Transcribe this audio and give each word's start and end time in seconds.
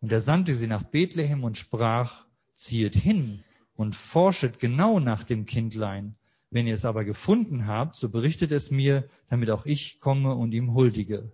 Und 0.00 0.12
er 0.12 0.20
sandte 0.20 0.54
sie 0.54 0.66
nach 0.66 0.82
Bethlehem 0.82 1.44
und 1.44 1.58
sprach, 1.58 2.24
ziehet 2.54 2.94
hin 2.94 3.44
und 3.74 3.94
forschet 3.94 4.58
genau 4.58 5.00
nach 5.00 5.24
dem 5.24 5.46
Kindlein. 5.46 6.16
Wenn 6.50 6.66
ihr 6.66 6.74
es 6.74 6.84
aber 6.84 7.04
gefunden 7.04 7.66
habt, 7.66 7.96
so 7.96 8.08
berichtet 8.08 8.50
es 8.50 8.70
mir, 8.70 9.08
damit 9.28 9.50
auch 9.50 9.66
ich 9.66 10.00
komme 10.00 10.34
und 10.34 10.52
ihm 10.52 10.74
huldige. 10.74 11.32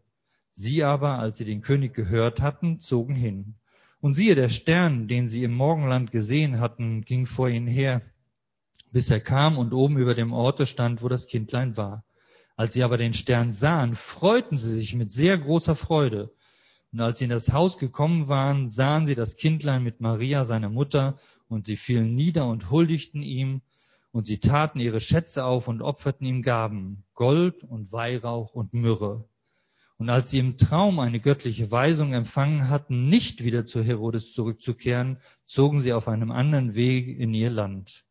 Sie 0.52 0.84
aber, 0.84 1.18
als 1.18 1.38
sie 1.38 1.44
den 1.44 1.60
König 1.60 1.94
gehört 1.94 2.40
hatten, 2.40 2.80
zogen 2.80 3.14
hin. 3.14 3.54
Und 4.00 4.14
siehe, 4.14 4.34
der 4.34 4.48
Stern, 4.48 5.08
den 5.08 5.28
sie 5.28 5.42
im 5.44 5.54
Morgenland 5.54 6.10
gesehen 6.10 6.60
hatten, 6.60 7.02
ging 7.02 7.26
vor 7.26 7.48
ihnen 7.48 7.66
her, 7.66 8.02
bis 8.92 9.10
er 9.10 9.20
kam 9.20 9.58
und 9.58 9.72
oben 9.72 9.96
über 9.96 10.14
dem 10.14 10.32
Orte 10.32 10.66
stand, 10.66 11.02
wo 11.02 11.08
das 11.08 11.26
Kindlein 11.26 11.76
war. 11.76 12.04
Als 12.56 12.74
sie 12.74 12.82
aber 12.82 12.96
den 12.96 13.14
Stern 13.14 13.52
sahen, 13.52 13.94
freuten 13.94 14.58
sie 14.58 14.72
sich 14.74 14.94
mit 14.94 15.12
sehr 15.12 15.36
großer 15.36 15.76
Freude. 15.76 16.32
Und 16.92 17.00
als 17.00 17.18
sie 17.18 17.24
in 17.24 17.30
das 17.30 17.52
Haus 17.52 17.78
gekommen 17.78 18.28
waren, 18.28 18.68
sahen 18.68 19.06
sie 19.06 19.14
das 19.14 19.36
Kindlein 19.36 19.82
mit 19.82 20.00
Maria, 20.00 20.44
seiner 20.44 20.70
Mutter, 20.70 21.18
und 21.48 21.66
sie 21.66 21.76
fielen 21.76 22.14
nieder 22.14 22.46
und 22.46 22.70
huldigten 22.70 23.22
ihm, 23.22 23.62
und 24.12 24.26
sie 24.26 24.38
taten 24.38 24.80
ihre 24.80 25.00
Schätze 25.00 25.44
auf 25.44 25.68
und 25.68 25.82
opferten 25.82 26.26
ihm 26.26 26.42
Gaben, 26.42 27.04
Gold 27.14 27.64
und 27.64 27.92
Weihrauch 27.92 28.54
und 28.54 28.72
Myrrhe. 28.72 29.28
Und 29.98 30.10
als 30.10 30.30
sie 30.30 30.38
im 30.38 30.58
Traum 30.58 30.98
eine 31.00 31.20
göttliche 31.20 31.70
Weisung 31.70 32.12
empfangen 32.12 32.68
hatten, 32.68 33.08
nicht 33.08 33.44
wieder 33.44 33.66
zu 33.66 33.82
Herodes 33.82 34.32
zurückzukehren, 34.32 35.18
zogen 35.46 35.82
sie 35.82 35.92
auf 35.92 36.08
einem 36.08 36.30
anderen 36.30 36.74
Weg 36.74 37.08
in 37.18 37.32
ihr 37.34 37.50
Land. 37.50 38.04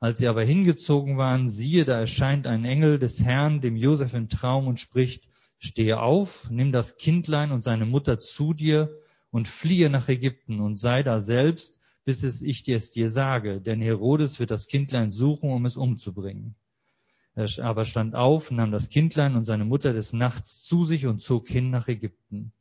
Als 0.00 0.18
sie 0.18 0.28
aber 0.28 0.42
hingezogen 0.42 1.16
waren, 1.16 1.48
siehe, 1.48 1.86
da 1.86 1.98
erscheint 1.98 2.46
ein 2.46 2.66
Engel 2.66 2.98
des 2.98 3.22
Herrn 3.22 3.62
dem 3.62 3.76
Josef 3.76 4.12
im 4.12 4.28
Traum 4.28 4.66
und 4.66 4.78
spricht, 4.78 5.28
Stehe 5.64 6.02
auf, 6.02 6.50
nimm 6.50 6.72
das 6.72 6.98
Kindlein 6.98 7.50
und 7.50 7.62
seine 7.62 7.86
Mutter 7.86 8.18
zu 8.18 8.52
dir 8.52 9.00
und 9.30 9.48
fliehe 9.48 9.88
nach 9.88 10.08
Ägypten 10.10 10.60
und 10.60 10.76
sei 10.76 11.02
da 11.02 11.20
selbst, 11.20 11.80
bis 12.04 12.22
es 12.22 12.42
ich 12.42 12.64
dir 12.64 12.76
es 12.76 12.92
dir 12.92 13.08
sage, 13.08 13.62
denn 13.62 13.80
Herodes 13.80 14.38
wird 14.38 14.50
das 14.50 14.66
Kindlein 14.66 15.10
suchen, 15.10 15.50
um 15.50 15.64
es 15.64 15.78
umzubringen. 15.78 16.54
Er 17.34 17.48
aber 17.64 17.86
stand 17.86 18.14
auf, 18.14 18.50
nahm 18.50 18.72
das 18.72 18.90
Kindlein 18.90 19.36
und 19.36 19.46
seine 19.46 19.64
Mutter 19.64 19.94
des 19.94 20.12
Nachts 20.12 20.62
zu 20.62 20.84
sich 20.84 21.06
und 21.06 21.22
zog 21.22 21.48
hin 21.48 21.70
nach 21.70 21.88
Ägypten. 21.88 22.52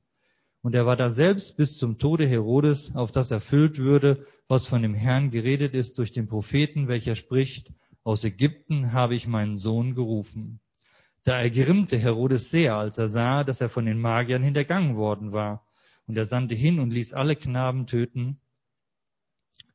Und 0.62 0.74
er 0.74 0.86
war 0.86 0.96
da 0.96 1.10
selbst 1.10 1.58
bis 1.58 1.78
zum 1.78 1.98
Tode 1.98 2.26
Herodes, 2.26 2.96
auf 2.96 3.12
das 3.12 3.32
erfüllt 3.32 3.80
würde, 3.80 4.26
was 4.48 4.66
von 4.66 4.82
dem 4.82 4.94
Herrn 4.94 5.30
geredet 5.30 5.74
ist 5.74 5.98
durch 5.98 6.14
den 6.14 6.28
Propheten, 6.28 6.88
welcher 6.88 7.18
spricht, 7.18 7.70
aus 8.06 8.24
Ägypten 8.24 8.94
habe 8.94 9.14
ich 9.14 9.28
meinen 9.28 9.58
Sohn 9.58 9.94
gerufen. 9.94 10.62
Da 11.24 11.40
ergrimmte 11.40 11.98
Herodes 11.98 12.52
sehr, 12.52 12.76
als 12.76 12.98
er 12.98 13.08
sah, 13.08 13.44
dass 13.44 13.62
er 13.62 13.70
von 13.70 13.86
den 13.86 14.00
Magiern 14.00 14.44
hintergangen 14.44 14.98
worden 14.98 15.32
war. 15.32 15.66
Und 16.06 16.18
er 16.18 16.26
sandte 16.26 16.54
hin 16.54 16.80
und 16.80 16.92
ließ 16.92 17.14
alle 17.14 17.38
Knaben 17.38 17.88
töten, 17.88 18.42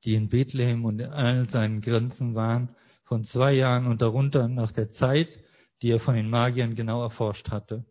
die 0.04 0.14
in 0.14 0.28
Bethlehem 0.28 0.84
und 0.84 1.00
in 1.00 1.10
all 1.10 1.48
seinen 1.48 1.80
Grenzen 1.80 2.34
waren, 2.34 2.68
von 3.02 3.24
zwei 3.24 3.54
Jahren 3.54 3.86
und 3.86 4.02
darunter 4.02 4.46
nach 4.48 4.72
der 4.72 4.90
Zeit, 4.90 5.40
die 5.80 5.90
er 5.90 6.00
von 6.00 6.14
den 6.14 6.28
Magiern 6.28 6.74
genau 6.74 7.02
erforscht 7.02 7.50
hatte. 7.50 7.86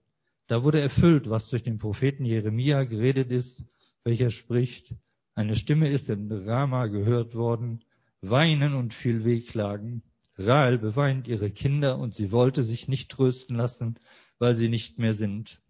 Da 0.45 0.63
wurde 0.63 0.79
erfüllt, 0.79 1.29
was 1.29 1.49
durch 1.49 1.63
den 1.63 1.79
Propheten 1.79 2.25
Jeremia 2.25 2.83
geredet 2.83 3.31
ist, 3.31 3.65
welcher 4.03 4.29
spricht, 4.29 4.93
eine 5.33 5.55
Stimme 5.55 5.89
ist 5.89 6.09
in 6.09 6.31
Rama 6.31 6.87
gehört 6.87 7.35
worden, 7.35 7.83
weinen 8.21 8.75
und 8.75 8.93
viel 8.93 9.23
Wehklagen, 9.23 10.03
Rahel 10.37 10.77
beweint 10.77 11.27
ihre 11.27 11.49
Kinder 11.49 11.97
und 11.97 12.15
sie 12.15 12.31
wollte 12.31 12.63
sich 12.63 12.87
nicht 12.87 13.09
trösten 13.09 13.55
lassen, 13.55 13.99
weil 14.39 14.55
sie 14.55 14.69
nicht 14.69 14.99
mehr 14.99 15.13
sind. 15.13 15.61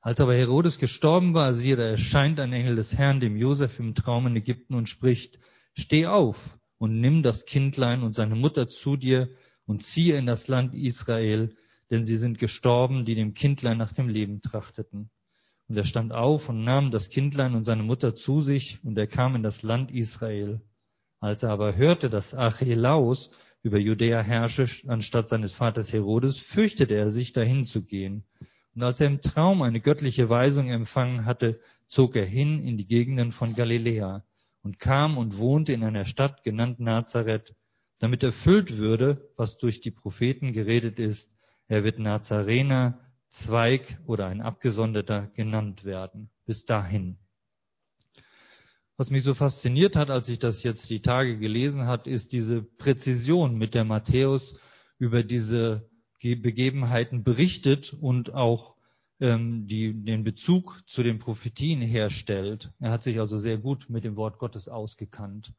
Als 0.00 0.20
aber 0.20 0.34
Herodes 0.34 0.78
gestorben 0.78 1.32
war, 1.32 1.54
siehe, 1.54 1.76
da 1.76 1.84
erscheint 1.84 2.38
ein 2.38 2.52
Engel 2.52 2.76
des 2.76 2.96
Herrn 2.96 3.20
dem 3.20 3.36
Josef 3.36 3.78
im 3.78 3.94
Traum 3.94 4.26
in 4.26 4.36
Ägypten 4.36 4.74
und 4.74 4.88
spricht, 4.88 5.38
steh 5.72 6.06
auf 6.06 6.58
und 6.76 7.00
nimm 7.00 7.22
das 7.22 7.46
Kindlein 7.46 8.02
und 8.02 8.14
seine 8.14 8.34
Mutter 8.34 8.68
zu 8.68 8.98
dir 8.98 9.30
und 9.64 9.82
ziehe 9.82 10.18
in 10.18 10.26
das 10.26 10.46
Land 10.48 10.74
Israel, 10.74 11.56
denn 11.90 12.04
sie 12.04 12.18
sind 12.18 12.38
gestorben, 12.38 13.06
die 13.06 13.14
dem 13.14 13.32
Kindlein 13.32 13.78
nach 13.78 13.92
dem 13.92 14.10
Leben 14.10 14.42
trachteten. 14.42 15.10
Und 15.68 15.76
er 15.78 15.86
stand 15.86 16.12
auf 16.12 16.50
und 16.50 16.62
nahm 16.62 16.90
das 16.90 17.08
Kindlein 17.08 17.54
und 17.54 17.64
seine 17.64 17.82
Mutter 17.82 18.14
zu 18.14 18.42
sich, 18.42 18.84
und 18.84 18.98
er 18.98 19.06
kam 19.06 19.34
in 19.34 19.42
das 19.42 19.62
Land 19.62 19.90
Israel. 19.90 20.60
Als 21.24 21.42
er 21.42 21.48
aber 21.48 21.74
hörte, 21.74 22.10
dass 22.10 22.34
Archelaus 22.34 23.30
über 23.62 23.78
Judäa 23.78 24.20
herrsche 24.20 24.66
anstatt 24.88 25.30
seines 25.30 25.54
Vaters 25.54 25.90
Herodes, 25.90 26.36
fürchtete 26.36 26.94
er 26.96 27.10
sich, 27.10 27.32
dahin 27.32 27.64
zu 27.64 27.82
gehen. 27.82 28.24
Und 28.74 28.82
als 28.82 29.00
er 29.00 29.06
im 29.06 29.22
Traum 29.22 29.62
eine 29.62 29.80
göttliche 29.80 30.28
Weisung 30.28 30.68
empfangen 30.68 31.24
hatte, 31.24 31.60
zog 31.86 32.14
er 32.14 32.26
hin 32.26 32.62
in 32.62 32.76
die 32.76 32.86
Gegenden 32.86 33.32
von 33.32 33.54
Galiläa 33.54 34.22
und 34.60 34.78
kam 34.78 35.16
und 35.16 35.38
wohnte 35.38 35.72
in 35.72 35.82
einer 35.82 36.04
Stadt 36.04 36.42
genannt 36.42 36.78
Nazareth, 36.78 37.54
damit 38.00 38.22
erfüllt 38.22 38.76
würde, 38.76 39.32
was 39.38 39.56
durch 39.56 39.80
die 39.80 39.92
Propheten 39.92 40.52
geredet 40.52 40.98
ist. 40.98 41.32
Er 41.68 41.84
wird 41.84 41.98
Nazarener, 41.98 43.00
Zweig 43.28 43.98
oder 44.04 44.26
ein 44.26 44.42
Abgesonderter 44.42 45.30
genannt 45.32 45.86
werden. 45.86 46.28
Bis 46.44 46.66
dahin. 46.66 47.16
Was 48.96 49.10
mich 49.10 49.24
so 49.24 49.34
fasziniert 49.34 49.96
hat, 49.96 50.10
als 50.10 50.28
ich 50.28 50.38
das 50.38 50.62
jetzt 50.62 50.88
die 50.88 51.02
Tage 51.02 51.36
gelesen 51.38 51.86
hat, 51.86 52.06
ist 52.06 52.32
diese 52.32 52.62
Präzision, 52.62 53.56
mit 53.56 53.74
der 53.74 53.84
Matthäus 53.84 54.58
über 54.98 55.24
diese 55.24 55.90
Begebenheiten 56.20 57.24
berichtet 57.24 57.92
und 57.92 58.32
auch 58.32 58.76
ähm, 59.20 59.66
die, 59.66 60.04
den 60.04 60.24
Bezug 60.24 60.82
zu 60.86 61.02
den 61.02 61.18
Prophetien 61.18 61.80
herstellt. 61.82 62.72
Er 62.78 62.92
hat 62.92 63.02
sich 63.02 63.18
also 63.18 63.36
sehr 63.36 63.58
gut 63.58 63.90
mit 63.90 64.04
dem 64.04 64.16
Wort 64.16 64.38
Gottes 64.38 64.68
ausgekannt. 64.68 65.52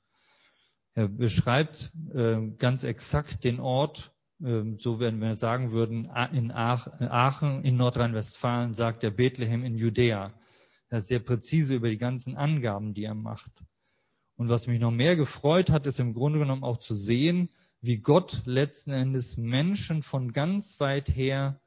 Er 0.94 1.10
beschreibt 1.10 1.92
äh, 2.14 2.38
ganz 2.58 2.84
exakt 2.84 3.44
den 3.44 3.60
Ort, 3.60 4.14
äh, 4.42 4.64
so 4.80 5.00
wenn 5.00 5.20
wir 5.20 5.36
sagen 5.36 5.74
würden, 5.74 6.10
in 6.32 6.52
Aachen 6.52 7.64
in 7.64 7.76
Nordrhein-Westfalen 7.76 8.74
sagt 8.74 9.04
er 9.04 9.12
Bethlehem 9.12 9.64
in 9.66 9.76
Judäa. 9.76 10.34
Er 10.90 11.00
ist 11.00 11.08
sehr 11.08 11.20
präzise 11.20 11.76
über 11.76 11.90
die 11.90 11.98
ganzen 11.98 12.36
Angaben, 12.36 12.94
die 12.94 13.04
er 13.04 13.16
macht. 13.16 13.52
Und 14.36 14.50
was 14.50 14.68
mich 14.68 14.80
noch 14.80 14.92
mehr 14.92 15.16
gefreut 15.16 15.70
hat, 15.70 15.88
ist 15.88 16.00
im 16.00 16.14
Grunde 16.14 16.40
genommen 16.40 16.64
auch 16.64 16.78
zu 16.78 16.94
sehen, 16.94 17.50
wie 17.82 17.98
Gott 17.98 18.42
letzten 18.46 18.92
Endes 18.92 19.38
Menschen 19.38 20.04
von 20.04 20.34
ganz 20.34 20.80
weit 20.80 21.10
her 21.10 21.62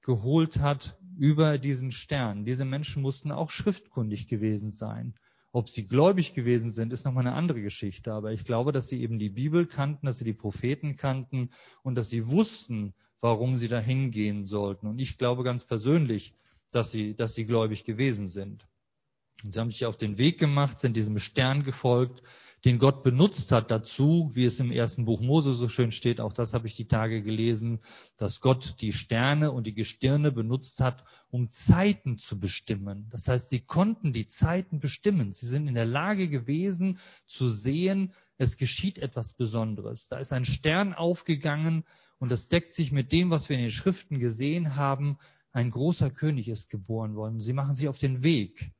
geholt 0.00 0.58
hat 0.60 0.98
über 1.18 1.58
diesen 1.58 1.92
Stern. 1.92 2.44
Diese 2.44 2.64
Menschen 2.64 3.02
mussten 3.02 3.30
auch 3.30 3.50
schriftkundig 3.50 4.28
gewesen 4.28 4.70
sein. 4.70 5.14
Ob 5.52 5.68
sie 5.68 5.84
gläubig 5.84 6.34
gewesen 6.34 6.70
sind, 6.70 6.92
ist 6.92 7.04
nochmal 7.04 7.26
eine 7.26 7.36
andere 7.36 7.62
Geschichte. 7.62 8.12
Aber 8.12 8.32
ich 8.32 8.44
glaube, 8.44 8.72
dass 8.72 8.88
sie 8.88 9.00
eben 9.00 9.18
die 9.18 9.30
Bibel 9.30 9.66
kannten, 9.66 10.06
dass 10.06 10.18
sie 10.18 10.24
die 10.24 10.32
Propheten 10.32 10.96
kannten 10.96 11.50
und 11.82 11.94
dass 11.94 12.10
sie 12.10 12.26
wussten, 12.26 12.94
warum 13.20 13.56
sie 13.56 13.68
da 13.68 13.78
hingehen 13.78 14.46
sollten. 14.46 14.86
Und 14.86 14.98
ich 14.98 15.16
glaube 15.16 15.44
ganz 15.44 15.64
persönlich, 15.64 16.34
dass 16.74 16.90
sie, 16.90 17.14
dass 17.14 17.34
sie 17.34 17.46
gläubig 17.46 17.84
gewesen 17.84 18.28
sind. 18.28 18.66
Sie 19.42 19.58
haben 19.58 19.70
sich 19.70 19.84
auf 19.84 19.96
den 19.96 20.18
Weg 20.18 20.38
gemacht, 20.38 20.78
sind 20.78 20.96
diesem 20.96 21.18
Stern 21.18 21.64
gefolgt, 21.64 22.22
den 22.64 22.78
Gott 22.78 23.02
benutzt 23.02 23.52
hat 23.52 23.70
dazu, 23.70 24.30
wie 24.32 24.46
es 24.46 24.58
im 24.58 24.72
ersten 24.72 25.04
Buch 25.04 25.20
Mose 25.20 25.52
so 25.52 25.68
schön 25.68 25.92
steht, 25.92 26.18
auch 26.18 26.32
das 26.32 26.54
habe 26.54 26.66
ich 26.66 26.74
die 26.74 26.88
Tage 26.88 27.22
gelesen, 27.22 27.80
dass 28.16 28.40
Gott 28.40 28.76
die 28.80 28.94
Sterne 28.94 29.52
und 29.52 29.66
die 29.66 29.74
Gestirne 29.74 30.32
benutzt 30.32 30.80
hat, 30.80 31.04
um 31.28 31.50
Zeiten 31.50 32.16
zu 32.16 32.40
bestimmen. 32.40 33.08
Das 33.10 33.28
heißt, 33.28 33.50
sie 33.50 33.60
konnten 33.60 34.14
die 34.14 34.26
Zeiten 34.26 34.80
bestimmen. 34.80 35.34
Sie 35.34 35.46
sind 35.46 35.68
in 35.68 35.74
der 35.74 35.84
Lage 35.84 36.30
gewesen 36.30 36.98
zu 37.26 37.50
sehen, 37.50 38.14
es 38.38 38.56
geschieht 38.56 38.98
etwas 38.98 39.34
Besonderes. 39.34 40.08
Da 40.08 40.16
ist 40.16 40.32
ein 40.32 40.46
Stern 40.46 40.94
aufgegangen 40.94 41.84
und 42.18 42.32
das 42.32 42.48
deckt 42.48 42.72
sich 42.72 42.92
mit 42.92 43.12
dem, 43.12 43.28
was 43.28 43.50
wir 43.50 43.56
in 43.56 43.62
den 43.62 43.70
Schriften 43.70 44.20
gesehen 44.20 44.74
haben, 44.74 45.18
ein 45.54 45.70
großer 45.70 46.10
König 46.10 46.48
ist 46.48 46.68
geboren 46.68 47.14
worden. 47.14 47.40
Sie 47.40 47.52
machen 47.52 47.72
sich 47.72 47.88
auf 47.88 47.98
den 47.98 48.22
Weg. 48.22 48.72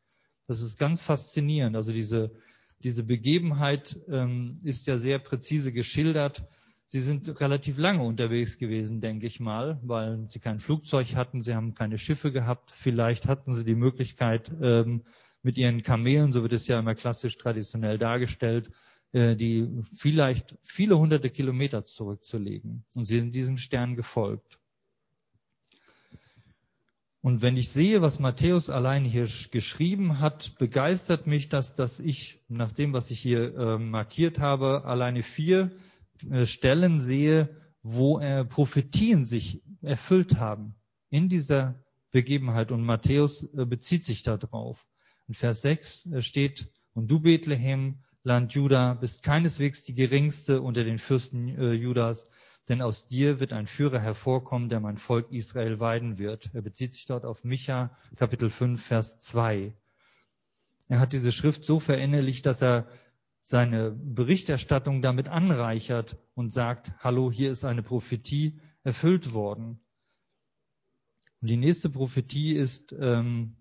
Das 0.46 0.60
ist 0.60 0.78
ganz 0.78 1.00
faszinierend. 1.00 1.76
Also 1.76 1.92
diese, 1.92 2.32
diese 2.80 3.04
Begebenheit 3.04 3.98
ähm, 4.08 4.54
ist 4.62 4.86
ja 4.86 4.98
sehr 4.98 5.18
präzise 5.20 5.72
geschildert. 5.72 6.44
Sie 6.86 7.00
sind 7.00 7.40
relativ 7.40 7.78
lange 7.78 8.02
unterwegs 8.02 8.58
gewesen, 8.58 9.00
denke 9.00 9.26
ich 9.26 9.40
mal, 9.40 9.80
weil 9.82 10.26
sie 10.28 10.40
kein 10.40 10.58
Flugzeug 10.58 11.14
hatten, 11.14 11.42
sie 11.42 11.54
haben 11.54 11.74
keine 11.74 11.96
Schiffe 11.96 12.30
gehabt. 12.30 12.72
Vielleicht 12.72 13.26
hatten 13.26 13.52
sie 13.52 13.64
die 13.64 13.74
Möglichkeit, 13.74 14.52
ähm, 14.60 15.04
mit 15.42 15.56
ihren 15.58 15.82
Kamelen, 15.82 16.32
so 16.32 16.42
wird 16.42 16.54
es 16.54 16.66
ja 16.66 16.78
immer 16.78 16.94
klassisch 16.94 17.36
traditionell 17.36 17.98
dargestellt, 17.98 18.70
äh, 19.12 19.36
die 19.36 19.68
vielleicht 19.82 20.56
viele 20.64 20.98
hunderte 20.98 21.30
Kilometer 21.30 21.84
zurückzulegen. 21.84 22.84
Und 22.94 23.04
sie 23.04 23.20
sind 23.20 23.34
diesem 23.34 23.58
Stern 23.58 23.94
gefolgt. 23.94 24.58
Und 27.24 27.40
wenn 27.40 27.56
ich 27.56 27.70
sehe, 27.70 28.02
was 28.02 28.18
Matthäus 28.18 28.68
allein 28.68 29.02
hier 29.02 29.26
geschrieben 29.50 30.20
hat, 30.20 30.58
begeistert 30.58 31.26
mich 31.26 31.48
das, 31.48 31.74
dass 31.74 31.98
ich 31.98 32.44
nach 32.48 32.70
dem, 32.70 32.92
was 32.92 33.10
ich 33.10 33.18
hier 33.18 33.56
äh, 33.56 33.78
markiert 33.78 34.40
habe, 34.40 34.84
alleine 34.84 35.22
vier 35.22 35.70
äh, 36.30 36.44
Stellen 36.44 37.00
sehe, 37.00 37.48
wo 37.82 38.18
äh, 38.18 38.44
Prophetien 38.44 39.24
sich 39.24 39.62
erfüllt 39.80 40.36
haben 40.36 40.74
in 41.08 41.30
dieser 41.30 41.82
Begebenheit. 42.10 42.70
Und 42.70 42.84
Matthäus 42.84 43.42
äh, 43.54 43.64
bezieht 43.64 44.04
sich 44.04 44.22
darauf. 44.22 44.86
In 45.26 45.32
Vers 45.32 45.62
6 45.62 46.04
äh, 46.04 46.20
steht, 46.20 46.68
und 46.92 47.10
du 47.10 47.20
Bethlehem, 47.20 48.00
Land 48.22 48.52
Juda, 48.52 48.92
bist 48.92 49.22
keineswegs 49.22 49.82
die 49.84 49.94
geringste 49.94 50.60
unter 50.60 50.84
den 50.84 50.98
Fürsten 50.98 51.48
äh, 51.48 51.72
Judas, 51.72 52.28
denn 52.68 52.82
aus 52.82 53.06
dir 53.06 53.40
wird 53.40 53.52
ein 53.52 53.66
Führer 53.66 54.00
hervorkommen, 54.00 54.68
der 54.68 54.80
mein 54.80 54.98
Volk 54.98 55.30
Israel 55.30 55.80
weiden 55.80 56.18
wird. 56.18 56.50
Er 56.54 56.62
bezieht 56.62 56.94
sich 56.94 57.06
dort 57.06 57.24
auf 57.24 57.44
Micha, 57.44 57.96
Kapitel 58.16 58.50
5, 58.50 58.82
Vers 58.82 59.18
2. 59.18 59.74
Er 60.88 61.00
hat 61.00 61.12
diese 61.12 61.32
Schrift 61.32 61.64
so 61.64 61.80
verinnerlicht, 61.80 62.46
dass 62.46 62.62
er 62.62 62.88
seine 63.40 63.90
Berichterstattung 63.90 65.02
damit 65.02 65.28
anreichert 65.28 66.16
und 66.34 66.54
sagt, 66.54 66.92
hallo, 66.98 67.30
hier 67.30 67.50
ist 67.50 67.64
eine 67.64 67.82
Prophetie 67.82 68.60
erfüllt 68.82 69.34
worden. 69.34 69.80
Und 71.42 71.48
die 71.48 71.58
nächste 71.58 71.90
Prophetie 71.90 72.54
ist 72.54 72.94
ähm, 72.98 73.56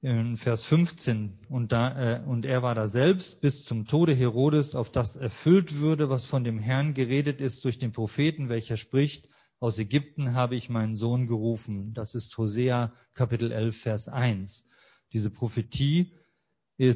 in 0.00 0.36
Vers 0.36 0.64
15. 0.64 1.38
Und, 1.48 1.72
da, 1.72 2.16
äh, 2.16 2.24
und 2.24 2.46
er 2.46 2.62
war 2.62 2.74
da 2.74 2.88
selbst 2.88 3.40
bis 3.40 3.64
zum 3.64 3.86
Tode 3.86 4.14
Herodes, 4.14 4.74
auf 4.74 4.90
das 4.90 5.16
erfüllt 5.16 5.78
würde, 5.78 6.08
was 6.08 6.24
von 6.24 6.44
dem 6.44 6.58
Herrn 6.58 6.94
geredet 6.94 7.40
ist 7.40 7.64
durch 7.64 7.78
den 7.78 7.92
Propheten, 7.92 8.48
welcher 8.48 8.76
spricht, 8.76 9.28
aus 9.60 9.78
Ägypten 9.78 10.34
habe 10.34 10.54
ich 10.54 10.70
meinen 10.70 10.94
Sohn 10.94 11.26
gerufen. 11.26 11.92
Das 11.92 12.14
ist 12.14 12.36
Hosea 12.38 12.92
Kapitel 13.12 13.50
11, 13.50 13.76
Vers 13.76 14.08
1. 14.08 14.68
Diese 15.12 15.30
Prophetie 15.30 16.14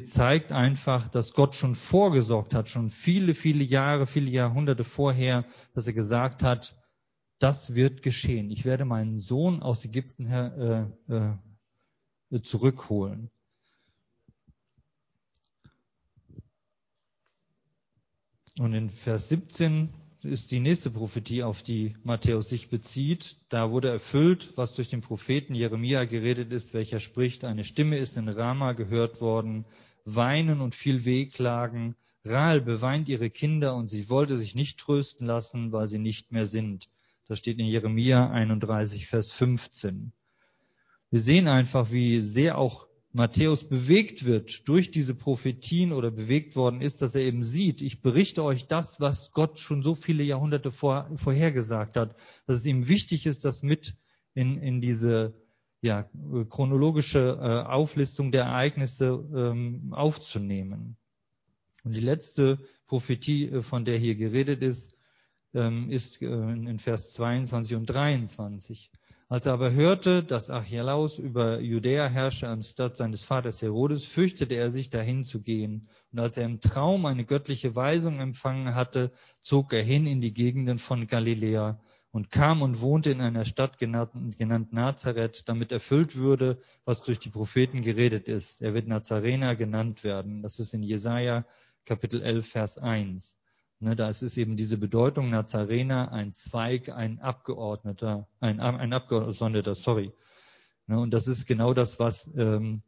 zeigt 0.05 0.53
einfach, 0.53 1.09
dass 1.09 1.33
Gott 1.33 1.55
schon 1.55 1.75
vorgesorgt 1.75 2.53
hat, 2.53 2.69
schon 2.69 2.89
viele, 2.89 3.33
viele 3.33 3.65
Jahre, 3.65 4.07
viele 4.07 4.29
Jahrhunderte 4.29 4.85
vorher, 4.85 5.43
dass 5.73 5.87
er 5.87 5.93
gesagt 5.93 6.41
hat, 6.41 6.77
das 7.39 7.75
wird 7.75 8.01
geschehen. 8.01 8.49
Ich 8.49 8.63
werde 8.63 8.85
meinen 8.85 9.19
Sohn 9.19 9.61
aus 9.61 9.83
Ägypten 9.83 10.25
her, 10.25 10.93
äh, 11.09 11.13
äh, 11.13 11.33
zurückholen. 12.41 13.29
Und 18.59 18.73
in 18.73 18.89
Vers 18.89 19.29
17 19.29 19.89
ist 20.21 20.51
die 20.51 20.59
nächste 20.59 20.89
Prophetie, 20.91 21.43
auf 21.43 21.63
die 21.63 21.95
Matthäus 22.03 22.49
sich 22.49 22.69
bezieht. 22.69 23.37
Da 23.49 23.71
wurde 23.71 23.89
erfüllt, 23.89 24.53
was 24.55 24.75
durch 24.75 24.89
den 24.89 25.01
Propheten 25.01 25.55
Jeremia 25.55 26.05
geredet 26.05 26.51
ist, 26.51 26.73
welcher 26.73 26.99
spricht, 26.99 27.43
eine 27.43 27.63
Stimme 27.63 27.97
ist 27.97 28.15
in 28.15 28.29
Rama 28.29 28.73
gehört 28.73 29.21
worden, 29.21 29.65
weinen 30.05 30.61
und 30.61 30.75
viel 30.75 31.03
Wehklagen. 31.03 31.95
Rahel 32.23 32.61
beweint 32.61 33.09
ihre 33.09 33.29
Kinder 33.29 33.75
und 33.75 33.89
sie 33.89 34.09
wollte 34.09 34.37
sich 34.37 34.55
nicht 34.55 34.79
trösten 34.79 35.27
lassen, 35.27 35.71
weil 35.71 35.87
sie 35.87 35.99
nicht 35.99 36.31
mehr 36.31 36.45
sind. 36.45 36.89
Das 37.27 37.39
steht 37.39 37.59
in 37.59 37.65
Jeremia 37.65 38.29
31, 38.29 39.07
Vers 39.07 39.31
15. 39.31 40.13
Wir 41.13 41.21
sehen 41.21 41.47
einfach, 41.47 41.91
wie 41.91 42.21
sehr 42.21 42.57
auch 42.57 42.87
Matthäus 43.11 43.69
bewegt 43.69 44.25
wird 44.25 44.67
durch 44.67 44.89
diese 44.89 45.13
Prophetien 45.13 45.91
oder 45.91 46.09
bewegt 46.09 46.55
worden 46.55 46.81
ist, 46.81 47.03
dass 47.03 47.13
er 47.13 47.21
eben 47.21 47.43
sieht, 47.43 47.83
ich 47.83 48.01
berichte 48.01 48.43
euch 48.43 48.65
das, 48.65 48.99
was 48.99 49.31
Gott 49.31 49.59
schon 49.59 49.83
so 49.83 49.93
viele 49.93 50.23
Jahrhunderte 50.23 50.71
vor, 50.71 51.11
vorhergesagt 51.17 51.97
hat, 51.97 52.15
dass 52.47 52.57
es 52.57 52.65
ihm 52.65 52.87
wichtig 52.87 53.27
ist, 53.27 53.45
das 53.45 53.61
mit 53.61 53.95
in, 54.33 54.57
in 54.57 54.81
diese 54.81 55.35
ja, 55.83 56.09
chronologische 56.49 57.37
äh, 57.39 57.69
Auflistung 57.71 58.31
der 58.31 58.45
Ereignisse 58.45 59.23
ähm, 59.35 59.93
aufzunehmen. 59.93 60.97
Und 61.83 61.95
die 61.95 62.01
letzte 62.01 62.57
Prophetie, 62.87 63.49
äh, 63.49 63.61
von 63.61 63.85
der 63.85 63.99
hier 63.99 64.15
geredet 64.15 64.63
ist, 64.63 64.99
ähm, 65.53 65.91
ist 65.91 66.23
äh, 66.23 66.25
in 66.25 66.79
Vers 66.79 67.13
22 67.13 67.75
und 67.75 67.85
23. 67.85 68.89
Als 69.33 69.47
er 69.47 69.53
aber 69.53 69.73
hörte, 69.73 70.21
dass 70.21 70.51
Archelaus 70.51 71.17
über 71.17 71.59
Judäa 71.59 72.07
herrsche 72.07 72.47
anstatt 72.47 72.97
seines 72.97 73.23
Vaters 73.23 73.63
Herodes, 73.63 74.03
fürchtete 74.03 74.53
er 74.53 74.69
sich 74.69 74.91
dahin 74.91 75.25
zu 75.25 75.41
gehen. 75.41 75.89
Und 76.11 76.19
als 76.19 76.37
er 76.37 76.45
im 76.45 76.61
Traum 76.61 77.07
eine 77.07 77.25
göttliche 77.25 77.75
Weisung 77.75 78.19
empfangen 78.19 78.75
hatte, 78.75 79.11
zog 79.41 79.73
er 79.73 79.81
hin 79.81 80.05
in 80.05 80.21
die 80.21 80.35
Gegenden 80.35 80.77
von 80.77 81.07
Galiläa 81.07 81.81
und 82.11 82.29
kam 82.29 82.61
und 82.61 82.79
wohnte 82.79 83.09
in 83.09 83.21
einer 83.21 83.45
Stadt 83.45 83.79
genannt, 83.79 84.37
genannt 84.37 84.71
Nazareth, 84.71 85.49
damit 85.49 85.71
erfüllt 85.71 86.15
würde, 86.15 86.59
was 86.85 87.01
durch 87.01 87.17
die 87.17 87.31
Propheten 87.31 87.81
geredet 87.81 88.27
ist. 88.27 88.61
Er 88.61 88.75
wird 88.75 88.87
Nazarener 88.87 89.55
genannt 89.55 90.03
werden. 90.03 90.43
Das 90.43 90.59
ist 90.59 90.75
in 90.75 90.83
Jesaja 90.83 91.43
Kapitel 91.85 92.21
11, 92.21 92.47
Vers 92.47 92.77
1. 92.77 93.39
Ne, 93.83 93.97
da 93.97 94.09
ist 94.09 94.37
eben 94.37 94.55
diese 94.55 94.77
Bedeutung 94.77 95.29
Nazarener, 95.29 96.13
ein 96.13 96.31
Zweig, 96.31 96.87
ein 96.87 97.19
Abgeordneter, 97.19 98.29
ein, 98.39 98.61
ein 98.61 98.93
Abgeordneter, 98.93 99.75
sorry. 99.75 100.13
Ne, 100.87 101.01
und 101.01 101.11
das 101.11 101.27
ist 101.27 101.47
genau 101.47 101.73
das, 101.73 101.99
was 101.99 102.31
ähm, 102.37 102.81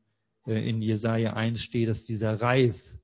äh, 0.47 0.69
in 0.69 0.81
Jesaja 0.81 1.33
1 1.33 1.62
steht, 1.62 1.89
dass 1.89 2.06
dieser 2.06 2.39
Reis 2.42 2.97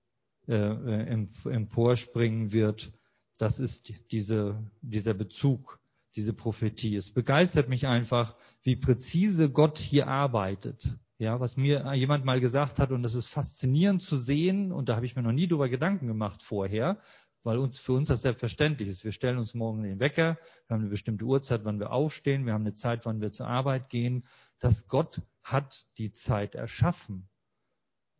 äh, 0.47 0.53
äh 0.53 1.27
emporspringen 1.49 2.53
wird. 2.53 2.93
Das 3.37 3.59
ist 3.59 3.91
diese, 4.13 4.63
dieser 4.81 5.13
Bezug, 5.13 5.81
diese 6.15 6.31
Prophetie. 6.31 6.95
Es 6.95 7.11
begeistert 7.11 7.67
mich 7.67 7.87
einfach, 7.87 8.37
wie 8.61 8.77
präzise 8.77 9.49
Gott 9.49 9.79
hier 9.79 10.07
arbeitet. 10.07 10.97
Ja, 11.17 11.41
was 11.41 11.57
mir 11.57 11.93
jemand 11.93 12.23
mal 12.23 12.39
gesagt 12.39 12.79
hat, 12.79 12.91
und 12.91 13.03
das 13.03 13.15
ist 13.15 13.27
faszinierend 13.27 14.01
zu 14.01 14.17
sehen, 14.17 14.71
und 14.71 14.87
da 14.87 14.95
habe 14.95 15.05
ich 15.05 15.17
mir 15.17 15.21
noch 15.21 15.33
nie 15.33 15.47
drüber 15.47 15.69
Gedanken 15.69 16.07
gemacht 16.07 16.41
vorher, 16.41 16.97
weil 17.43 17.57
uns, 17.57 17.79
für 17.79 17.93
uns 17.93 18.07
das 18.07 18.21
selbstverständlich 18.21 18.89
ist. 18.89 19.03
Wir 19.03 19.11
stellen 19.11 19.37
uns 19.37 19.53
morgen 19.53 19.83
den 19.83 19.99
Wecker, 19.99 20.37
wir 20.67 20.73
haben 20.73 20.81
eine 20.81 20.89
bestimmte 20.89 21.25
Uhrzeit, 21.25 21.65
wann 21.65 21.79
wir 21.79 21.91
aufstehen, 21.91 22.45
wir 22.45 22.53
haben 22.53 22.61
eine 22.61 22.75
Zeit, 22.75 23.05
wann 23.05 23.21
wir 23.21 23.31
zur 23.31 23.47
Arbeit 23.47 23.89
gehen. 23.89 24.25
Dass 24.59 24.87
Gott 24.87 25.21
hat 25.43 25.87
die 25.97 26.13
Zeit 26.13 26.55
erschaffen. 26.55 27.27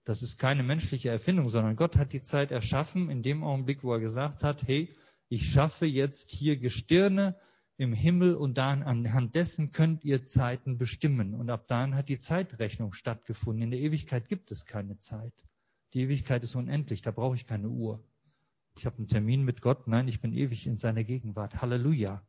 Das 0.04 0.24
ist 0.24 0.40
keine 0.40 0.64
menschliche 0.64 1.10
Erfindung, 1.10 1.50
sondern 1.50 1.76
Gott 1.76 1.96
hat 1.96 2.14
die 2.14 2.24
Zeit 2.24 2.52
erschaffen 2.52 3.12
in 3.12 3.22
dem 3.22 3.44
Augenblick, 3.44 3.84
wo 3.84 3.94
er 3.94 4.00
gesagt 4.00 4.44
hat, 4.44 4.64
hey, 4.66 4.94
ich 5.30 5.52
schaffe 5.52 5.86
jetzt 5.86 6.32
hier 6.32 6.58
Gestirne 6.58 7.40
im 7.78 7.94
Himmel 7.94 8.36
und 8.36 8.58
dann 8.58 8.84
anhand 8.84 9.36
dessen 9.36 9.72
könnt 9.72 10.04
ihr 10.04 10.26
Zeiten 10.26 10.78
bestimmen. 10.78 11.36
Und 11.36 11.50
ab 11.50 11.68
dann 11.68 11.96
hat 11.96 12.10
die 12.10 12.20
Zeitrechnung 12.20 12.94
stattgefunden. 12.94 13.64
In 13.64 13.72
der 13.72 13.80
Ewigkeit 13.80 14.28
gibt 14.28 14.52
es 14.52 14.66
keine 14.66 14.98
Zeit. 14.98 15.34
Die 15.94 16.02
Ewigkeit 16.02 16.44
ist 16.44 16.56
unendlich, 16.56 17.02
da 17.02 17.12
brauche 17.12 17.36
ich 17.36 17.46
keine 17.46 17.70
Uhr. 17.70 18.04
Ich 18.82 18.88
habe 18.88 18.98
einen 18.98 19.08
Termin 19.08 19.44
mit 19.44 19.62
Gott. 19.62 19.88
Nein, 19.88 20.08
ich 20.08 20.22
bin 20.22 20.34
ewig 20.34 20.66
in 20.66 20.80
seiner 20.80 21.04
Gegenwart. 21.04 21.62
Halleluja. 21.62 22.26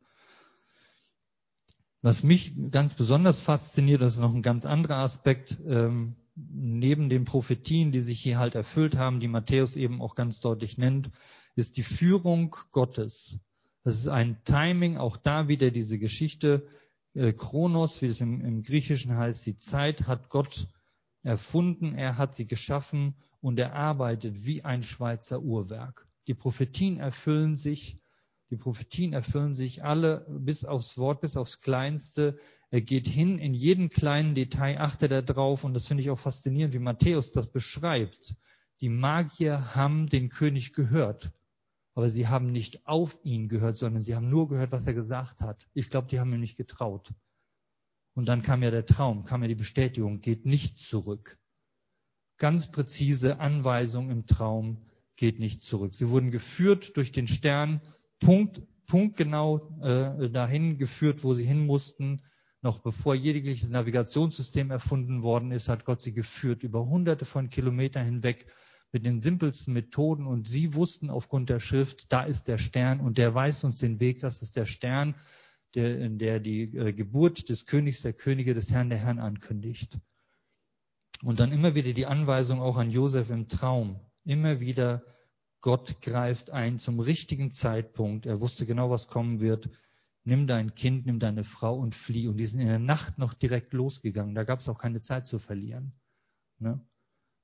Was 2.03 2.21
mich 2.21 2.53
ganz 2.69 2.93
besonders 2.93 3.39
fasziniert, 3.39 4.03
das 4.03 4.13
ist 4.13 4.19
noch 4.19 4.35
ein 4.35 4.43
ganz 4.43 4.63
anderer 4.63 4.97
Aspekt, 4.97 5.57
ähm, 5.65 6.15
neben 6.35 7.09
den 7.09 7.25
Prophetien, 7.25 7.91
die 7.91 8.01
sich 8.01 8.21
hier 8.21 8.37
halt 8.37 8.53
erfüllt 8.53 8.95
haben, 8.95 9.19
die 9.19 9.27
Matthäus 9.27 9.75
eben 9.75 9.99
auch 9.99 10.13
ganz 10.13 10.41
deutlich 10.41 10.77
nennt, 10.77 11.09
ist 11.55 11.77
die 11.77 11.81
Führung 11.81 12.55
Gottes. 12.69 13.39
Das 13.83 13.95
ist 13.95 14.07
ein 14.07 14.37
Timing, 14.43 14.97
auch 14.97 15.17
da 15.17 15.47
wieder 15.47 15.71
diese 15.71 15.97
Geschichte, 15.97 16.67
äh, 17.15 17.33
Chronos, 17.33 18.03
wie 18.03 18.05
es 18.05 18.21
im, 18.21 18.41
im 18.41 18.61
Griechischen 18.61 19.17
heißt, 19.17 19.43
die 19.47 19.57
Zeit 19.57 20.05
hat 20.05 20.29
Gott 20.29 20.67
erfunden, 21.23 21.95
er 21.95 22.19
hat 22.19 22.35
sie 22.35 22.45
geschaffen 22.45 23.15
und 23.41 23.57
er 23.57 23.73
arbeitet 23.73 24.45
wie 24.45 24.63
ein 24.63 24.83
Schweizer 24.83 25.41
Uhrwerk. 25.41 26.07
Die 26.27 26.33
Prophetien 26.33 26.97
erfüllen 26.97 27.55
sich. 27.55 27.99
Die 28.49 28.57
Prophetien 28.57 29.13
erfüllen 29.13 29.55
sich 29.55 29.83
alle 29.83 30.25
bis 30.29 30.63
aufs 30.63 30.97
Wort, 30.97 31.21
bis 31.21 31.37
aufs 31.37 31.59
Kleinste. 31.59 32.37
Er 32.69 32.81
geht 32.81 33.07
hin 33.07 33.39
in 33.39 33.53
jeden 33.53 33.89
kleinen 33.89 34.35
Detail, 34.35 34.79
achtet 34.79 35.11
er 35.11 35.21
drauf. 35.21 35.63
Und 35.63 35.73
das 35.73 35.87
finde 35.87 36.03
ich 36.03 36.09
auch 36.09 36.19
faszinierend, 36.19 36.73
wie 36.73 36.79
Matthäus 36.79 37.31
das 37.31 37.51
beschreibt. 37.51 38.35
Die 38.79 38.89
Magier 38.89 39.75
haben 39.75 40.07
den 40.07 40.29
König 40.29 40.73
gehört. 40.73 41.31
Aber 41.95 42.09
sie 42.09 42.27
haben 42.27 42.51
nicht 42.51 42.87
auf 42.87 43.19
ihn 43.23 43.49
gehört, 43.49 43.77
sondern 43.77 44.01
sie 44.01 44.15
haben 44.15 44.29
nur 44.29 44.49
gehört, 44.49 44.71
was 44.71 44.87
er 44.87 44.93
gesagt 44.93 45.41
hat. 45.41 45.67
Ich 45.73 45.89
glaube, 45.89 46.07
die 46.07 46.19
haben 46.19 46.33
ihm 46.33 46.39
nicht 46.39 46.57
getraut. 46.57 47.13
Und 48.15 48.27
dann 48.27 48.41
kam 48.41 48.63
ja 48.63 48.71
der 48.71 48.85
Traum, 48.85 49.23
kam 49.23 49.41
ja 49.41 49.47
die 49.47 49.55
Bestätigung, 49.55 50.21
geht 50.21 50.45
nicht 50.45 50.77
zurück. 50.77 51.39
Ganz 52.37 52.71
präzise 52.71 53.39
Anweisung 53.39 54.09
im 54.09 54.25
Traum, 54.25 54.85
geht 55.15 55.39
nicht 55.39 55.63
zurück. 55.63 55.95
Sie 55.95 56.09
wurden 56.09 56.31
geführt 56.31 56.97
durch 56.97 57.11
den 57.11 57.27
Stern, 57.27 57.81
Punkt, 58.19 58.61
punktgenau 58.85 59.79
äh, 59.81 60.29
dahin 60.29 60.77
geführt, 60.77 61.23
wo 61.23 61.33
sie 61.33 61.45
hin 61.45 61.65
mussten. 61.65 62.21
Noch 62.61 62.79
bevor 62.79 63.13
jegliches 63.15 63.69
Navigationssystem 63.69 64.71
erfunden 64.71 65.21
worden 65.21 65.51
ist, 65.51 65.67
hat 65.67 65.83
Gott 65.83 66.01
sie 66.01 66.13
geführt 66.13 66.63
über 66.63 66.85
hunderte 66.85 67.25
von 67.25 67.49
Kilometern 67.49 68.05
hinweg 68.05 68.47
mit 68.93 69.05
den 69.05 69.21
simpelsten 69.21 69.73
Methoden 69.73 70.25
und 70.27 70.47
sie 70.47 70.75
wussten 70.75 71.09
aufgrund 71.09 71.49
der 71.49 71.59
Schrift, 71.59 72.11
da 72.11 72.23
ist 72.23 72.47
der 72.47 72.59
Stern 72.59 72.99
und 72.99 73.17
der 73.17 73.33
weist 73.33 73.63
uns 73.63 73.79
den 73.79 73.99
Weg, 73.99 74.19
das 74.19 74.41
ist 74.41 74.55
der 74.55 74.67
Stern, 74.67 75.15
der, 75.73 76.09
der 76.09 76.39
die 76.39 76.75
äh, 76.75 76.93
Geburt 76.93 77.49
des 77.49 77.65
Königs 77.65 78.01
der 78.01 78.13
Könige, 78.13 78.53
des 78.53 78.71
Herrn 78.71 78.89
der 78.89 78.99
Herrn 78.99 79.19
ankündigt. 79.19 79.97
Und 81.23 81.39
dann 81.39 81.51
immer 81.51 81.73
wieder 81.73 81.93
die 81.93 82.05
Anweisung 82.05 82.61
auch 82.61 82.77
an 82.77 82.91
Josef 82.91 83.29
im 83.29 83.47
Traum. 83.47 83.99
Immer 84.25 84.59
wieder, 84.59 85.03
Gott 85.61 86.01
greift 86.01 86.51
ein 86.51 86.79
zum 86.79 86.99
richtigen 86.99 87.51
Zeitpunkt. 87.51 88.25
Er 88.25 88.41
wusste 88.41 88.65
genau, 88.65 88.89
was 88.89 89.07
kommen 89.07 89.39
wird. 89.39 89.69
Nimm 90.25 90.47
dein 90.47 90.75
Kind, 90.75 91.05
nimm 91.05 91.19
deine 91.19 91.43
Frau 91.43 91.77
und 91.77 91.95
flieh. 91.95 92.27
Und 92.27 92.37
die 92.37 92.45
sind 92.45 92.61
in 92.61 92.67
der 92.67 92.79
Nacht 92.79 93.17
noch 93.17 93.33
direkt 93.33 93.73
losgegangen. 93.73 94.35
Da 94.35 94.43
gab 94.43 94.59
es 94.59 94.69
auch 94.69 94.77
keine 94.77 95.01
Zeit 95.01 95.27
zu 95.27 95.39
verlieren. 95.39 95.93
Ne? 96.59 96.79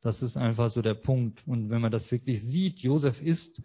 Das 0.02 0.22
ist 0.22 0.38
einfach 0.38 0.70
so 0.70 0.82
der 0.82 0.94
Punkt. 0.94 1.46
Und 1.46 1.70
wenn 1.70 1.82
man 1.82 1.92
das 1.92 2.12
wirklich 2.12 2.42
sieht, 2.42 2.80
Josef 2.80 3.22
ist 3.22 3.62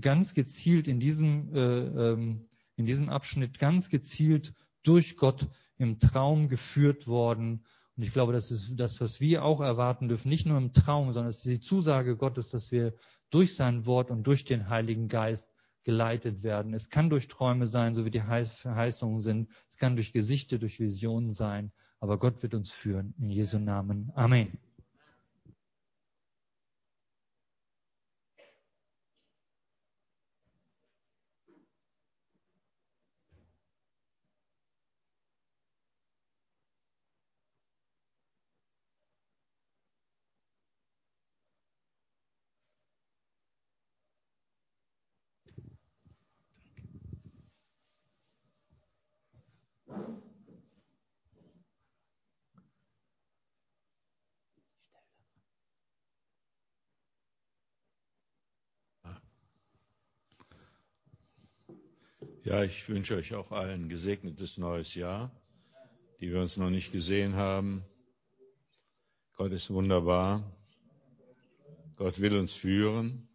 ganz 0.00 0.34
gezielt 0.34 0.88
in 0.88 1.00
diesem, 1.00 1.54
äh, 1.54 2.10
ähm, 2.10 2.48
in 2.76 2.86
diesem 2.86 3.08
Abschnitt 3.08 3.58
ganz 3.58 3.88
gezielt 3.88 4.54
durch 4.82 5.16
Gott 5.16 5.48
im 5.76 5.98
Traum 5.98 6.48
geführt 6.48 7.06
worden. 7.06 7.64
Und 7.98 8.04
ich 8.04 8.12
glaube, 8.12 8.32
das 8.32 8.52
ist 8.52 8.74
das, 8.76 9.00
was 9.00 9.20
wir 9.20 9.44
auch 9.44 9.60
erwarten 9.60 10.06
dürfen, 10.06 10.28
nicht 10.28 10.46
nur 10.46 10.56
im 10.56 10.72
Traum, 10.72 11.12
sondern 11.12 11.30
es 11.30 11.38
ist 11.38 11.46
die 11.46 11.60
Zusage 11.60 12.16
Gottes, 12.16 12.48
dass 12.48 12.70
wir 12.70 12.94
durch 13.28 13.56
sein 13.56 13.86
Wort 13.86 14.12
und 14.12 14.24
durch 14.24 14.44
den 14.44 14.68
Heiligen 14.68 15.08
Geist 15.08 15.52
geleitet 15.82 16.44
werden. 16.44 16.74
Es 16.74 16.90
kann 16.90 17.10
durch 17.10 17.26
Träume 17.26 17.66
sein, 17.66 17.96
so 17.96 18.04
wie 18.04 18.12
die 18.12 18.20
Verheißungen 18.20 19.20
sind. 19.20 19.48
Es 19.68 19.78
kann 19.78 19.96
durch 19.96 20.12
Gesichter, 20.12 20.58
durch 20.58 20.78
Visionen 20.78 21.34
sein. 21.34 21.72
Aber 21.98 22.20
Gott 22.20 22.40
wird 22.44 22.54
uns 22.54 22.70
führen. 22.70 23.14
In 23.18 23.30
Jesu 23.30 23.58
Namen. 23.58 24.12
Amen. 24.14 24.56
Ja, 62.48 62.64
ich 62.64 62.88
wünsche 62.88 63.14
euch 63.14 63.34
auch 63.34 63.52
allen 63.52 63.90
gesegnetes 63.90 64.56
neues 64.56 64.94
Jahr, 64.94 65.30
die 66.18 66.32
wir 66.32 66.40
uns 66.40 66.56
noch 66.56 66.70
nicht 66.70 66.92
gesehen 66.92 67.34
haben. 67.34 67.84
Gott 69.36 69.52
ist 69.52 69.68
wunderbar. 69.68 70.50
Gott 71.96 72.20
will 72.20 72.34
uns 72.38 72.54
führen. 72.54 73.28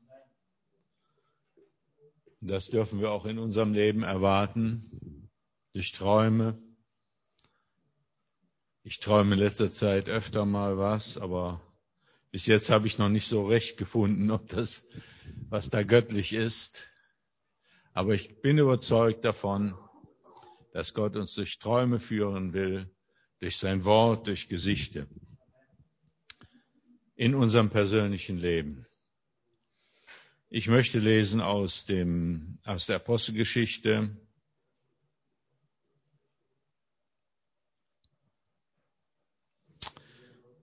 Das 2.42 2.72
dürfen 2.72 3.02
wir 3.02 3.12
auch 3.12 3.26
in 3.26 3.38
unserem 3.38 3.76
Leben 3.76 4.02
erwarten, 4.02 5.30
durch 5.74 5.92
Träume. 5.92 6.58
Ich 8.82 9.00
träume 9.00 9.36
in 9.36 9.40
letzter 9.42 9.70
Zeit 9.70 10.10
öfter 10.10 10.44
mal 10.46 10.80
was, 10.80 11.20
aber 11.20 11.62
bis 12.32 12.48
jetzt 12.48 12.72
habe 12.72 12.88
ich 12.88 12.98
noch 12.98 13.10
nicht 13.10 13.28
so 13.28 13.46
recht 13.46 13.78
gefunden, 13.78 14.32
ob 14.32 14.48
das, 14.48 14.88
was 15.50 15.70
da 15.70 15.84
göttlich 15.84 16.34
ist. 16.34 16.88
Aber 17.94 18.14
ich 18.16 18.42
bin 18.42 18.58
überzeugt 18.58 19.24
davon, 19.24 19.76
dass 20.72 20.94
Gott 20.96 21.16
uns 21.16 21.36
durch 21.36 21.60
Träume 21.60 22.00
führen 22.00 22.54
will, 22.54 22.92
durch 23.40 23.58
sein 23.58 23.86
Wort, 23.86 24.26
durch 24.28 24.48
Gesichte 24.48 25.08
in 27.16 27.36
unserem 27.36 27.70
persönlichen 27.70 28.38
Leben. 28.38 28.88
Ich 30.50 30.68
möchte 30.68 30.98
lesen 30.98 31.42
aus 31.42 31.86
dem, 31.86 32.60
aus 32.64 32.88
der 32.88 32.96
Apostelgeschichte. 32.96 34.18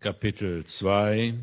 Kapitel 0.01 0.65
2. 0.65 1.39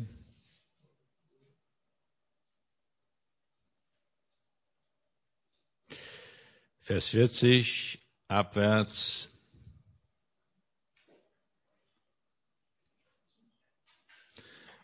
Vers 6.88 7.10
40 7.10 7.98
abwärts. 8.28 9.38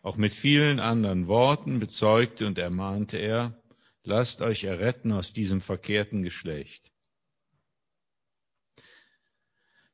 Auch 0.03 0.19
mit 0.19 0.35
vielen 0.35 0.81
anderen 0.81 1.29
Worten 1.29 1.79
bezeugte 1.79 2.47
und 2.47 2.59
ermahnte 2.59 3.17
er, 3.17 3.59
lasst 4.03 4.43
euch 4.43 4.65
erretten 4.65 5.13
aus 5.13 5.33
diesem 5.33 5.63
verkehrten 5.63 6.23
Geschlecht. 6.23 6.93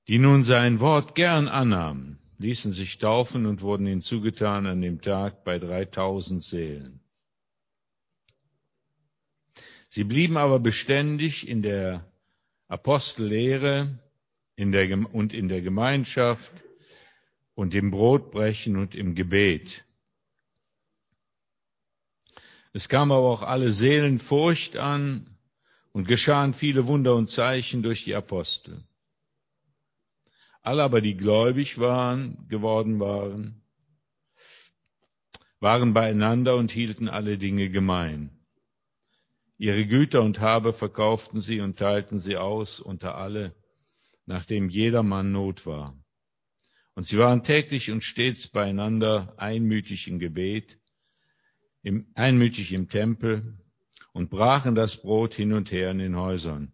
Die 0.08 0.18
nun 0.18 0.42
sein 0.42 0.80
Wort 0.80 1.14
gern 1.14 1.46
annahmen, 1.46 2.18
ließen 2.38 2.72
sich 2.72 2.98
taufen 2.98 3.46
und 3.46 3.62
wurden 3.62 3.86
hinzugetan 3.86 4.66
an 4.66 4.80
dem 4.80 5.00
Tag 5.00 5.44
bei 5.44 5.60
dreitausend 5.60 6.42
Seelen. 6.42 7.04
Sie 9.90 10.04
blieben 10.04 10.36
aber 10.36 10.60
beständig 10.60 11.48
in 11.48 11.62
der 11.62 12.08
Apostellehre 12.68 13.98
in 14.54 14.70
der, 14.70 14.88
und 15.12 15.32
in 15.32 15.48
der 15.48 15.62
Gemeinschaft 15.62 16.52
und 17.54 17.74
im 17.74 17.90
Brotbrechen 17.90 18.76
und 18.76 18.94
im 18.94 19.16
Gebet. 19.16 19.84
Es 22.72 22.88
kam 22.88 23.10
aber 23.10 23.28
auch 23.28 23.42
alle 23.42 23.72
Seelen 23.72 24.20
Furcht 24.20 24.76
an 24.76 25.36
und 25.90 26.06
geschahen 26.06 26.54
viele 26.54 26.86
Wunder 26.86 27.16
und 27.16 27.26
Zeichen 27.26 27.82
durch 27.82 28.04
die 28.04 28.14
Apostel. 28.14 28.84
Alle 30.62 30.84
aber, 30.84 31.00
die 31.00 31.16
gläubig 31.16 31.78
waren, 31.78 32.46
geworden 32.48 33.00
waren, 33.00 33.60
waren 35.58 35.94
beieinander 35.94 36.54
und 36.54 36.70
hielten 36.70 37.08
alle 37.08 37.38
Dinge 37.38 37.70
gemein. 37.70 38.39
Ihre 39.60 39.86
Güter 39.86 40.22
und 40.22 40.40
Habe 40.40 40.72
verkauften 40.72 41.42
sie 41.42 41.60
und 41.60 41.78
teilten 41.78 42.18
sie 42.18 42.38
aus 42.38 42.80
unter 42.80 43.16
alle, 43.16 43.54
nachdem 44.24 44.70
jedermann 44.70 45.32
Not 45.32 45.66
war. 45.66 46.02
Und 46.94 47.02
sie 47.02 47.18
waren 47.18 47.42
täglich 47.42 47.90
und 47.90 48.02
stets 48.02 48.48
beieinander, 48.48 49.34
einmütig 49.36 50.08
im 50.08 50.18
Gebet, 50.18 50.78
im, 51.82 52.06
einmütig 52.14 52.72
im 52.72 52.88
Tempel 52.88 53.58
und 54.14 54.30
brachen 54.30 54.74
das 54.74 55.02
Brot 55.02 55.34
hin 55.34 55.52
und 55.52 55.70
her 55.70 55.90
in 55.90 55.98
den 55.98 56.16
Häusern, 56.16 56.72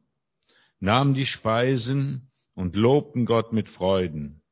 nahmen 0.78 1.12
die 1.12 1.26
Speisen 1.26 2.30
und 2.54 2.76
lobten 2.76 3.26
Gott 3.26 3.52
mit 3.52 3.68
Freuden 3.68 4.44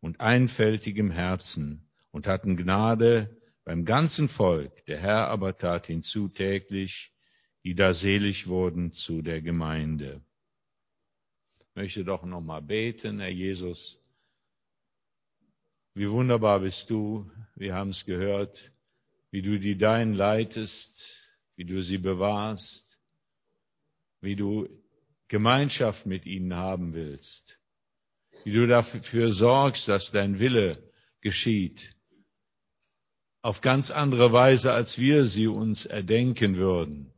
und 0.00 0.20
einfältigem 0.20 1.10
Herzen 1.10 1.88
und 2.10 2.26
hatten 2.26 2.58
Gnade 2.58 3.40
beim 3.64 3.86
ganzen 3.86 4.28
Volk. 4.28 4.84
Der 4.84 4.98
Herr 4.98 5.28
aber 5.28 5.56
tat 5.56 5.86
hinzu 5.86 6.28
täglich, 6.28 7.09
die 7.64 7.74
da 7.74 7.92
selig 7.92 8.46
wurden 8.46 8.92
zu 8.92 9.22
der 9.22 9.42
Gemeinde. 9.42 10.22
Ich 11.58 11.76
möchte 11.76 12.04
doch 12.04 12.24
nochmal 12.24 12.62
beten, 12.62 13.20
Herr 13.20 13.30
Jesus. 13.30 14.00
Wie 15.94 16.10
wunderbar 16.10 16.60
bist 16.60 16.90
du, 16.90 17.30
wir 17.56 17.74
haben 17.74 17.90
es 17.90 18.04
gehört, 18.04 18.72
wie 19.30 19.42
du 19.42 19.58
die 19.58 19.76
Deinen 19.76 20.14
leitest, 20.14 21.16
wie 21.56 21.64
du 21.64 21.82
sie 21.82 21.98
bewahrst, 21.98 22.98
wie 24.20 24.36
du 24.36 24.68
Gemeinschaft 25.28 26.06
mit 26.06 26.26
ihnen 26.26 26.54
haben 26.54 26.94
willst, 26.94 27.60
wie 28.44 28.52
du 28.52 28.66
dafür 28.66 29.32
sorgst, 29.32 29.88
dass 29.88 30.10
dein 30.10 30.38
Wille 30.38 30.90
geschieht, 31.20 31.94
auf 33.42 33.60
ganz 33.60 33.90
andere 33.90 34.32
Weise, 34.32 34.72
als 34.72 34.98
wir 34.98 35.24
sie 35.24 35.46
uns 35.46 35.86
erdenken 35.86 36.56
würden. 36.56 37.12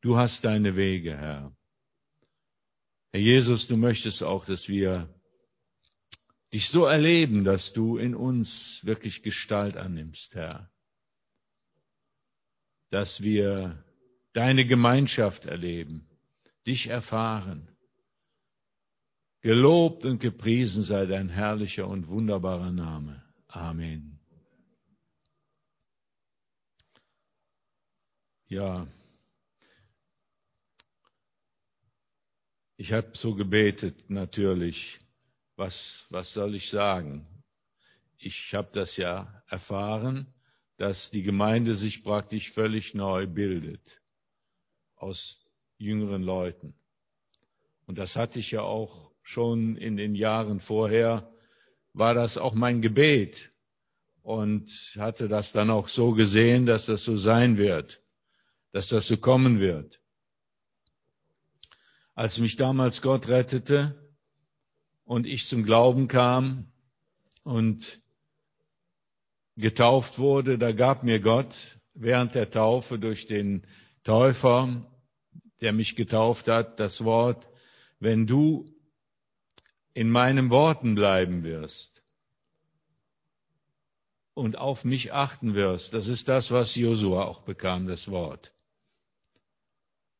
Du 0.00 0.16
hast 0.16 0.44
deine 0.44 0.76
Wege, 0.76 1.16
Herr. 1.16 1.56
Herr 3.12 3.20
Jesus, 3.20 3.66
du 3.66 3.76
möchtest 3.76 4.22
auch, 4.22 4.44
dass 4.44 4.68
wir 4.68 5.08
dich 6.52 6.68
so 6.68 6.84
erleben, 6.84 7.44
dass 7.44 7.72
du 7.72 7.96
in 7.96 8.14
uns 8.14 8.84
wirklich 8.84 9.22
Gestalt 9.22 9.76
annimmst, 9.76 10.34
Herr. 10.34 10.70
Dass 12.90 13.22
wir 13.22 13.84
deine 14.32 14.66
Gemeinschaft 14.66 15.46
erleben, 15.46 16.08
dich 16.66 16.88
erfahren. 16.88 17.68
Gelobt 19.40 20.04
und 20.04 20.20
gepriesen 20.20 20.82
sei 20.82 21.06
dein 21.06 21.28
herrlicher 21.28 21.88
und 21.88 22.08
wunderbarer 22.08 22.72
Name. 22.72 23.24
Amen. 23.48 24.18
Ja. 28.48 28.86
Ich 32.86 32.92
habe 32.92 33.10
so 33.14 33.34
gebetet, 33.34 34.10
natürlich. 34.10 35.00
Was, 35.56 36.06
was 36.10 36.32
soll 36.32 36.54
ich 36.54 36.70
sagen? 36.70 37.26
Ich 38.16 38.54
habe 38.54 38.68
das 38.70 38.96
ja 38.96 39.42
erfahren, 39.48 40.32
dass 40.76 41.10
die 41.10 41.24
Gemeinde 41.24 41.74
sich 41.74 42.04
praktisch 42.04 42.52
völlig 42.52 42.94
neu 42.94 43.26
bildet 43.26 44.00
aus 44.94 45.50
jüngeren 45.78 46.22
Leuten. 46.22 46.76
Und 47.86 47.98
das 47.98 48.14
hatte 48.14 48.38
ich 48.38 48.52
ja 48.52 48.60
auch 48.60 49.10
schon 49.20 49.76
in 49.76 49.96
den 49.96 50.14
Jahren 50.14 50.60
vorher, 50.60 51.28
war 51.92 52.14
das 52.14 52.38
auch 52.38 52.54
mein 52.54 52.82
Gebet. 52.82 53.52
und 54.22 54.94
hatte 54.96 55.26
das 55.26 55.50
dann 55.50 55.70
auch 55.70 55.88
so 55.88 56.12
gesehen, 56.12 56.66
dass 56.66 56.86
das 56.86 57.02
so 57.02 57.16
sein 57.16 57.58
wird, 57.58 58.00
dass 58.70 58.90
das 58.90 59.08
so 59.08 59.16
kommen 59.16 59.58
wird. 59.58 60.00
Als 62.16 62.38
mich 62.38 62.56
damals 62.56 63.02
Gott 63.02 63.28
rettete 63.28 63.94
und 65.04 65.26
ich 65.26 65.46
zum 65.46 65.64
Glauben 65.64 66.08
kam 66.08 66.66
und 67.44 68.00
getauft 69.56 70.18
wurde, 70.18 70.56
da 70.56 70.72
gab 70.72 71.04
mir 71.04 71.20
Gott 71.20 71.78
während 71.92 72.34
der 72.34 72.50
Taufe 72.50 72.98
durch 72.98 73.26
den 73.26 73.66
Täufer, 74.02 74.90
der 75.60 75.74
mich 75.74 75.94
getauft 75.94 76.48
hat, 76.48 76.80
das 76.80 77.04
Wort, 77.04 77.46
wenn 78.00 78.26
du 78.26 78.64
in 79.92 80.08
meinen 80.08 80.48
Worten 80.48 80.94
bleiben 80.94 81.42
wirst, 81.42 82.02
und 84.32 84.56
auf 84.56 84.84
mich 84.84 85.12
achten 85.12 85.54
wirst. 85.54 85.92
Das 85.92 86.08
ist 86.08 86.28
das, 86.28 86.50
was 86.50 86.76
Josua 86.76 87.24
auch 87.24 87.42
bekam, 87.42 87.86
das 87.86 88.10
Wort. 88.10 88.54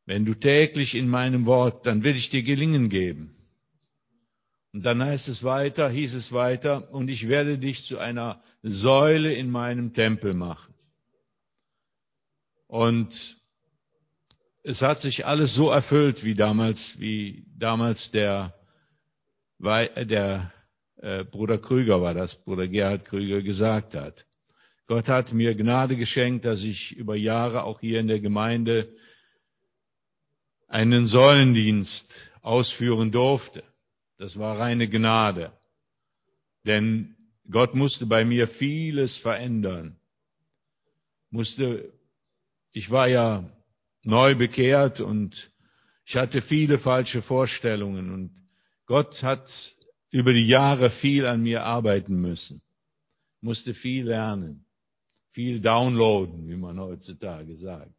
Wenn 0.07 0.25
du 0.25 0.35
täglich 0.35 0.95
in 0.95 1.09
meinem 1.09 1.47
Wort, 1.47 1.85
dann 1.85 2.05
will 2.05 2.15
ich 2.15 2.31
dir 2.31 2.45
gelingen 2.45 2.89
geben. 2.89 3.37
Und 4.73 4.85
dann 4.85 5.03
heißt 5.03 5.29
es 5.29 5.43
weiter, 5.43 5.91
hieß 5.91 6.15
es 6.15 6.33
weiter, 6.33 6.93
und 6.93 7.09
ich 7.09 7.29
werde 7.29 7.59
dich 7.59 7.85
zu 7.85 7.99
einer 7.99 8.43
Säule 8.63 9.33
in 9.35 9.51
meinem 9.51 9.93
Tempel 9.95 10.33
machen. 10.33 10.75
Und 12.69 13.37
es 14.63 14.83
hat 14.83 15.01
sich 15.01 15.27
alles 15.27 15.55
so 15.55 15.71
erfüllt, 15.71 16.25
wie 16.25 16.35
damals, 16.35 17.01
wie 17.01 17.47
damals 17.57 18.11
der, 18.11 18.55
der 19.59 20.53
äh, 20.97 21.25
Bruder 21.25 21.59
Krüger 21.59 22.01
war 22.01 22.15
das, 22.15 22.45
Bruder 22.45 22.69
Gerhard 22.69 23.05
Krüger 23.05 23.43
gesagt 23.43 23.95
hat. 23.95 24.27
Gott 24.87 25.09
hat 25.09 25.33
mir 25.33 25.55
Gnade 25.55 25.97
geschenkt, 25.97 26.45
dass 26.45 26.63
ich 26.63 26.97
über 26.97 27.17
Jahre 27.17 27.65
auch 27.65 27.81
hier 27.81 27.99
in 27.99 28.09
der 28.09 28.21
Gemeinde 28.21 28.95
einen 30.67 31.07
Säulendienst 31.07 32.15
ausführen 32.43 33.13
durfte. 33.13 33.63
Das 34.19 34.39
war 34.39 34.59
reine 34.59 34.89
Gnade. 34.89 35.53
Denn 36.65 37.17
Gott 37.51 37.75
musste 37.75 38.07
bei 38.07 38.25
mir 38.25 38.49
vieles 38.49 39.17
verändern. 39.17 39.97
Musste, 41.31 41.93
ich 42.73 42.91
war 42.91 43.09
ja 43.09 43.45
neu 44.03 44.35
bekehrt 44.35 45.01
und 45.01 45.51
ich 46.05 46.17
hatte 46.17 46.41
viele 46.41 46.79
falsche 46.79 47.23
Vorstellungen 47.23 48.11
und 48.13 48.47
Gott 48.87 49.23
hat 49.23 49.77
über 50.11 50.33
die 50.33 50.47
Jahre 50.47 50.91
viel 50.91 51.27
an 51.27 51.43
mir 51.43 51.65
arbeiten 51.65 52.21
müssen, 52.21 52.63
musste 53.41 53.75
viel 53.75 54.07
lernen, 54.07 54.65
viel 55.33 55.61
downloaden, 55.61 56.49
wie 56.49 56.57
man 56.57 56.79
heutzutage 56.79 57.57
sagt. 57.57 57.93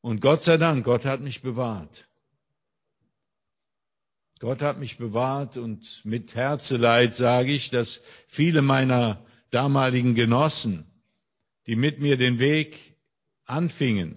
Und 0.00 0.20
Gott 0.20 0.42
sei 0.42 0.56
Dank, 0.56 0.84
Gott 0.84 1.04
hat 1.04 1.20
mich 1.20 1.42
bewahrt. 1.42 2.08
Gott 4.38 4.62
hat 4.62 4.78
mich 4.78 4.98
bewahrt 4.98 5.56
und 5.56 6.04
mit 6.04 6.34
Herzeleid 6.34 7.12
sage 7.12 7.52
ich, 7.52 7.70
dass 7.70 8.04
viele 8.28 8.62
meiner 8.62 9.26
damaligen 9.50 10.14
Genossen, 10.14 10.86
die 11.66 11.74
mit 11.74 11.98
mir 11.98 12.16
den 12.16 12.38
Weg 12.38 12.96
anfingen, 13.44 14.16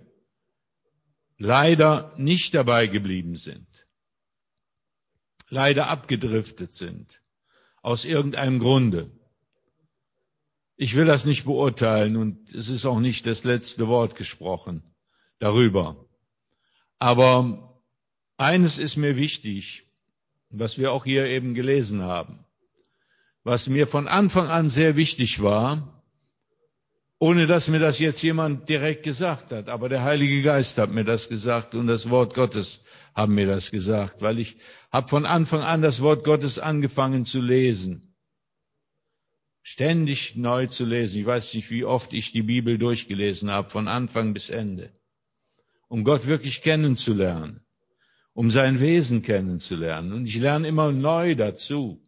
leider 1.38 2.14
nicht 2.18 2.54
dabei 2.54 2.86
geblieben 2.86 3.36
sind 3.36 3.68
leider 5.52 5.88
abgedriftet 5.88 6.74
sind. 6.74 7.22
Aus 7.84 8.06
irgendeinem 8.06 8.60
Grunde. 8.60 9.12
Ich 10.78 10.96
will 10.96 11.06
das 11.06 11.26
nicht 11.26 11.46
beurteilen 11.46 12.16
und 12.16 12.52
es 12.54 12.70
ist 12.70 12.86
auch 12.86 13.00
nicht 13.00 13.28
das 13.28 13.44
letzte 13.44 13.88
Wort 13.88 14.16
gesprochen 14.16 14.84
darüber. 15.42 16.08
Aber 17.00 17.82
eines 18.38 18.78
ist 18.78 18.96
mir 18.96 19.18
wichtig, 19.18 19.88
was 20.50 20.78
wir 20.78 20.92
auch 20.92 21.04
hier 21.04 21.26
eben 21.26 21.54
gelesen 21.54 22.04
haben. 22.04 22.46
Was 23.44 23.68
mir 23.68 23.88
von 23.88 24.08
Anfang 24.08 24.48
an 24.48 24.70
sehr 24.70 24.96
wichtig 24.96 25.42
war, 25.42 26.04
ohne 27.18 27.48
dass 27.48 27.68
mir 27.68 27.80
das 27.80 28.00
jetzt 28.00 28.22
jemand 28.22 28.70
direkt 28.70 29.04
gesagt 29.04 29.52
hat, 29.52 29.68
aber 29.68 29.90
der 29.90 30.04
Heilige 30.04 30.44
Geist 30.44 30.78
hat 30.78 30.92
mir 30.92 31.04
das 31.04 31.28
gesagt 31.28 31.76
und 31.76 31.88
das 31.88 32.10
Wort 32.10 32.36
Gottes 32.36 32.86
haben 33.16 33.34
mir 33.34 33.48
das 33.48 33.72
gesagt, 33.72 34.22
weil 34.22 34.40
ich 34.40 34.58
habe 34.92 35.08
von 35.08 35.26
Anfang 35.26 35.62
an 35.62 35.82
das 35.82 36.02
Wort 36.02 36.24
Gottes 36.24 36.60
angefangen 36.60 37.24
zu 37.24 37.42
lesen. 37.42 38.16
Ständig 39.64 40.36
neu 40.36 40.68
zu 40.68 40.86
lesen. 40.86 41.22
Ich 41.22 41.26
weiß 41.26 41.54
nicht, 41.56 41.70
wie 41.72 41.86
oft 41.86 42.14
ich 42.14 42.32
die 42.32 42.42
Bibel 42.44 42.78
durchgelesen 42.78 43.50
habe, 43.50 43.70
von 43.70 43.88
Anfang 43.88 44.34
bis 44.34 44.50
Ende. 44.50 44.92
Um 45.92 46.06
Gott 46.06 46.26
wirklich 46.26 46.62
kennenzulernen. 46.62 47.66
Um 48.32 48.50
sein 48.50 48.80
Wesen 48.80 49.24
kennenzulernen. 49.24 50.14
Und 50.14 50.26
ich 50.26 50.38
lerne 50.38 50.70
immer 50.70 50.94
neu 50.94 51.36
dazu. 51.36 52.02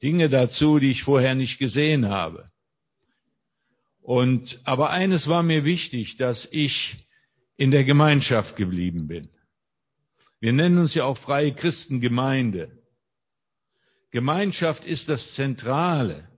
Dinge 0.00 0.28
dazu, 0.28 0.78
die 0.78 0.92
ich 0.92 1.02
vorher 1.02 1.34
nicht 1.34 1.58
gesehen 1.58 2.08
habe. 2.08 2.48
Und, 4.00 4.60
aber 4.62 4.90
eines 4.90 5.26
war 5.26 5.42
mir 5.42 5.64
wichtig, 5.64 6.18
dass 6.18 6.46
ich 6.52 7.08
in 7.56 7.72
der 7.72 7.82
Gemeinschaft 7.82 8.54
geblieben 8.54 9.08
bin. 9.08 9.28
Wir 10.38 10.52
nennen 10.52 10.78
uns 10.78 10.94
ja 10.94 11.02
auch 11.02 11.18
freie 11.18 11.52
Christengemeinde. 11.52 12.80
Gemeinschaft 14.12 14.84
ist 14.84 15.08
das 15.08 15.34
Zentrale 15.34 16.28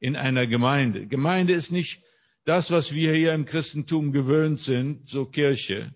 in 0.00 0.16
einer 0.16 0.46
Gemeinde. 0.46 1.06
Gemeinde 1.06 1.52
ist 1.52 1.70
nicht 1.70 2.02
das, 2.48 2.70
was 2.70 2.94
wir 2.94 3.12
hier 3.12 3.34
im 3.34 3.44
Christentum 3.44 4.10
gewöhnt 4.10 4.58
sind, 4.58 5.06
so 5.06 5.26
Kirche. 5.26 5.94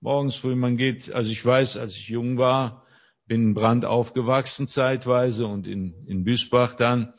Morgens 0.00 0.34
früh, 0.34 0.54
man 0.54 0.78
geht, 0.78 1.12
also 1.12 1.30
ich 1.30 1.44
weiß, 1.44 1.76
als 1.76 1.94
ich 1.98 2.08
jung 2.08 2.38
war, 2.38 2.86
bin 3.26 3.42
in 3.42 3.54
Brand 3.54 3.84
aufgewachsen 3.84 4.66
zeitweise 4.66 5.46
und 5.46 5.66
in, 5.66 6.06
in 6.06 6.24
Büsbach 6.24 6.72
dann, 6.74 7.12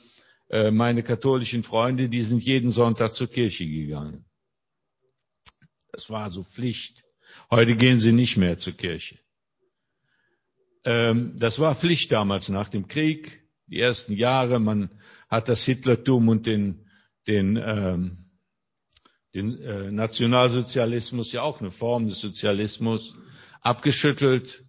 äh, 0.49 0.71
meine 0.71 1.03
katholischen 1.03 1.61
Freunde, 1.61 2.09
die 2.09 2.23
sind 2.23 2.41
jeden 2.41 2.71
Sonntag 2.71 3.13
zur 3.13 3.27
Kirche 3.27 3.67
gegangen. 3.67 4.25
Das 5.91 6.09
war 6.09 6.31
so 6.31 6.41
Pflicht. 6.41 7.03
Heute 7.51 7.75
gehen 7.75 7.99
sie 7.99 8.13
nicht 8.13 8.35
mehr 8.35 8.57
zur 8.57 8.73
Kirche. 8.73 9.19
Ähm, 10.85 11.35
das 11.37 11.59
war 11.59 11.75
Pflicht 11.75 12.11
damals 12.11 12.49
nach 12.49 12.69
dem 12.69 12.87
Krieg, 12.87 13.47
die 13.67 13.79
ersten 13.79 14.13
Jahre. 14.13 14.59
Man 14.59 14.89
hat 15.29 15.49
das 15.49 15.63
Hitlertum 15.65 16.29
und 16.29 16.47
den, 16.47 16.89
den, 17.27 17.57
ähm, 17.63 18.24
den 19.35 19.61
äh, 19.61 19.91
Nationalsozialismus, 19.91 21.33
ja 21.33 21.41
auch 21.41 21.59
eine 21.59 21.69
Form 21.69 22.07
des 22.07 22.21
Sozialismus, 22.21 23.17
abgeschüttelt. 23.61 24.63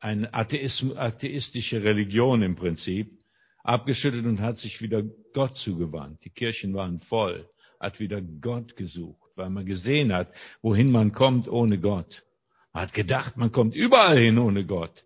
Eine 0.00 0.32
atheistische 0.32 1.82
Religion 1.82 2.42
im 2.42 2.54
Prinzip, 2.54 3.18
abgeschüttelt 3.64 4.26
und 4.26 4.40
hat 4.40 4.56
sich 4.56 4.80
wieder 4.80 5.02
Gott 5.32 5.56
zugewandt. 5.56 6.24
Die 6.24 6.30
Kirchen 6.30 6.72
waren 6.72 7.00
voll, 7.00 7.50
hat 7.80 7.98
wieder 7.98 8.22
Gott 8.22 8.76
gesucht, 8.76 9.32
weil 9.34 9.50
man 9.50 9.66
gesehen 9.66 10.12
hat, 10.12 10.32
wohin 10.62 10.92
man 10.92 11.10
kommt 11.10 11.48
ohne 11.48 11.80
Gott. 11.80 12.24
Man 12.72 12.84
hat 12.84 12.92
gedacht, 12.92 13.36
man 13.36 13.50
kommt 13.50 13.74
überall 13.74 14.18
hin 14.18 14.38
ohne 14.38 14.64
Gott. 14.64 15.04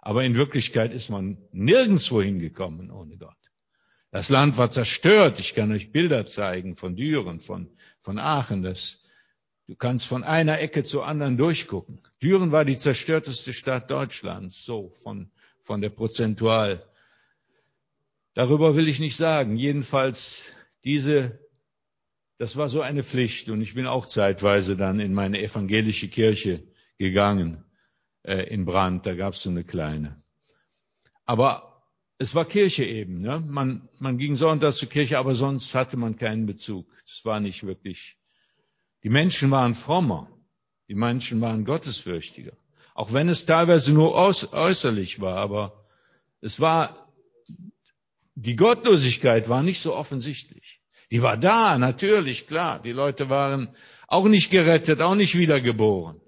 Aber 0.00 0.22
in 0.22 0.36
Wirklichkeit 0.36 0.92
ist 0.92 1.08
man 1.10 1.38
nirgendwo 1.50 2.22
hingekommen 2.22 2.92
ohne 2.92 3.16
Gott. 3.16 3.41
Das 4.12 4.28
Land 4.28 4.58
war 4.58 4.70
zerstört. 4.70 5.40
Ich 5.40 5.54
kann 5.54 5.72
euch 5.72 5.90
Bilder 5.90 6.26
zeigen 6.26 6.76
von 6.76 6.94
Düren, 6.96 7.40
von, 7.40 7.70
von 8.02 8.18
Aachen. 8.18 8.62
Das, 8.62 9.06
du 9.66 9.74
kannst 9.74 10.06
von 10.06 10.22
einer 10.22 10.60
Ecke 10.60 10.84
zur 10.84 11.06
anderen 11.06 11.38
durchgucken. 11.38 12.00
Düren 12.22 12.52
war 12.52 12.66
die 12.66 12.76
zerstörteste 12.76 13.54
Stadt 13.54 13.90
Deutschlands, 13.90 14.64
so 14.64 14.90
von, 15.02 15.30
von 15.62 15.80
der 15.80 15.88
Prozentual. 15.88 16.86
Darüber 18.34 18.76
will 18.76 18.86
ich 18.86 19.00
nicht 19.00 19.16
sagen. 19.16 19.56
Jedenfalls 19.56 20.42
diese, 20.84 21.40
das 22.36 22.58
war 22.58 22.68
so 22.68 22.82
eine 22.82 23.02
Pflicht. 23.02 23.48
Und 23.48 23.62
ich 23.62 23.72
bin 23.72 23.86
auch 23.86 24.04
zeitweise 24.04 24.76
dann 24.76 25.00
in 25.00 25.14
meine 25.14 25.40
evangelische 25.40 26.08
Kirche 26.08 26.62
gegangen 26.98 27.64
äh, 28.24 28.42
in 28.42 28.66
Brand, 28.66 29.06
da 29.06 29.14
gab 29.14 29.32
es 29.32 29.42
so 29.42 29.48
eine 29.48 29.64
kleine. 29.64 30.22
Aber 31.24 31.71
es 32.22 32.36
war 32.36 32.44
Kirche 32.44 32.84
eben. 32.84 33.20
Ne? 33.20 33.40
Man, 33.40 33.88
man 33.98 34.16
ging 34.16 34.36
sonntags 34.36 34.76
zur 34.76 34.88
Kirche, 34.88 35.18
aber 35.18 35.34
sonst 35.34 35.74
hatte 35.74 35.96
man 35.96 36.16
keinen 36.16 36.46
Bezug. 36.46 36.86
Es 37.04 37.24
war 37.24 37.40
nicht 37.40 37.66
wirklich. 37.66 38.16
Die 39.02 39.08
Menschen 39.08 39.50
waren 39.50 39.74
frommer. 39.74 40.30
Die 40.88 40.94
Menschen 40.94 41.40
waren 41.40 41.64
gottesfürchtiger. 41.64 42.52
Auch 42.94 43.12
wenn 43.12 43.28
es 43.28 43.44
teilweise 43.44 43.92
nur 43.92 44.14
äußerlich 44.14 45.20
war, 45.20 45.36
aber 45.36 45.84
es 46.40 46.60
war, 46.60 47.12
die 48.36 48.54
Gottlosigkeit 48.54 49.48
war 49.48 49.62
nicht 49.64 49.80
so 49.80 49.96
offensichtlich. 49.96 50.80
Die 51.10 51.22
war 51.22 51.36
da, 51.36 51.76
natürlich, 51.76 52.46
klar. 52.46 52.80
Die 52.80 52.92
Leute 52.92 53.30
waren 53.30 53.74
auch 54.06 54.28
nicht 54.28 54.50
gerettet, 54.50 55.00
auch 55.00 55.16
nicht 55.16 55.36
wiedergeboren. 55.36 56.20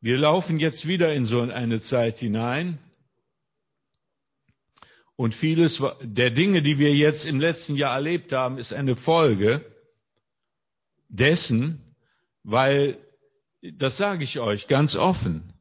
Wir 0.00 0.16
laufen 0.16 0.58
jetzt 0.58 0.86
wieder 0.88 1.12
in 1.12 1.26
so 1.26 1.42
eine 1.42 1.80
Zeit 1.80 2.18
hinein. 2.18 2.78
Und 5.18 5.34
vieles 5.34 5.82
der 6.00 6.30
Dinge, 6.30 6.62
die 6.62 6.78
wir 6.78 6.94
jetzt 6.94 7.26
im 7.26 7.40
letzten 7.40 7.74
Jahr 7.74 7.92
erlebt 7.92 8.32
haben, 8.32 8.56
ist 8.56 8.72
eine 8.72 8.94
Folge 8.94 9.64
dessen, 11.08 11.96
weil, 12.44 12.98
das 13.60 13.96
sage 13.96 14.22
ich 14.22 14.38
euch 14.38 14.68
ganz 14.68 14.94
offen, 14.94 15.52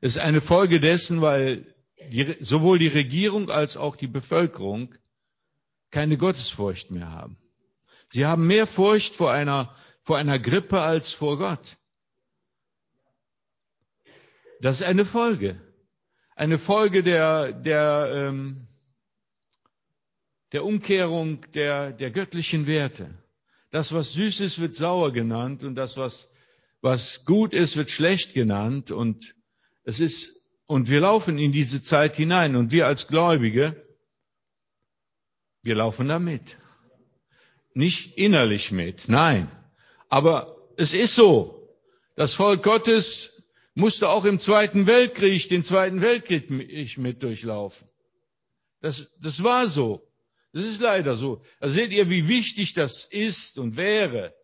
ist 0.00 0.16
eine 0.16 0.40
Folge 0.40 0.80
dessen, 0.80 1.20
weil 1.20 1.74
die, 2.10 2.38
sowohl 2.40 2.78
die 2.78 2.88
Regierung 2.88 3.50
als 3.50 3.76
auch 3.76 3.96
die 3.96 4.06
Bevölkerung 4.06 4.94
keine 5.90 6.16
Gottesfurcht 6.16 6.90
mehr 6.90 7.10
haben. 7.10 7.36
Sie 8.08 8.24
haben 8.24 8.46
mehr 8.46 8.66
Furcht 8.66 9.14
vor 9.14 9.30
einer, 9.30 9.76
vor 10.04 10.16
einer 10.16 10.38
Grippe 10.38 10.80
als 10.80 11.12
vor 11.12 11.36
Gott. 11.36 11.76
Das 14.62 14.80
ist 14.80 14.86
eine 14.86 15.04
Folge. 15.04 15.60
Eine 16.34 16.58
Folge 16.58 17.02
der, 17.02 17.52
der, 17.52 18.10
ähm, 18.30 18.66
der 20.56 20.64
Umkehrung 20.64 21.44
der, 21.52 21.92
der 21.92 22.10
göttlichen 22.10 22.66
Werte. 22.66 23.10
Das, 23.70 23.92
was 23.92 24.14
süß 24.14 24.40
ist, 24.40 24.58
wird 24.58 24.74
sauer 24.74 25.12
genannt 25.12 25.62
und 25.62 25.74
das, 25.74 25.98
was, 25.98 26.30
was 26.80 27.26
gut 27.26 27.52
ist, 27.52 27.76
wird 27.76 27.90
schlecht 27.90 28.32
genannt 28.32 28.90
und 28.90 29.34
es 29.84 30.00
ist, 30.00 30.48
und 30.64 30.88
wir 30.88 31.00
laufen 31.00 31.36
in 31.38 31.52
diese 31.52 31.82
Zeit 31.82 32.16
hinein 32.16 32.56
und 32.56 32.72
wir 32.72 32.86
als 32.86 33.06
Gläubige, 33.06 33.76
wir 35.62 35.74
laufen 35.74 36.08
da 36.08 36.18
mit. 36.18 36.56
Nicht 37.74 38.16
innerlich 38.16 38.72
mit, 38.72 39.10
nein. 39.10 39.50
Aber 40.08 40.56
es 40.78 40.94
ist 40.94 41.16
so. 41.16 41.68
Das 42.14 42.32
Volk 42.32 42.62
Gottes 42.62 43.52
musste 43.74 44.08
auch 44.08 44.24
im 44.24 44.38
Zweiten 44.38 44.86
Weltkrieg, 44.86 45.50
den 45.50 45.62
Zweiten 45.62 46.00
Weltkrieg 46.00 46.48
mit 46.48 47.22
durchlaufen. 47.22 47.86
Das, 48.80 49.14
das 49.20 49.44
war 49.44 49.66
so. 49.66 50.05
Das 50.56 50.64
ist 50.64 50.80
leider 50.80 51.18
so. 51.18 51.42
Da 51.60 51.68
seht 51.68 51.92
ihr, 51.92 52.08
wie 52.08 52.28
wichtig 52.28 52.72
das 52.72 53.04
ist 53.04 53.58
und 53.58 53.76
wäre, 53.76 54.34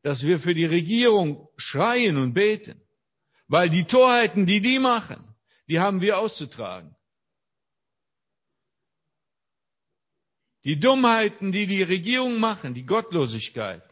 dass 0.00 0.24
wir 0.24 0.38
für 0.38 0.54
die 0.54 0.64
Regierung 0.64 1.50
schreien 1.58 2.16
und 2.16 2.32
beten. 2.32 2.80
Weil 3.46 3.68
die 3.68 3.84
Torheiten, 3.84 4.46
die 4.46 4.62
die 4.62 4.78
machen, 4.78 5.22
die 5.68 5.78
haben 5.78 6.00
wir 6.00 6.18
auszutragen. 6.18 6.96
Die 10.64 10.80
Dummheiten, 10.80 11.52
die 11.52 11.66
die 11.66 11.82
Regierung 11.82 12.40
machen, 12.40 12.72
die 12.72 12.86
Gottlosigkeit, 12.86 13.82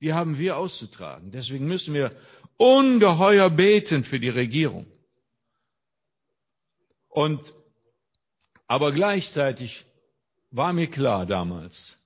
die 0.00 0.14
haben 0.14 0.36
wir 0.36 0.56
auszutragen. 0.56 1.30
Deswegen 1.30 1.68
müssen 1.68 1.94
wir 1.94 2.10
ungeheuer 2.56 3.50
beten 3.50 4.02
für 4.02 4.18
die 4.18 4.30
Regierung. 4.30 4.90
Und, 7.06 7.54
aber 8.66 8.90
gleichzeitig 8.90 9.86
war 10.50 10.72
mir 10.72 10.88
klar 10.88 11.26
damals. 11.26 11.96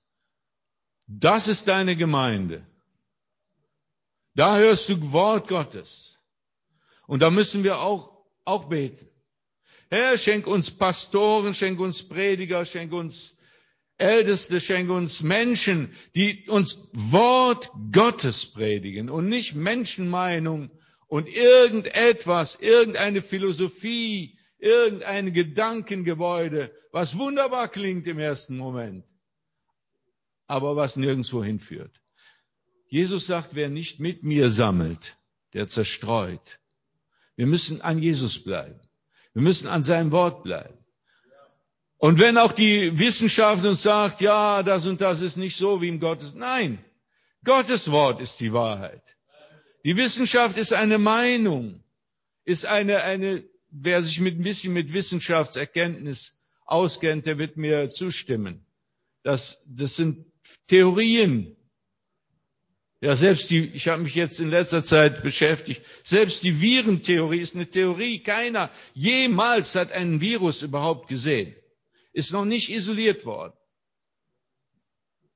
Das 1.07 1.49
ist 1.49 1.69
deine 1.69 1.97
Gemeinde. 1.97 2.67
Da 4.35 4.57
hörst 4.57 4.89
du 4.89 5.13
Wort 5.13 5.49
Gottes. 5.49 6.19
Und 7.07 7.21
da 7.21 7.31
müssen 7.31 7.65
wir 7.65 7.79
auch, 7.79 8.25
auch 8.45 8.69
beten. 8.69 9.09
Herr, 9.91 10.19
schenk 10.19 10.47
uns 10.47 10.71
Pastoren, 10.71 11.55
schenk 11.55 11.79
uns 11.79 12.09
Prediger, 12.09 12.65
schenk 12.65 12.93
uns 12.93 13.37
Älteste, 13.97 14.61
schenk 14.61 14.91
uns 14.91 15.23
Menschen, 15.23 15.95
die 16.17 16.49
uns 16.49 16.91
Wort 16.95 17.71
Gottes 17.93 18.45
predigen 18.47 19.09
und 19.09 19.29
nicht 19.29 19.55
Menschenmeinung 19.55 20.71
und 21.07 21.29
irgendetwas, 21.29 22.57
irgendeine 22.57 23.23
Philosophie, 23.23 24.37
irgendein 24.65 25.33
Gedankengebäude, 25.33 26.73
was 26.91 27.19
wunderbar 27.19 27.69
klingt 27.69 28.07
im 28.07 28.19
ersten 28.19 28.57
Moment, 28.57 29.05
aber 30.47 30.75
was 30.75 30.97
nirgendwo 30.97 31.45
hinführt. 31.45 32.01
Jesus 32.89 33.27
sagt, 33.27 33.55
wer 33.55 33.69
nicht 33.69 34.01
mit 34.01 34.23
mir 34.23 34.51
sammelt, 34.51 35.17
der 35.53 35.67
zerstreut. 35.67 36.61
Wir 37.37 37.47
müssen 37.47 37.83
an 37.83 37.99
Jesus 37.99 38.43
bleiben. 38.43 38.81
Wir 39.35 39.43
müssen 39.43 39.69
an 39.69 39.83
seinem 39.83 40.13
Wort 40.13 40.45
bleiben. 40.45 40.79
Und 41.99 42.19
wenn 42.19 42.39
auch 42.39 42.53
die 42.53 42.99
Wissenschaft 42.99 43.65
uns 43.65 43.83
sagt, 43.83 44.21
ja, 44.21 44.63
das 44.63 44.87
und 44.87 45.01
das 45.01 45.21
ist 45.21 45.37
nicht 45.37 45.57
so 45.57 45.83
wie 45.83 45.89
im 45.89 46.01
Gottes, 46.01 46.35
nein, 46.35 46.83
Gottes 47.45 47.91
Wort 47.91 48.21
ist 48.21 48.41
die 48.41 48.53
Wahrheit. 48.53 49.03
Die 49.85 49.97
Wissenschaft 49.97 50.57
ist 50.57 50.73
eine 50.73 50.99
Meinung, 50.99 51.83
ist 52.45 52.65
eine, 52.65 53.03
eine 53.03 53.45
wer 53.77 54.03
sich 54.03 54.21
mit 54.21 54.39
ein 54.39 54.45
bisschen 54.45 54.73
mit 54.73 54.93
Wissenschaftserkenntnis 54.93 56.41
auskennt, 56.65 57.27
der 57.27 57.39
wird 57.39 57.57
mir 57.57 57.91
zustimmen. 57.91 58.65
Das, 59.23 59.67
das 59.69 59.97
sind 59.97 60.27
Theorien. 60.69 61.57
Ja, 63.01 63.17
selbst 63.17 63.51
die, 63.51 63.67
ich 63.67 63.89
habe 63.89 64.03
mich 64.03 64.15
jetzt 64.15 64.41
in 64.41 64.49
letzter 64.49 64.83
Zeit 64.83 65.23
beschäftigt, 65.23 65.83
selbst 66.05 66.43
die 66.43 66.61
Virentheorie 66.61 67.41
ist 67.41 67.55
eine 67.55 67.69
Theorie. 67.69 68.23
Keiner 68.23 68.71
jemals 68.95 69.75
hat 69.75 69.93
einen 69.93 70.21
Virus 70.21 70.63
überhaupt 70.63 71.09
gesehen. 71.09 71.55
Ist 72.13 72.33
noch 72.33 72.45
nicht 72.45 72.71
isoliert 72.71 73.27
worden. 73.27 73.53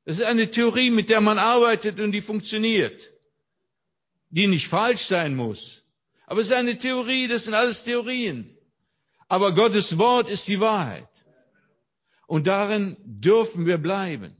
Das 0.05 0.21
ist 0.21 0.25
eine 0.25 0.51
Theorie, 0.51 0.91
mit 0.91 1.11
der 1.11 1.21
man 1.21 1.39
arbeitet 1.39 2.01
und 2.01 2.13
die 2.13 2.23
funktioniert. 2.23 3.11
Die 4.31 4.47
nicht 4.47 4.69
falsch 4.69 5.03
sein 5.03 5.35
muss. 5.35 5.88
Aber 6.29 6.43
es 6.43 6.49
ist 6.49 6.53
eine 6.53 6.77
Theorie, 6.77 7.27
das 7.27 7.45
sind 7.45 7.55
alles 7.55 7.85
Theorien. 7.85 8.55
Aber 9.29 9.55
Gottes 9.55 9.97
Wort 9.97 10.29
ist 10.29 10.47
die 10.47 10.61
Wahrheit. 10.61 11.09
Und 12.27 12.47
darin 12.47 12.99
dürfen 13.01 13.65
wir 13.65 13.79
bleiben. 13.79 14.37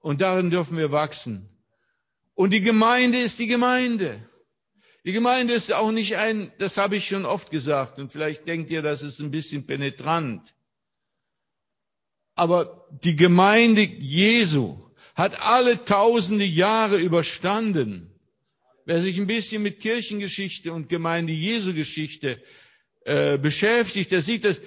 Und 0.00 0.22
darin 0.22 0.50
dürfen 0.50 0.76
wir 0.76 0.90
wachsen. 0.90 1.48
Und 2.34 2.50
die 2.50 2.62
Gemeinde 2.62 3.18
ist 3.18 3.38
die 3.38 3.46
Gemeinde. 3.46 4.28
Die 5.04 5.12
Gemeinde 5.12 5.54
ist 5.54 5.72
auch 5.72 5.92
nicht 5.92 6.16
ein, 6.16 6.50
das 6.58 6.78
habe 6.78 6.96
ich 6.96 7.06
schon 7.06 7.26
oft 7.26 7.52
gesagt, 7.52 8.00
und 8.00 8.10
vielleicht 8.10 8.48
denkt 8.48 8.70
ihr, 8.70 8.82
das 8.82 9.02
ist 9.02 9.20
ein 9.20 9.30
bisschen 9.30 9.66
penetrant. 9.66 10.52
Aber 12.34 12.88
die 12.90 13.14
Gemeinde 13.14 13.82
Jesu 13.82 14.90
hat 15.14 15.40
alle 15.42 15.84
tausende 15.84 16.44
Jahre 16.44 16.96
überstanden 16.96 18.13
Wer 18.84 19.00
sich 19.00 19.18
ein 19.18 19.26
bisschen 19.26 19.62
mit 19.62 19.80
Kirchengeschichte 19.80 20.72
und 20.72 20.88
Gemeinde 20.88 21.32
Jesu 21.32 21.72
Geschichte 21.72 22.42
äh, 23.04 23.38
beschäftigt, 23.38 24.12
der 24.12 24.20
sieht, 24.20 24.44
dass 24.44 24.60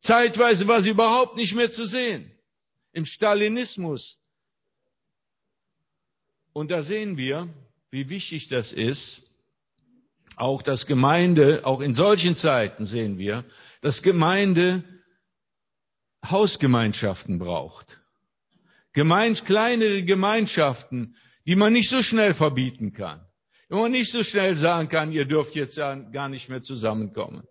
zeitweise 0.00 0.66
war 0.66 0.82
sie 0.82 0.90
überhaupt 0.90 1.36
nicht 1.36 1.54
mehr 1.54 1.70
zu 1.70 1.86
sehen. 1.86 2.34
Im 2.92 3.04
Stalinismus. 3.04 4.18
Und 6.52 6.70
da 6.72 6.82
sehen 6.82 7.16
wir, 7.16 7.48
wie 7.90 8.08
wichtig 8.08 8.48
das 8.48 8.72
ist. 8.72 9.30
Auch 10.36 10.62
das 10.62 10.86
Gemeinde, 10.86 11.64
auch 11.64 11.80
in 11.80 11.94
solchen 11.94 12.34
Zeiten 12.34 12.86
sehen 12.86 13.18
wir, 13.18 13.44
dass 13.82 14.02
Gemeinde 14.02 14.82
Hausgemeinschaften 16.28 17.38
braucht. 17.38 18.00
Gemein, 18.92 19.34
kleinere 19.34 20.02
Gemeinschaften, 20.02 21.16
die 21.46 21.56
man 21.56 21.72
nicht 21.72 21.88
so 21.88 22.02
schnell 22.02 22.34
verbieten 22.34 22.92
kann. 22.92 23.24
Wenn 23.70 23.78
man 23.78 23.92
nicht 23.92 24.10
so 24.10 24.24
schnell 24.24 24.56
sagen 24.56 24.88
kann, 24.88 25.12
ihr 25.12 25.26
dürft 25.26 25.54
jetzt 25.54 25.76
gar 25.76 26.28
nicht 26.28 26.48
mehr 26.48 26.60
zusammenkommen. 26.60 27.46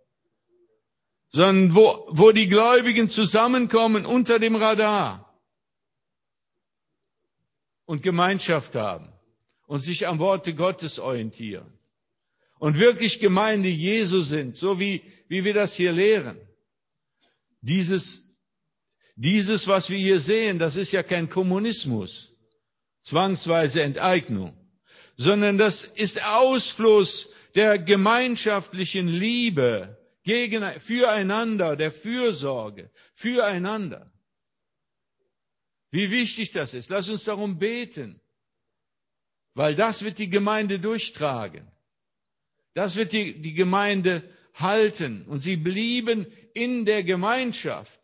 Sondern 1.29 1.73
wo, 1.73 2.07
wo 2.09 2.33
die 2.33 2.49
Gläubigen 2.49 3.07
zusammenkommen 3.07 4.05
unter 4.05 4.37
dem 4.37 4.57
Radar 4.57 5.41
und 7.85 8.03
Gemeinschaft 8.03 8.75
haben 8.75 9.13
und 9.65 9.79
sich 9.79 10.07
am 10.07 10.19
Worte 10.19 10.53
Gottes 10.53 10.99
orientieren 10.99 11.71
und 12.59 12.79
wirklich 12.79 13.21
Gemeinde 13.21 13.69
Jesu 13.69 14.21
sind, 14.21 14.57
so 14.57 14.77
wie, 14.77 15.01
wie 15.29 15.45
wir 15.45 15.53
das 15.53 15.75
hier 15.75 15.93
lehren. 15.93 16.37
Dieses, 17.61 18.35
dieses, 19.15 19.69
was 19.69 19.89
wir 19.89 19.97
hier 19.97 20.19
sehen, 20.19 20.59
das 20.59 20.75
ist 20.75 20.91
ja 20.91 21.01
kein 21.01 21.29
Kommunismus, 21.29 22.33
zwangsweise 23.03 23.83
Enteignung 23.83 24.59
sondern 25.19 25.57
das 25.57 25.83
ist 25.83 26.23
Ausfluss 26.23 27.33
der 27.53 27.77
gemeinschaftlichen 27.77 29.09
Liebe 29.09 29.97
gegen, 30.23 30.63
füreinander, 30.79 31.75
der 31.75 31.91
Fürsorge, 31.91 32.89
füreinander. 33.13 34.09
Wie 35.91 36.09
wichtig 36.09 36.51
das 36.51 36.73
ist. 36.73 36.89
Lass 36.89 37.09
uns 37.09 37.25
darum 37.25 37.59
beten, 37.59 38.21
weil 39.55 39.75
das 39.75 40.05
wird 40.05 40.19
die 40.19 40.29
Gemeinde 40.29 40.79
durchtragen. 40.79 41.69
Das 42.73 42.95
wird 42.95 43.11
die, 43.11 43.41
die 43.41 43.53
Gemeinde 43.53 44.23
halten. 44.53 45.25
Und 45.25 45.39
sie 45.39 45.57
blieben 45.57 46.27
in 46.53 46.85
der 46.85 47.03
Gemeinschaft. 47.03 47.98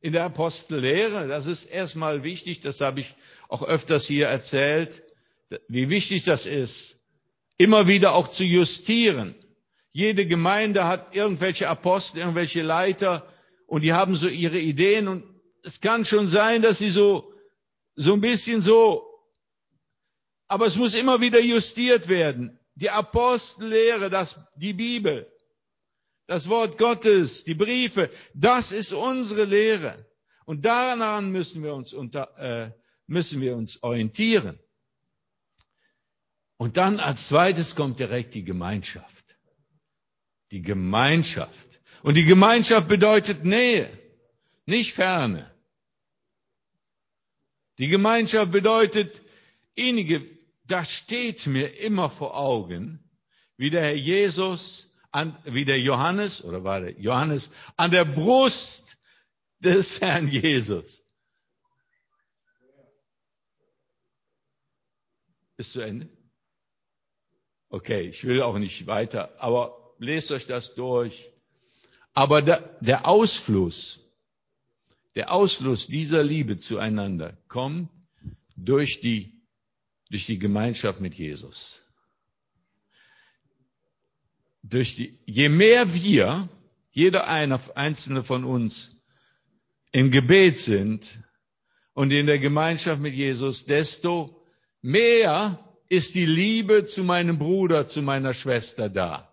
In 0.00 0.12
der 0.12 0.24
Apostellehre, 0.24 1.28
das 1.28 1.46
ist 1.46 1.64
erstmal 1.64 2.22
wichtig, 2.22 2.60
das 2.60 2.80
habe 2.80 3.00
ich 3.00 3.14
auch 3.48 3.62
öfters 3.62 4.06
hier 4.06 4.28
erzählt, 4.28 5.02
wie 5.68 5.90
wichtig 5.90 6.24
das 6.24 6.46
ist, 6.46 6.98
immer 7.58 7.86
wieder 7.86 8.14
auch 8.14 8.28
zu 8.28 8.44
justieren. 8.44 9.34
Jede 9.92 10.26
Gemeinde 10.26 10.86
hat 10.86 11.14
irgendwelche 11.14 11.68
Apostel, 11.68 12.20
irgendwelche 12.20 12.62
Leiter 12.62 13.26
und 13.66 13.82
die 13.82 13.92
haben 13.92 14.16
so 14.16 14.28
ihre 14.28 14.58
Ideen 14.58 15.08
und 15.08 15.24
es 15.62 15.80
kann 15.80 16.04
schon 16.04 16.28
sein, 16.28 16.62
dass 16.62 16.78
sie 16.78 16.90
so, 16.90 17.34
so 17.94 18.14
ein 18.14 18.20
bisschen 18.20 18.62
so, 18.62 19.06
aber 20.48 20.66
es 20.66 20.76
muss 20.76 20.94
immer 20.94 21.20
wieder 21.20 21.40
justiert 21.40 22.08
werden. 22.08 22.58
Die 22.74 22.90
Apostellehre, 22.90 24.08
das, 24.08 24.40
die 24.56 24.72
Bibel, 24.72 25.30
das 26.30 26.48
Wort 26.48 26.78
Gottes, 26.78 27.42
die 27.42 27.56
Briefe, 27.56 28.08
das 28.34 28.70
ist 28.70 28.92
unsere 28.92 29.42
Lehre. 29.42 30.06
Und 30.44 30.64
daran 30.64 31.32
müssen 31.32 31.64
wir 31.64 31.74
uns 31.74 31.92
unter, 31.92 32.38
äh, 32.38 32.70
müssen 33.08 33.40
wir 33.40 33.56
uns 33.56 33.82
orientieren. 33.82 34.56
Und 36.56 36.76
dann 36.76 37.00
als 37.00 37.26
zweites 37.26 37.74
kommt 37.74 37.98
direkt 37.98 38.34
die 38.34 38.44
Gemeinschaft. 38.44 39.24
Die 40.52 40.62
Gemeinschaft. 40.62 41.80
Und 42.04 42.16
die 42.16 42.24
Gemeinschaft 42.24 42.86
bedeutet 42.86 43.44
Nähe, 43.44 43.90
nicht 44.66 44.94
Ferne. 44.94 45.52
Die 47.78 47.88
Gemeinschaft 47.88 48.52
bedeutet 48.52 49.20
innige, 49.74 50.24
das 50.62 50.92
steht 50.92 51.48
mir 51.48 51.80
immer 51.80 52.08
vor 52.08 52.36
Augen, 52.36 53.02
wie 53.56 53.70
der 53.70 53.82
Herr 53.82 53.96
Jesus, 53.96 54.89
an, 55.12 55.36
wie 55.44 55.64
der 55.64 55.80
Johannes, 55.80 56.44
oder 56.44 56.64
war 56.64 56.80
der 56.80 56.98
Johannes, 57.00 57.52
an 57.76 57.90
der 57.90 58.04
Brust 58.04 58.98
des 59.58 60.00
Herrn 60.00 60.28
Jesus. 60.28 61.04
Ist 65.56 65.72
zu 65.72 65.82
Ende? 65.82 66.08
Okay, 67.68 68.08
ich 68.08 68.24
will 68.24 68.42
auch 68.42 68.58
nicht 68.58 68.86
weiter, 68.86 69.34
aber 69.40 69.94
lest 69.98 70.32
euch 70.32 70.46
das 70.46 70.74
durch. 70.74 71.30
Aber 72.14 72.42
der, 72.42 72.78
der 72.80 73.06
Ausfluss, 73.06 74.00
der 75.14 75.32
Ausfluss 75.32 75.86
dieser 75.86 76.22
Liebe 76.22 76.56
zueinander 76.56 77.36
kommt 77.46 77.90
durch 78.56 79.00
die, 79.00 79.40
durch 80.08 80.26
die 80.26 80.38
Gemeinschaft 80.38 81.00
mit 81.00 81.14
Jesus. 81.14 81.79
Durch 84.62 84.96
die, 84.96 85.18
je 85.24 85.48
mehr 85.48 85.94
wir, 85.94 86.48
jeder 86.90 87.28
eine, 87.28 87.58
einzelne 87.76 88.22
von 88.22 88.44
uns, 88.44 89.02
im 89.92 90.10
Gebet 90.10 90.56
sind 90.56 91.20
und 91.94 92.12
in 92.12 92.26
der 92.26 92.38
Gemeinschaft 92.38 93.00
mit 93.00 93.14
Jesus, 93.14 93.64
desto 93.64 94.44
mehr 94.82 95.58
ist 95.88 96.14
die 96.14 96.26
Liebe 96.26 96.84
zu 96.84 97.02
meinem 97.02 97.38
Bruder, 97.38 97.86
zu 97.86 98.02
meiner 98.02 98.34
Schwester 98.34 98.88
da. 98.88 99.30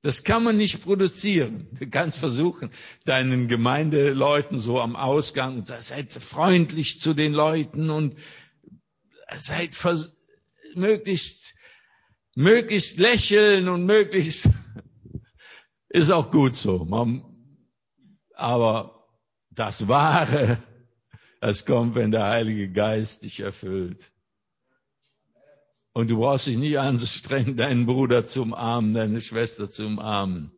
Das 0.00 0.22
kann 0.22 0.44
man 0.44 0.56
nicht 0.56 0.84
produzieren. 0.84 1.66
Du 1.72 1.88
kannst 1.90 2.18
versuchen, 2.18 2.70
deinen 3.04 3.48
Gemeindeleuten 3.48 4.60
so 4.60 4.80
am 4.80 4.94
Ausgang, 4.94 5.64
seid 5.64 6.12
freundlich 6.12 7.00
zu 7.00 7.14
den 7.14 7.32
Leuten 7.32 7.90
und 7.90 8.16
seid 9.38 9.76
möglichst, 10.76 11.54
möglichst 12.38 12.98
lächeln 12.98 13.68
und 13.68 13.84
möglichst, 13.84 14.48
ist 15.88 16.10
auch 16.12 16.30
gut 16.30 16.54
so. 16.54 16.86
aber 18.32 19.08
das 19.50 19.88
Wahre, 19.88 20.62
das 21.40 21.66
kommt, 21.66 21.96
wenn 21.96 22.12
der 22.12 22.26
Heilige 22.26 22.70
Geist 22.70 23.22
dich 23.22 23.40
erfüllt. 23.40 24.12
Und 25.92 26.10
du 26.10 26.18
brauchst 26.18 26.46
dich 26.46 26.56
nicht 26.56 26.78
anzustrengen, 26.78 27.56
deinen 27.56 27.86
Bruder 27.86 28.22
zu 28.22 28.42
umarmen, 28.42 28.94
deine 28.94 29.20
Schwester 29.20 29.68
zu 29.68 29.86
umarmen. 29.86 30.52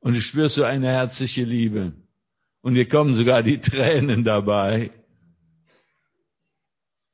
Und 0.00 0.14
du 0.16 0.20
spürst 0.20 0.56
so 0.56 0.64
eine 0.64 0.88
herzliche 0.88 1.44
Liebe. 1.44 1.94
Und 2.60 2.74
dir 2.74 2.86
kommen 2.86 3.14
sogar 3.14 3.42
die 3.42 3.58
Tränen 3.58 4.22
dabei, 4.22 4.90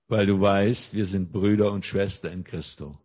weil 0.09 0.27
du 0.27 0.41
weißt, 0.41 0.95
wir 0.95 1.07
sind 1.07 1.31
Brüder 1.31 1.71
und 1.71 1.87
Schwester 1.87 2.33
in 2.33 2.43
Christo. 2.43 2.99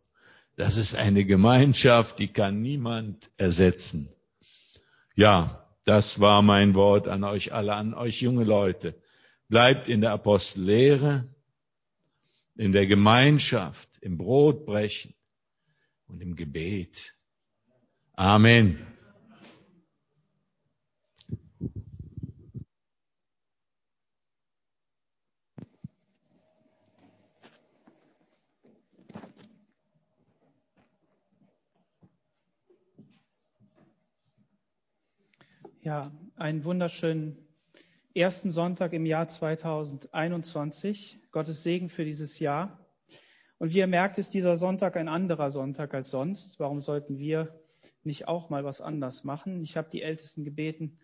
Das 0.56 0.78
ist 0.78 0.96
eine 0.96 1.26
Gemeinschaft, 1.26 2.20
die 2.20 2.28
kann 2.28 2.62
niemand 2.62 3.32
ersetzen. 3.38 4.10
Ja, 5.16 5.68
das 5.84 6.20
war 6.20 6.42
mein 6.42 6.76
Wort 6.76 7.08
an 7.08 7.24
euch 7.24 7.54
alle, 7.54 7.74
an 7.74 7.94
euch 7.94 8.22
junge 8.22 8.44
Leute. 8.44 8.96
Bleibt 9.50 9.90
in 9.90 10.02
der 10.02 10.12
Apostellehre, 10.12 11.28
in 12.56 12.72
der 12.72 12.86
Gemeinschaft, 12.86 13.90
im 14.02 14.18
Brotbrechen 14.18 15.14
und 16.08 16.22
im 16.22 16.36
Gebet. 16.36 17.16
Amen. 18.14 18.93
Ja, 35.86 36.14
einen 36.38 36.64
wunderschönen 36.64 37.46
ersten 38.16 38.52
Sonntag 38.52 38.94
im 38.94 39.06
Jahr 39.06 39.28
2021. 39.28 41.20
Gottes 41.30 41.62
Segen 41.62 41.90
für 41.90 42.06
dieses 42.06 42.40
Jahr. 42.40 42.88
Und 43.58 43.74
wie 43.74 43.80
ihr 43.80 43.88
merkt, 43.88 44.18
ist 44.18 44.34
dieser 44.34 44.56
Sonntag 44.56 44.96
ein 44.96 45.10
anderer 45.10 45.52
Sonntag 45.52 45.94
als 45.94 46.10
sonst. 46.10 46.58
Warum 46.58 46.80
sollten 46.80 47.18
wir 47.18 47.60
nicht 48.02 48.30
auch 48.30 48.50
mal 48.50 48.64
was 48.64 48.80
anders 48.80 49.26
machen? 49.26 49.60
Ich 49.60 49.76
habe 49.76 49.90
die 49.90 50.04
Ältesten 50.04 50.46
gebeten, 50.46 51.00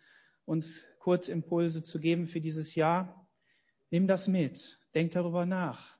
uns 0.45 0.85
Kurzimpulse 0.99 1.83
zu 1.83 1.99
geben 1.99 2.25
für 2.25 2.39
dieses 2.39 2.73
Jahr. 2.73 3.27
Nimm 3.89 4.07
das 4.07 4.29
mit, 4.29 4.79
denk 4.95 5.11
darüber 5.11 5.45
nach. 5.45 5.97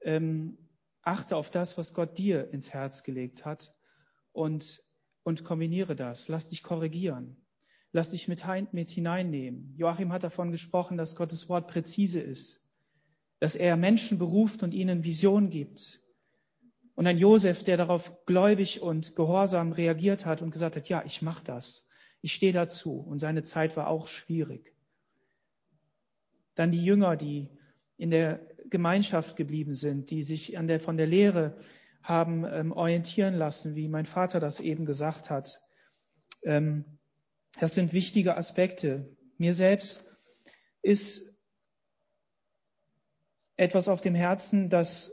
Ähm, 0.00 0.56
achte 1.02 1.36
auf 1.36 1.50
das, 1.50 1.76
was 1.76 1.92
Gott 1.92 2.16
dir 2.16 2.50
ins 2.50 2.72
Herz 2.72 3.02
gelegt 3.02 3.44
hat 3.44 3.74
und, 4.32 4.82
und 5.22 5.44
kombiniere 5.44 5.94
das. 5.94 6.28
Lass 6.28 6.48
dich 6.48 6.62
korrigieren. 6.62 7.44
Lass 7.98 8.10
dich 8.10 8.28
mit, 8.28 8.44
mit 8.70 8.90
hineinnehmen. 8.90 9.74
Joachim 9.76 10.12
hat 10.12 10.22
davon 10.22 10.52
gesprochen, 10.52 10.96
dass 10.96 11.16
Gottes 11.16 11.48
Wort 11.48 11.66
präzise 11.66 12.20
ist, 12.20 12.62
dass 13.40 13.56
er 13.56 13.76
Menschen 13.76 14.18
beruft 14.20 14.62
und 14.62 14.72
ihnen 14.72 15.02
Vision 15.02 15.50
gibt. 15.50 16.00
Und 16.94 17.08
ein 17.08 17.18
Josef, 17.18 17.64
der 17.64 17.76
darauf 17.76 18.24
gläubig 18.24 18.82
und 18.82 19.16
gehorsam 19.16 19.72
reagiert 19.72 20.26
hat 20.26 20.42
und 20.42 20.52
gesagt 20.52 20.76
hat, 20.76 20.88
ja, 20.88 21.02
ich 21.04 21.22
mache 21.22 21.42
das, 21.42 21.88
ich 22.20 22.32
stehe 22.32 22.52
dazu. 22.52 23.00
Und 23.00 23.18
seine 23.18 23.42
Zeit 23.42 23.76
war 23.76 23.88
auch 23.88 24.06
schwierig. 24.06 24.76
Dann 26.54 26.70
die 26.70 26.84
Jünger, 26.84 27.16
die 27.16 27.50
in 27.96 28.10
der 28.10 28.46
Gemeinschaft 28.70 29.34
geblieben 29.34 29.74
sind, 29.74 30.12
die 30.12 30.22
sich 30.22 30.56
an 30.56 30.68
der, 30.68 30.78
von 30.78 30.96
der 30.96 31.08
Lehre 31.08 31.58
haben 32.04 32.44
ähm, 32.44 32.70
orientieren 32.70 33.34
lassen, 33.34 33.74
wie 33.74 33.88
mein 33.88 34.06
Vater 34.06 34.38
das 34.38 34.60
eben 34.60 34.86
gesagt 34.86 35.30
hat. 35.30 35.60
Ähm, 36.44 36.97
das 37.60 37.74
sind 37.74 37.92
wichtige 37.92 38.36
Aspekte. 38.36 39.16
Mir 39.36 39.54
selbst 39.54 40.04
ist 40.82 41.36
etwas 43.56 43.88
auf 43.88 44.00
dem 44.00 44.14
Herzen, 44.14 44.70
das 44.70 45.12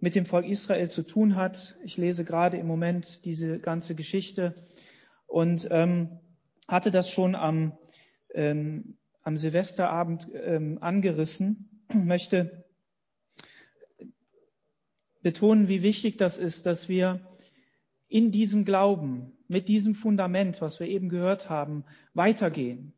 mit 0.00 0.14
dem 0.14 0.26
Volk 0.26 0.46
Israel 0.46 0.90
zu 0.90 1.02
tun 1.02 1.36
hat. 1.36 1.76
Ich 1.84 1.96
lese 1.96 2.24
gerade 2.24 2.56
im 2.56 2.66
Moment 2.66 3.24
diese 3.24 3.58
ganze 3.58 3.94
Geschichte 3.94 4.54
und 5.26 5.68
ähm, 5.70 6.20
hatte 6.68 6.90
das 6.90 7.10
schon 7.10 7.34
am, 7.34 7.76
ähm, 8.34 8.96
am 9.22 9.36
Silvesterabend 9.36 10.28
ähm, 10.34 10.78
angerissen. 10.80 11.84
Möchte 11.92 12.64
betonen, 15.22 15.68
wie 15.68 15.82
wichtig 15.82 16.16
das 16.16 16.38
ist, 16.38 16.66
dass 16.66 16.88
wir 16.88 17.20
in 18.10 18.32
diesem 18.32 18.64
Glauben, 18.64 19.32
mit 19.48 19.68
diesem 19.68 19.94
Fundament, 19.94 20.60
was 20.60 20.80
wir 20.80 20.88
eben 20.88 21.08
gehört 21.08 21.48
haben, 21.48 21.84
weitergehen. 22.12 22.92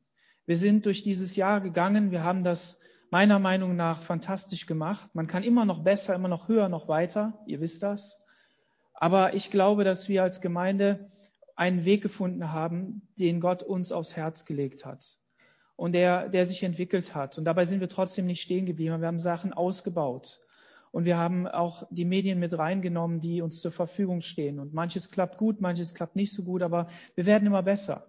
Wir 0.47 0.57
sind 0.57 0.87
durch 0.87 1.03
dieses 1.03 1.37
Jahr 1.37 1.61
gegangen, 1.61 2.11
wir 2.11 2.25
haben 2.25 2.43
das 2.43 2.81
meiner 3.11 3.39
Meinung 3.39 3.77
nach 3.77 4.03
fantastisch 4.03 4.67
gemacht. 4.67 5.15
Man 5.15 5.27
kann 5.27 5.43
immer 5.43 5.67
noch 5.67 5.85
besser, 5.85 6.15
immer 6.15 6.29
noch 6.29 6.49
höher, 6.49 6.71
noch 6.71 6.89
weiter, 6.89 7.39
ihr 7.47 7.61
wisst 7.61 7.83
das. 7.83 8.21
Aber 8.95 9.35
ich 9.35 9.51
glaube, 9.51 9.85
dass 9.85 10.09
wir 10.09 10.23
als 10.23 10.41
Gemeinde 10.41 11.11
einen 11.57 11.85
Weg 11.85 12.03
gefunden 12.03 12.51
haben, 12.51 13.03
den 13.19 13.41
Gott 13.41 13.63
uns 13.63 13.93
aufs 13.93 14.17
Herz 14.17 14.47
gelegt 14.47 14.87
hat 14.87 15.19
und 15.77 15.93
der, 15.93 16.31
der 16.31 16.47
sich 16.47 16.63
entwickelt 16.63 17.15
hat. 17.15 17.37
Und 17.37 17.45
dabei 17.45 17.67
sind 17.67 17.81
wir 17.81 17.89
trotzdem 17.91 18.25
nicht 18.25 18.41
stehen 18.41 18.65
geblieben. 18.65 19.01
Wir 19.01 19.09
haben 19.09 19.19
Sachen 19.19 19.53
ausgebaut. 19.53 20.41
Und 20.93 21.07
wir 21.07 21.17
haben 21.17 21.49
auch 21.49 21.87
die 21.91 22.05
Medien 22.05 22.39
mit 22.39 22.57
reingenommen, 22.57 23.19
die 23.19 23.41
uns 23.41 23.63
zur 23.63 23.73
Verfügung 23.73 24.21
stehen. 24.21 24.61
Und 24.61 24.75
manches 24.75 25.11
klappt 25.11 25.39
gut, 25.39 25.61
manches 25.61 25.95
klappt 25.95 26.17
nicht 26.17 26.33
so 26.33 26.45
gut, 26.45 26.63
aber 26.63 26.87
wir 27.15 27.25
werden 27.25 27.47
immer 27.47 27.63
besser. 27.63 28.07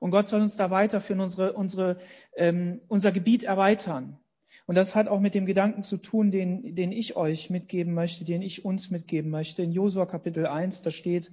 Und 0.00 0.10
Gott 0.10 0.26
soll 0.26 0.42
uns 0.42 0.56
da 0.56 0.70
weiterführen, 0.70 1.20
unsere, 1.20 1.52
unsere, 1.52 1.96
ähm, 2.36 2.80
unser 2.88 3.12
Gebiet 3.12 3.44
erweitern. 3.44 4.18
Und 4.66 4.74
das 4.74 4.96
hat 4.96 5.06
auch 5.06 5.20
mit 5.20 5.36
dem 5.36 5.46
Gedanken 5.46 5.84
zu 5.84 5.96
tun, 5.96 6.32
den, 6.32 6.74
den 6.74 6.90
ich 6.90 7.16
euch 7.16 7.50
mitgeben 7.50 7.94
möchte, 7.94 8.24
den 8.24 8.42
ich 8.42 8.64
uns 8.64 8.90
mitgeben 8.90 9.30
möchte. 9.30 9.62
In 9.62 9.70
Josua 9.70 10.04
Kapitel 10.04 10.46
1, 10.46 10.82
da 10.82 10.90
steht, 10.90 11.30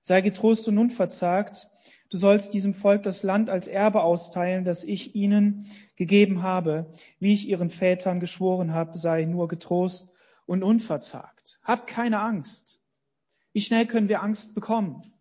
sei 0.00 0.20
getrost 0.20 0.66
und 0.66 0.78
unverzagt, 0.78 1.70
du 2.10 2.16
sollst 2.16 2.54
diesem 2.54 2.74
Volk 2.74 3.04
das 3.04 3.22
Land 3.22 3.50
als 3.50 3.68
Erbe 3.68 4.02
austeilen, 4.02 4.64
das 4.64 4.82
ich 4.82 5.14
ihnen 5.14 5.66
gegeben 5.94 6.42
habe, 6.42 6.86
wie 7.20 7.32
ich 7.32 7.48
ihren 7.48 7.70
Vätern 7.70 8.18
geschworen 8.18 8.74
habe, 8.74 8.98
sei 8.98 9.26
nur 9.26 9.46
getrost 9.46 10.13
und 10.46 10.62
unverzagt. 10.62 11.60
Hab 11.62 11.86
keine 11.86 12.20
Angst. 12.20 12.80
Wie 13.52 13.60
schnell 13.60 13.86
können 13.86 14.08
wir 14.08 14.22
Angst 14.22 14.54
bekommen? 14.54 15.12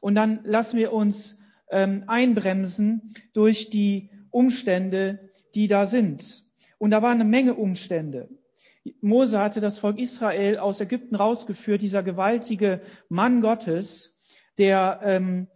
Und 0.00 0.14
dann 0.14 0.40
lassen 0.44 0.76
wir 0.76 0.92
uns 0.92 1.40
ähm, 1.70 2.04
einbremsen 2.06 3.14
durch 3.32 3.70
die 3.70 4.10
Umstände, 4.30 5.30
die 5.54 5.68
da 5.68 5.86
sind. 5.86 6.44
Und 6.78 6.90
da 6.90 7.02
waren 7.02 7.20
eine 7.20 7.28
Menge 7.28 7.54
Umstände. 7.54 8.28
Mose 9.00 9.38
hatte 9.38 9.60
das 9.60 9.78
Volk 9.78 9.98
Israel 9.98 10.58
aus 10.58 10.80
Ägypten 10.80 11.14
rausgeführt, 11.14 11.82
dieser 11.82 12.02
gewaltige 12.02 12.80
Mann 13.08 13.40
Gottes, 13.40 14.18
der 14.56 15.00
ähm, 15.02 15.48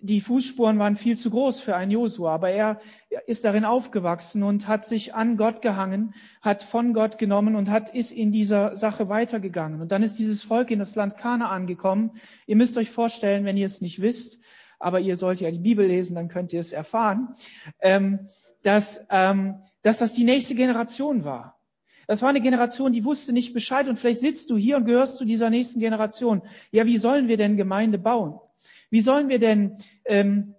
die 0.00 0.20
Fußspuren 0.20 0.78
waren 0.78 0.96
viel 0.96 1.16
zu 1.16 1.30
groß 1.30 1.60
für 1.60 1.76
einen 1.76 1.90
Josua, 1.90 2.34
aber 2.34 2.50
er 2.50 2.80
ist 3.26 3.44
darin 3.44 3.64
aufgewachsen 3.64 4.42
und 4.42 4.66
hat 4.66 4.84
sich 4.84 5.14
an 5.14 5.36
Gott 5.36 5.62
gehangen, 5.62 6.14
hat 6.40 6.62
von 6.62 6.94
Gott 6.94 7.18
genommen 7.18 7.54
und 7.56 7.70
hat 7.70 7.94
ist 7.94 8.10
in 8.10 8.32
dieser 8.32 8.76
Sache 8.76 9.08
weitergegangen. 9.08 9.80
Und 9.80 9.92
dann 9.92 10.02
ist 10.02 10.18
dieses 10.18 10.42
Volk 10.42 10.70
in 10.70 10.78
das 10.78 10.94
Land 10.94 11.16
Kanaan 11.16 11.66
gekommen. 11.66 12.12
Ihr 12.46 12.56
müsst 12.56 12.78
euch 12.78 12.90
vorstellen, 12.90 13.44
wenn 13.44 13.56
ihr 13.56 13.66
es 13.66 13.80
nicht 13.80 14.00
wisst, 14.00 14.42
aber 14.78 15.00
ihr 15.00 15.16
sollt 15.16 15.40
ja 15.40 15.50
die 15.50 15.58
Bibel 15.58 15.86
lesen, 15.86 16.14
dann 16.14 16.28
könnt 16.28 16.52
ihr 16.52 16.60
es 16.60 16.72
erfahren, 16.72 17.34
ähm, 17.80 18.28
dass 18.62 19.06
ähm, 19.10 19.56
dass 19.82 19.98
das 19.98 20.12
die 20.12 20.24
nächste 20.24 20.54
Generation 20.54 21.24
war. 21.24 21.58
Das 22.06 22.22
war 22.22 22.28
eine 22.28 22.40
Generation, 22.40 22.92
die 22.92 23.04
wusste 23.04 23.32
nicht 23.32 23.54
Bescheid 23.54 23.88
und 23.88 23.96
vielleicht 23.96 24.20
sitzt 24.20 24.50
du 24.50 24.56
hier 24.56 24.76
und 24.76 24.84
gehörst 24.84 25.16
zu 25.16 25.24
dieser 25.24 25.48
nächsten 25.48 25.78
Generation. 25.80 26.42
Ja, 26.72 26.84
wie 26.84 26.98
sollen 26.98 27.28
wir 27.28 27.36
denn 27.36 27.56
Gemeinde 27.56 27.98
bauen? 27.98 28.40
Wie 28.90 29.00
sollen 29.00 29.28
wir 29.28 29.38
denn 29.38 29.76
ähm, 30.04 30.54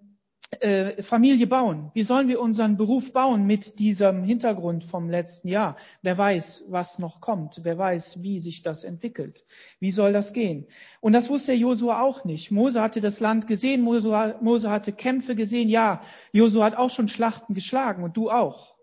äh, 0.59 1.01
Familie 1.01 1.47
bauen? 1.47 1.91
Wie 1.93 2.03
sollen 2.03 2.27
wir 2.27 2.41
unseren 2.41 2.75
Beruf 2.75 3.13
bauen 3.13 3.45
mit 3.45 3.79
diesem 3.79 4.23
Hintergrund 4.23 4.83
vom 4.83 5.09
letzten 5.09 5.47
Jahr? 5.47 5.77
Wer 6.01 6.17
weiß, 6.17 6.65
was 6.67 6.99
noch 6.99 7.21
kommt? 7.21 7.61
Wer 7.63 7.77
weiß, 7.77 8.21
wie 8.21 8.39
sich 8.39 8.61
das 8.61 8.83
entwickelt? 8.83 9.45
Wie 9.79 9.91
soll 9.91 10.13
das 10.13 10.33
gehen? 10.33 10.67
Und 10.99 11.13
das 11.13 11.29
wusste 11.29 11.53
Josua 11.53 12.01
auch 12.01 12.25
nicht. 12.25 12.51
Mose 12.51 12.81
hatte 12.81 13.01
das 13.01 13.19
Land 13.19 13.47
gesehen, 13.47 13.81
Mose, 13.81 14.37
Mose 14.41 14.69
hatte 14.69 14.91
Kämpfe 14.91 15.35
gesehen. 15.35 15.69
Ja, 15.69 16.01
Josua 16.33 16.65
hat 16.65 16.75
auch 16.75 16.89
schon 16.89 17.07
Schlachten 17.07 17.53
geschlagen 17.53 18.03
und 18.03 18.17
du 18.17 18.29
auch. 18.29 18.75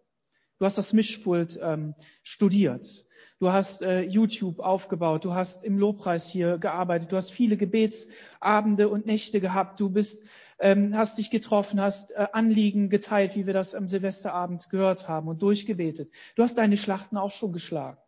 Du 0.59 0.65
hast 0.65 0.79
das 0.79 0.93
Mischpult 0.93 1.59
ähm, 1.63 1.95
studiert. 2.23 3.07
Du 3.41 3.53
hast 3.53 3.83
äh, 3.83 4.01
YouTube 4.01 4.59
aufgebaut. 4.59 5.25
Du 5.25 5.33
hast 5.33 5.63
im 5.63 5.79
Lobpreis 5.79 6.29
hier 6.29 6.59
gearbeitet. 6.59 7.13
Du 7.13 7.17
hast 7.17 7.31
viele 7.31 7.57
Gebetsabende 7.57 8.89
und 8.89 9.07
Nächte 9.07 9.41
gehabt. 9.41 9.79
Du 9.79 9.91
bist, 9.91 10.25
ähm, 10.59 10.97
hast 10.97 11.19
dich 11.19 11.31
getroffen, 11.31 11.81
hast 11.81 12.11
äh, 12.11 12.27
Anliegen 12.33 12.91
geteilt, 12.91 13.37
wie 13.37 13.47
wir 13.47 13.55
das 13.55 13.77
am 13.77 13.87
Silvesterabend 13.87 14.71
gehört 14.71 15.07
haben 15.07 15.29
und 15.29 15.41
durchgebetet. 15.41 16.13
Du 16.35 16.43
hast 16.43 16.59
deine 16.59 16.77
Schlachten 16.77 17.17
auch 17.17 17.31
schon 17.31 17.53
geschlagen. 17.53 17.99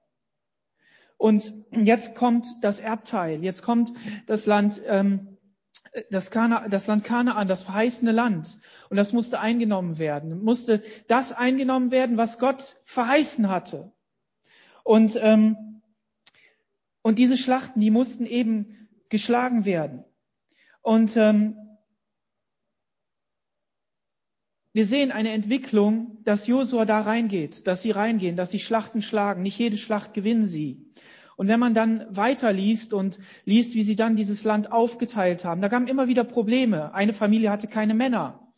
Und 1.17 1.53
jetzt 1.71 2.17
kommt 2.17 2.47
das 2.63 2.81
Erbteil. 2.81 3.45
Jetzt 3.45 3.63
kommt 3.63 3.93
das 4.27 4.47
Land. 4.47 4.83
Ähm, 4.87 5.37
das, 6.11 6.31
Kana, 6.31 6.69
das 6.69 6.87
Land 6.87 7.05
Kanaan, 7.05 7.47
das 7.47 7.63
verheißene 7.63 8.13
Land. 8.13 8.59
Und 8.91 8.97
das 8.97 9.13
musste 9.13 9.39
eingenommen 9.39 9.99
werden. 9.99 10.43
Musste 10.43 10.83
das 11.07 11.33
eingenommen 11.33 11.91
werden, 11.91 12.17
was 12.17 12.39
Gott 12.39 12.81
verheißen 12.85 13.49
hatte. 13.49 13.93
Und, 14.85 15.19
ähm, 15.21 15.83
und 17.03 17.19
diese 17.19 17.39
Schlachten, 17.39 17.81
die 17.81 17.91
mussten 17.91 18.27
eben 18.27 18.89
geschlagen 19.09 19.65
werden. 19.65 20.05
Und 20.83 21.17
ähm, 21.17 21.57
wir 24.73 24.87
sehen 24.87 25.11
eine 25.11 25.33
Entwicklung, 25.33 26.19
dass 26.25 26.47
Josua 26.47 26.85
da 26.85 27.01
reingeht, 27.01 27.67
dass 27.67 27.83
sie 27.83 27.91
reingehen, 27.91 28.37
dass 28.37 28.51
sie 28.51 28.61
Schlachten 28.61 29.03
schlagen. 29.03 29.43
Nicht 29.43 29.59
jede 29.59 29.77
Schlacht 29.77 30.15
gewinnen 30.15 30.47
sie. 30.47 30.87
Und 31.37 31.49
wenn 31.49 31.59
man 31.59 31.75
dann 31.75 32.07
weiterliest 32.11 32.93
und 32.95 33.19
liest, 33.45 33.75
wie 33.75 33.83
sie 33.83 33.97
dann 33.97 34.15
dieses 34.15 34.45
Land 34.45 34.71
aufgeteilt 34.71 35.45
haben, 35.45 35.61
da 35.61 35.69
kamen 35.69 35.89
immer 35.89 36.07
wieder 36.07 36.23
Probleme. 36.23 36.95
Eine 36.95 37.15
Familie 37.15 37.51
hatte 37.51 37.67
keine 37.67 37.95
Männer 37.95 38.50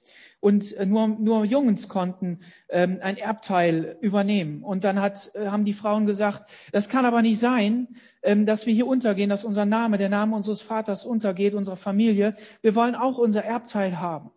und 0.42 0.76
äh, 0.76 0.84
nur, 0.84 1.06
nur 1.06 1.44
Jungs 1.44 1.88
konnten 1.88 2.40
ähm, 2.68 2.98
ein 3.00 3.16
Erbteil 3.16 3.96
übernehmen. 4.00 4.64
Und 4.64 4.82
dann 4.82 5.00
hat, 5.00 5.30
äh, 5.36 5.46
haben 5.46 5.64
die 5.64 5.72
Frauen 5.72 6.04
gesagt, 6.04 6.50
das 6.72 6.88
kann 6.88 7.06
aber 7.06 7.22
nicht 7.22 7.38
sein, 7.38 7.96
ähm, 8.24 8.44
dass 8.44 8.66
wir 8.66 8.74
hier 8.74 8.88
untergehen, 8.88 9.30
dass 9.30 9.44
unser 9.44 9.64
Name, 9.64 9.98
der 9.98 10.08
Name 10.08 10.34
unseres 10.34 10.60
Vaters 10.60 11.04
untergeht, 11.04 11.54
unserer 11.54 11.76
Familie. 11.76 12.34
Wir 12.60 12.74
wollen 12.74 12.96
auch 12.96 13.18
unser 13.18 13.44
Erbteil 13.44 14.00
haben. 14.00 14.32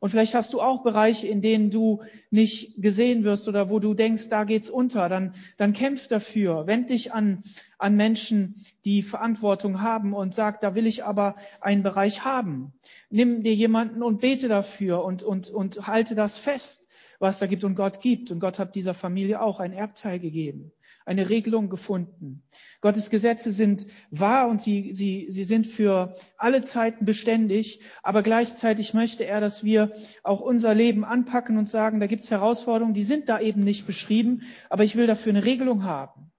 Und 0.00 0.08
vielleicht 0.08 0.34
hast 0.34 0.54
du 0.54 0.62
auch 0.62 0.82
Bereiche, 0.82 1.28
in 1.28 1.42
denen 1.42 1.70
du 1.70 2.02
nicht 2.30 2.80
gesehen 2.82 3.22
wirst 3.22 3.48
oder 3.48 3.68
wo 3.68 3.78
du 3.78 3.92
denkst, 3.92 4.30
da 4.30 4.44
geht's 4.44 4.70
unter. 4.70 5.10
Dann, 5.10 5.34
dann 5.58 5.74
kämpf 5.74 6.08
dafür. 6.08 6.66
Wend 6.66 6.88
dich 6.88 7.12
an, 7.12 7.42
an 7.78 7.96
Menschen, 7.96 8.56
die 8.86 9.02
Verantwortung 9.02 9.82
haben 9.82 10.14
und 10.14 10.34
sag, 10.34 10.62
da 10.62 10.74
will 10.74 10.86
ich 10.86 11.04
aber 11.04 11.36
einen 11.60 11.82
Bereich 11.82 12.24
haben. 12.24 12.72
Nimm 13.10 13.42
dir 13.42 13.54
jemanden 13.54 14.02
und 14.02 14.20
bete 14.20 14.48
dafür 14.48 15.04
und, 15.04 15.22
und, 15.22 15.50
und 15.50 15.86
halte 15.86 16.14
das 16.14 16.38
fest, 16.38 16.88
was 17.18 17.38
da 17.38 17.46
gibt 17.46 17.62
und 17.62 17.74
Gott 17.74 18.00
gibt. 18.00 18.30
Und 18.30 18.40
Gott 18.40 18.58
hat 18.58 18.74
dieser 18.74 18.94
Familie 18.94 19.42
auch 19.42 19.60
ein 19.60 19.74
Erbteil 19.74 20.18
gegeben 20.18 20.72
eine 21.10 21.28
Regelung 21.28 21.70
gefunden. 21.70 22.44
Gottes 22.80 23.10
Gesetze 23.10 23.50
sind 23.50 23.88
wahr 24.12 24.48
und 24.48 24.62
sie, 24.62 24.94
sie, 24.94 25.26
sie 25.28 25.42
sind 25.42 25.66
für 25.66 26.14
alle 26.38 26.62
Zeiten 26.62 27.04
beständig, 27.04 27.80
aber 28.04 28.22
gleichzeitig 28.22 28.94
möchte 28.94 29.24
er, 29.24 29.40
dass 29.40 29.64
wir 29.64 29.90
auch 30.22 30.40
unser 30.40 30.72
Leben 30.72 31.04
anpacken 31.04 31.58
und 31.58 31.68
sagen, 31.68 31.98
da 31.98 32.06
gibt 32.06 32.22
es 32.22 32.30
Herausforderungen, 32.30 32.94
die 32.94 33.02
sind 33.02 33.28
da 33.28 33.40
eben 33.40 33.64
nicht 33.64 33.88
beschrieben, 33.88 34.42
aber 34.68 34.84
ich 34.84 34.94
will 34.94 35.08
dafür 35.08 35.30
eine 35.30 35.44
Regelung 35.44 35.82
haben. 35.82 36.30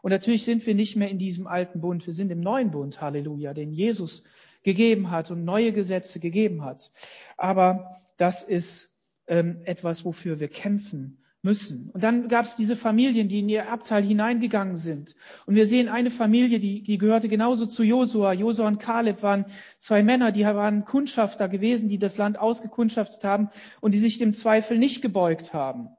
Und 0.00 0.12
natürlich 0.12 0.44
sind 0.44 0.64
wir 0.64 0.76
nicht 0.76 0.94
mehr 0.94 1.10
in 1.10 1.18
diesem 1.18 1.48
alten 1.48 1.80
Bund, 1.80 2.06
wir 2.06 2.14
sind 2.14 2.30
im 2.30 2.40
neuen 2.40 2.70
Bund, 2.70 3.00
Halleluja, 3.00 3.52
den 3.52 3.72
Jesus 3.72 4.22
gegeben 4.62 5.10
hat 5.10 5.32
und 5.32 5.44
neue 5.44 5.72
Gesetze 5.72 6.20
gegeben 6.20 6.64
hat. 6.64 6.92
Aber 7.36 7.96
das 8.16 8.44
ist 8.44 8.96
ähm, 9.26 9.60
etwas, 9.64 10.04
wofür 10.04 10.38
wir 10.38 10.48
kämpfen 10.48 11.18
müssen. 11.42 11.90
Und 11.92 12.02
dann 12.02 12.28
gab 12.28 12.46
es 12.46 12.56
diese 12.56 12.76
Familien, 12.76 13.28
die 13.28 13.40
in 13.40 13.48
ihr 13.48 13.62
Erbteil 13.62 14.02
hineingegangen 14.02 14.76
sind. 14.76 15.14
Und 15.46 15.54
wir 15.54 15.66
sehen 15.66 15.88
eine 15.88 16.10
Familie, 16.10 16.58
die, 16.58 16.82
die 16.82 16.98
gehörte 16.98 17.28
genauso 17.28 17.66
zu 17.66 17.84
Josua. 17.84 18.32
Josua 18.32 18.66
und 18.66 18.78
Kaleb 18.78 19.22
waren 19.22 19.46
zwei 19.78 20.02
Männer, 20.02 20.32
die 20.32 20.44
waren 20.44 20.84
Kundschafter 20.84 21.48
gewesen, 21.48 21.88
die 21.88 21.98
das 21.98 22.16
Land 22.16 22.38
ausgekundschaftet 22.38 23.22
haben 23.24 23.50
und 23.80 23.94
die 23.94 23.98
sich 23.98 24.18
dem 24.18 24.32
Zweifel 24.32 24.78
nicht 24.78 25.02
gebeugt 25.02 25.54
haben 25.54 25.90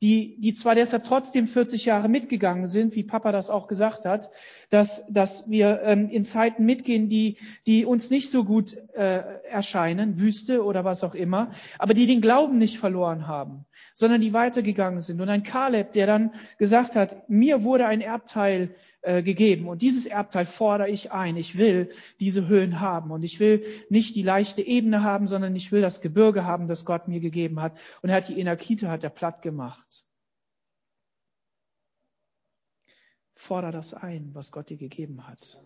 die, 0.00 0.36
die 0.40 0.52
zwar 0.52 0.74
deshalb 0.74 1.04
trotzdem 1.04 1.48
40 1.48 1.84
Jahre 1.84 2.08
mitgegangen 2.08 2.66
sind, 2.66 2.94
wie 2.94 3.02
Papa 3.02 3.32
das 3.32 3.50
auch 3.50 3.66
gesagt 3.66 4.04
hat, 4.04 4.30
dass, 4.70 5.06
dass 5.12 5.50
wir 5.50 5.82
ähm, 5.82 6.08
in 6.08 6.24
Zeiten 6.24 6.64
mitgehen, 6.64 7.08
die, 7.08 7.36
die 7.66 7.84
uns 7.84 8.10
nicht 8.10 8.30
so 8.30 8.44
gut 8.44 8.76
äh, 8.94 9.22
erscheinen, 9.50 10.18
Wüste 10.18 10.64
oder 10.64 10.84
was 10.84 11.02
auch 11.02 11.14
immer, 11.14 11.50
aber 11.78 11.94
die 11.94 12.06
den 12.06 12.20
Glauben 12.20 12.58
nicht 12.58 12.78
verloren 12.78 13.26
haben, 13.26 13.64
sondern 13.92 14.20
die 14.20 14.32
weitergegangen 14.32 15.00
sind. 15.00 15.20
Und 15.20 15.28
ein 15.28 15.42
Kaleb, 15.42 15.92
der 15.92 16.06
dann 16.06 16.32
gesagt 16.58 16.94
hat, 16.94 17.28
mir 17.28 17.64
wurde 17.64 17.86
ein 17.86 18.00
Erbteil 18.00 18.74
äh, 19.02 19.22
gegeben. 19.22 19.68
Und 19.68 19.80
dieses 19.80 20.06
Erbteil 20.06 20.44
fordere 20.44 20.88
ich 20.88 21.12
ein. 21.12 21.36
Ich 21.36 21.56
will 21.56 21.92
diese 22.18 22.48
Höhen 22.48 22.80
haben. 22.80 23.12
Und 23.12 23.22
ich 23.22 23.38
will 23.38 23.64
nicht 23.88 24.16
die 24.16 24.24
leichte 24.24 24.60
Ebene 24.60 25.04
haben, 25.04 25.28
sondern 25.28 25.54
ich 25.54 25.70
will 25.70 25.80
das 25.80 26.00
Gebirge 26.00 26.44
haben, 26.44 26.66
das 26.66 26.84
Gott 26.84 27.06
mir 27.06 27.20
gegeben 27.20 27.60
hat. 27.62 27.78
Und 28.02 28.10
er 28.10 28.16
hat 28.16 28.28
die 28.28 28.40
Enakite, 28.40 28.90
hat 28.90 29.04
er 29.04 29.10
platt 29.10 29.40
gemacht. 29.40 30.04
Fordere 33.36 33.70
das 33.70 33.94
ein, 33.94 34.34
was 34.34 34.50
Gott 34.50 34.68
dir 34.68 34.76
gegeben 34.76 35.28
hat. 35.28 35.62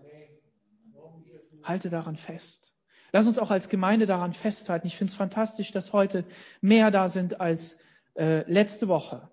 Halte 1.62 1.88
daran 1.88 2.16
fest. 2.16 2.74
Lass 3.12 3.26
uns 3.26 3.38
auch 3.38 3.50
als 3.50 3.70
Gemeinde 3.70 4.04
daran 4.04 4.34
festhalten. 4.34 4.86
Ich 4.86 4.98
finde 4.98 5.10
es 5.10 5.16
fantastisch, 5.16 5.72
dass 5.72 5.94
heute 5.94 6.26
mehr 6.60 6.90
da 6.90 7.08
sind 7.08 7.40
als 7.40 7.80
äh, 8.14 8.42
letzte 8.50 8.88
Woche. 8.88 9.31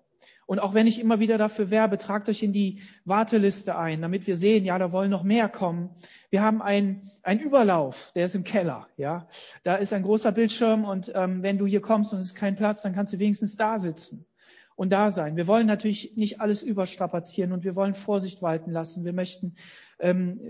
Und 0.50 0.58
auch 0.58 0.74
wenn 0.74 0.88
ich 0.88 0.98
immer 0.98 1.20
wieder 1.20 1.38
dafür 1.38 1.70
werbe, 1.70 1.96
tragt 1.96 2.28
euch 2.28 2.42
in 2.42 2.52
die 2.52 2.80
Warteliste 3.04 3.78
ein, 3.78 4.02
damit 4.02 4.26
wir 4.26 4.34
sehen, 4.34 4.64
ja, 4.64 4.80
da 4.80 4.90
wollen 4.90 5.08
noch 5.08 5.22
mehr 5.22 5.48
kommen. 5.48 5.90
Wir 6.28 6.42
haben 6.42 6.60
einen 6.60 7.04
Überlauf, 7.38 8.10
der 8.16 8.24
ist 8.24 8.34
im 8.34 8.42
Keller, 8.42 8.88
ja. 8.96 9.28
Da 9.62 9.76
ist 9.76 9.92
ein 9.92 10.02
großer 10.02 10.32
Bildschirm 10.32 10.84
und 10.84 11.12
ähm, 11.14 11.44
wenn 11.44 11.56
du 11.56 11.66
hier 11.66 11.80
kommst 11.80 12.12
und 12.12 12.18
es 12.18 12.26
ist 12.26 12.34
kein 12.34 12.56
Platz, 12.56 12.82
dann 12.82 12.96
kannst 12.96 13.12
du 13.12 13.20
wenigstens 13.20 13.56
da 13.56 13.78
sitzen 13.78 14.26
und 14.74 14.90
da 14.90 15.10
sein. 15.10 15.36
Wir 15.36 15.46
wollen 15.46 15.68
natürlich 15.68 16.16
nicht 16.16 16.40
alles 16.40 16.64
überstrapazieren 16.64 17.52
und 17.52 17.62
wir 17.62 17.76
wollen 17.76 17.94
Vorsicht 17.94 18.42
walten 18.42 18.72
lassen. 18.72 19.04
Wir 19.04 19.12
möchten 19.12 19.54
ähm, 20.00 20.40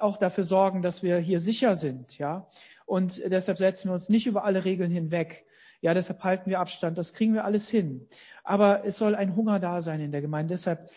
auch 0.00 0.16
dafür 0.16 0.42
sorgen, 0.42 0.82
dass 0.82 1.04
wir 1.04 1.18
hier 1.18 1.38
sicher 1.38 1.76
sind, 1.76 2.18
ja. 2.18 2.48
Und 2.84 3.22
deshalb 3.24 3.58
setzen 3.58 3.90
wir 3.90 3.94
uns 3.94 4.08
nicht 4.08 4.26
über 4.26 4.42
alle 4.42 4.64
Regeln 4.64 4.90
hinweg. 4.90 5.46
Ja, 5.80 5.94
deshalb 5.94 6.22
halten 6.24 6.50
wir 6.50 6.60
Abstand. 6.60 6.98
Das 6.98 7.12
kriegen 7.14 7.34
wir 7.34 7.44
alles 7.44 7.68
hin. 7.68 8.06
Aber 8.44 8.84
es 8.84 8.98
soll 8.98 9.14
ein 9.14 9.36
Hunger 9.36 9.58
da 9.58 9.80
sein 9.80 10.00
in 10.00 10.12
der 10.12 10.20
Gemeinde. 10.20 10.54
Deshalb 10.54 10.90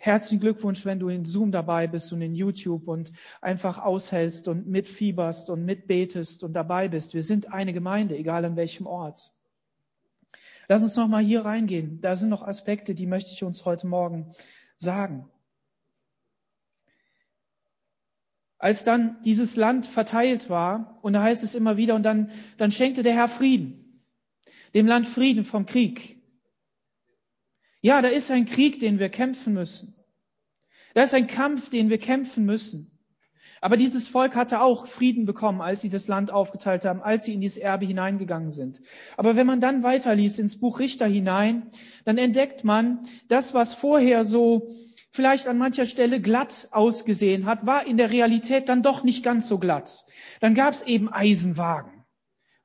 herzlichen 0.00 0.40
Glückwunsch, 0.40 0.84
wenn 0.84 0.98
du 0.98 1.08
in 1.08 1.24
Zoom 1.24 1.52
dabei 1.52 1.86
bist 1.86 2.12
und 2.12 2.22
in 2.22 2.34
YouTube 2.34 2.88
und 2.88 3.12
einfach 3.40 3.78
aushältst 3.78 4.48
und 4.48 4.66
mitfieberst 4.66 5.50
und 5.50 5.64
mitbetest 5.64 6.44
und 6.44 6.52
dabei 6.52 6.88
bist. 6.88 7.14
Wir 7.14 7.22
sind 7.22 7.52
eine 7.52 7.72
Gemeinde, 7.72 8.16
egal 8.16 8.44
an 8.44 8.56
welchem 8.56 8.86
Ort. 8.86 9.30
Lass 10.68 10.82
uns 10.82 10.96
noch 10.96 11.08
mal 11.08 11.22
hier 11.22 11.44
reingehen. 11.44 12.00
Da 12.00 12.14
sind 12.14 12.28
noch 12.28 12.42
Aspekte, 12.42 12.94
die 12.94 13.06
möchte 13.06 13.32
ich 13.32 13.42
uns 13.42 13.64
heute 13.64 13.86
Morgen 13.86 14.34
sagen. 14.76 15.28
Als 18.58 18.84
dann 18.84 19.16
dieses 19.22 19.56
Land 19.56 19.86
verteilt 19.86 20.50
war, 20.50 20.98
und 21.02 21.12
da 21.12 21.22
heißt 21.22 21.44
es 21.44 21.54
immer 21.54 21.76
wieder, 21.76 21.94
und 21.94 22.02
dann, 22.02 22.30
dann 22.58 22.70
schenkte 22.70 23.02
der 23.02 23.14
Herr 23.14 23.28
Frieden, 23.28 23.87
dem 24.74 24.86
Land 24.86 25.06
Frieden 25.06 25.44
vom 25.44 25.66
Krieg. 25.66 26.18
Ja, 27.80 28.02
da 28.02 28.08
ist 28.08 28.30
ein 28.30 28.44
Krieg, 28.44 28.80
den 28.80 28.98
wir 28.98 29.08
kämpfen 29.08 29.54
müssen. 29.54 29.94
Da 30.94 31.02
ist 31.04 31.14
ein 31.14 31.26
Kampf, 31.26 31.70
den 31.70 31.90
wir 31.90 31.98
kämpfen 31.98 32.44
müssen. 32.44 32.90
Aber 33.60 33.76
dieses 33.76 34.06
Volk 34.06 34.36
hatte 34.36 34.60
auch 34.60 34.86
Frieden 34.86 35.26
bekommen, 35.26 35.60
als 35.60 35.80
sie 35.80 35.88
das 35.88 36.06
Land 36.06 36.30
aufgeteilt 36.30 36.84
haben, 36.84 37.02
als 37.02 37.24
sie 37.24 37.34
in 37.34 37.40
dieses 37.40 37.58
Erbe 37.58 37.86
hineingegangen 37.86 38.52
sind. 38.52 38.80
Aber 39.16 39.36
wenn 39.36 39.46
man 39.46 39.60
dann 39.60 39.82
weiterliest 39.82 40.38
ins 40.38 40.58
Buch 40.58 40.78
Richter 40.78 41.06
hinein, 41.06 41.70
dann 42.04 42.18
entdeckt 42.18 42.64
man, 42.64 43.00
das, 43.28 43.54
was 43.54 43.74
vorher 43.74 44.24
so 44.24 44.70
vielleicht 45.10 45.48
an 45.48 45.58
mancher 45.58 45.86
Stelle 45.86 46.20
glatt 46.20 46.68
ausgesehen 46.70 47.46
hat, 47.46 47.66
war 47.66 47.86
in 47.86 47.96
der 47.96 48.12
Realität 48.12 48.68
dann 48.68 48.82
doch 48.82 49.02
nicht 49.02 49.24
ganz 49.24 49.48
so 49.48 49.58
glatt. 49.58 50.04
Dann 50.40 50.54
gab 50.54 50.74
es 50.74 50.82
eben 50.82 51.08
Eisenwagen 51.08 51.97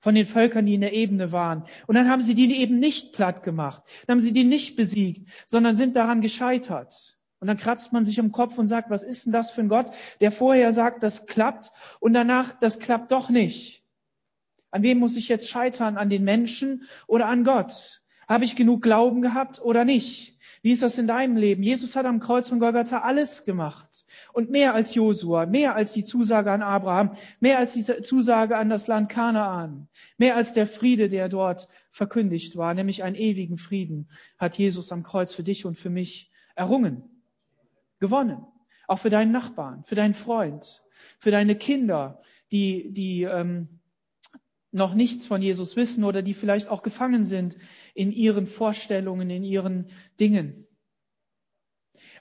von 0.03 0.15
den 0.15 0.25
Völkern, 0.25 0.65
die 0.65 0.73
in 0.73 0.81
der 0.81 0.91
Ebene 0.91 1.31
waren. 1.31 1.63
Und 1.87 1.95
dann 1.95 2.09
haben 2.09 2.21
sie 2.21 2.35
die 2.35 2.57
eben 2.57 2.77
nicht 2.77 3.13
platt 3.13 3.41
gemacht. 3.41 3.83
Dann 4.05 4.15
haben 4.15 4.21
sie 4.21 4.33
die 4.33 4.43
nicht 4.43 4.75
besiegt, 4.75 5.29
sondern 5.45 5.77
sind 5.77 5.95
daran 5.95 6.19
gescheitert. 6.19 7.15
Und 7.39 7.47
dann 7.47 7.55
kratzt 7.55 7.93
man 7.93 8.03
sich 8.03 8.17
im 8.17 8.33
Kopf 8.33 8.57
und 8.57 8.67
sagt, 8.67 8.89
was 8.89 9.01
ist 9.01 9.25
denn 9.25 9.31
das 9.31 9.51
für 9.51 9.61
ein 9.61 9.69
Gott, 9.69 9.91
der 10.19 10.33
vorher 10.33 10.73
sagt, 10.73 11.03
das 11.03 11.25
klappt 11.25 11.71
und 12.01 12.11
danach, 12.11 12.51
das 12.51 12.79
klappt 12.79 13.13
doch 13.13 13.29
nicht. 13.29 13.85
An 14.71 14.83
wem 14.83 14.99
muss 14.99 15.15
ich 15.15 15.29
jetzt 15.29 15.47
scheitern? 15.47 15.95
An 15.95 16.09
den 16.09 16.25
Menschen 16.25 16.83
oder 17.07 17.27
an 17.27 17.45
Gott? 17.45 18.01
Habe 18.27 18.43
ich 18.43 18.57
genug 18.57 18.81
Glauben 18.81 19.21
gehabt 19.21 19.61
oder 19.61 19.85
nicht? 19.85 20.32
Wie 20.63 20.71
ist 20.71 20.81
das 20.81 20.97
in 20.97 21.07
deinem 21.07 21.35
Leben? 21.35 21.61
Jesus 21.61 21.97
hat 21.97 22.05
am 22.05 22.21
Kreuz 22.21 22.47
von 22.47 22.61
Golgatha 22.61 22.99
alles 22.99 23.43
gemacht. 23.43 24.05
Und 24.31 24.49
mehr 24.49 24.73
als 24.73 24.95
Josua, 24.95 25.45
mehr 25.45 25.75
als 25.75 25.91
die 25.91 26.05
Zusage 26.05 26.53
an 26.53 26.61
Abraham, 26.61 27.17
mehr 27.41 27.59
als 27.59 27.73
die 27.73 27.83
Zusage 27.83 28.55
an 28.55 28.69
das 28.69 28.87
Land 28.87 29.09
Kanaan, 29.09 29.89
mehr 30.17 30.37
als 30.37 30.53
der 30.53 30.65
Friede, 30.65 31.09
der 31.09 31.27
dort 31.27 31.67
verkündigt 31.91 32.55
war, 32.55 32.73
nämlich 32.73 33.03
einen 33.03 33.17
ewigen 33.17 33.57
Frieden, 33.57 34.07
hat 34.37 34.57
Jesus 34.57 34.93
am 34.93 35.03
Kreuz 35.03 35.33
für 35.33 35.43
dich 35.43 35.65
und 35.65 35.77
für 35.77 35.89
mich 35.89 36.31
errungen, 36.55 37.03
gewonnen. 37.99 38.47
Auch 38.87 38.99
für 38.99 39.09
deinen 39.09 39.33
Nachbarn, 39.33 39.83
für 39.83 39.95
deinen 39.95 40.13
Freund, 40.13 40.81
für 41.19 41.31
deine 41.31 41.57
Kinder, 41.57 42.21
die, 42.53 42.93
die 42.93 43.23
ähm, 43.23 43.67
noch 44.73 44.93
nichts 44.93 45.25
von 45.25 45.41
Jesus 45.41 45.75
wissen 45.75 46.03
oder 46.03 46.21
die 46.21 46.33
vielleicht 46.33 46.67
auch 46.67 46.83
gefangen 46.83 47.25
sind 47.25 47.55
in 47.93 48.11
ihren 48.11 48.47
Vorstellungen, 48.47 49.29
in 49.29 49.43
ihren 49.43 49.89
Dingen. 50.19 50.67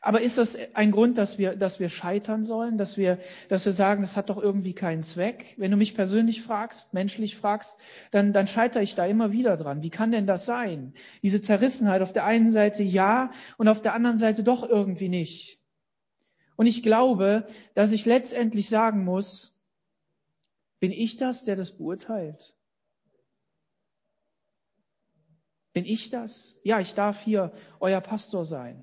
Aber 0.05 0.20
ist 0.20 0.36
das 0.36 0.59
ein 0.74 0.90
Grund, 0.90 1.16
dass 1.16 1.38
wir, 1.38 1.55
dass 1.55 1.78
wir 1.78 1.88
scheitern 1.88 2.42
sollen, 2.42 2.76
dass 2.76 2.98
wir, 2.98 3.20
dass 3.48 3.64
wir 3.64 3.72
sagen, 3.72 4.03
das 4.03 4.16
hat 4.16 4.30
doch 4.30 4.36
irgendwie 4.36 4.74
keinen 4.74 5.05
Zweck? 5.05 5.55
Wenn 5.59 5.70
du 5.70 5.76
mich 5.76 5.94
persönlich 5.94 6.42
fragst, 6.42 6.92
menschlich 6.92 7.36
fragst, 7.36 7.78
dann, 8.11 8.32
dann 8.32 8.48
scheitere 8.48 8.82
ich 8.82 8.96
da 8.96 9.07
immer 9.07 9.30
wieder 9.30 9.57
dran. 9.57 9.82
Wie 9.82 9.90
kann 9.90 10.11
denn 10.11 10.26
das 10.26 10.44
sein? 10.44 10.92
Diese 11.22 11.40
Zerrissenheit 11.40 12.03
auf 12.03 12.12
der 12.12 12.24
einen 12.24 12.50
Seite 12.50 12.82
ja 12.82 13.30
und 13.59 13.68
auf 13.68 13.80
der 13.80 13.94
anderen 13.94 14.16
Seite 14.16 14.42
doch 14.42 14.68
irgendwie 14.68 15.09
nicht. 15.09 15.61
Und 16.57 16.66
ich 16.66 16.82
glaube, 16.82 17.46
dass 17.74 17.92
ich 17.92 18.05
letztendlich 18.05 18.68
sagen 18.68 19.05
muss, 19.05 19.51
bin 20.82 20.90
ich 20.90 21.14
das, 21.14 21.44
der 21.44 21.54
das 21.54 21.78
beurteilt? 21.78 22.56
Bin 25.72 25.84
ich 25.84 26.10
das? 26.10 26.56
Ja, 26.64 26.80
ich 26.80 26.94
darf 26.94 27.22
hier 27.22 27.52
euer 27.78 28.00
Pastor 28.00 28.44
sein. 28.44 28.82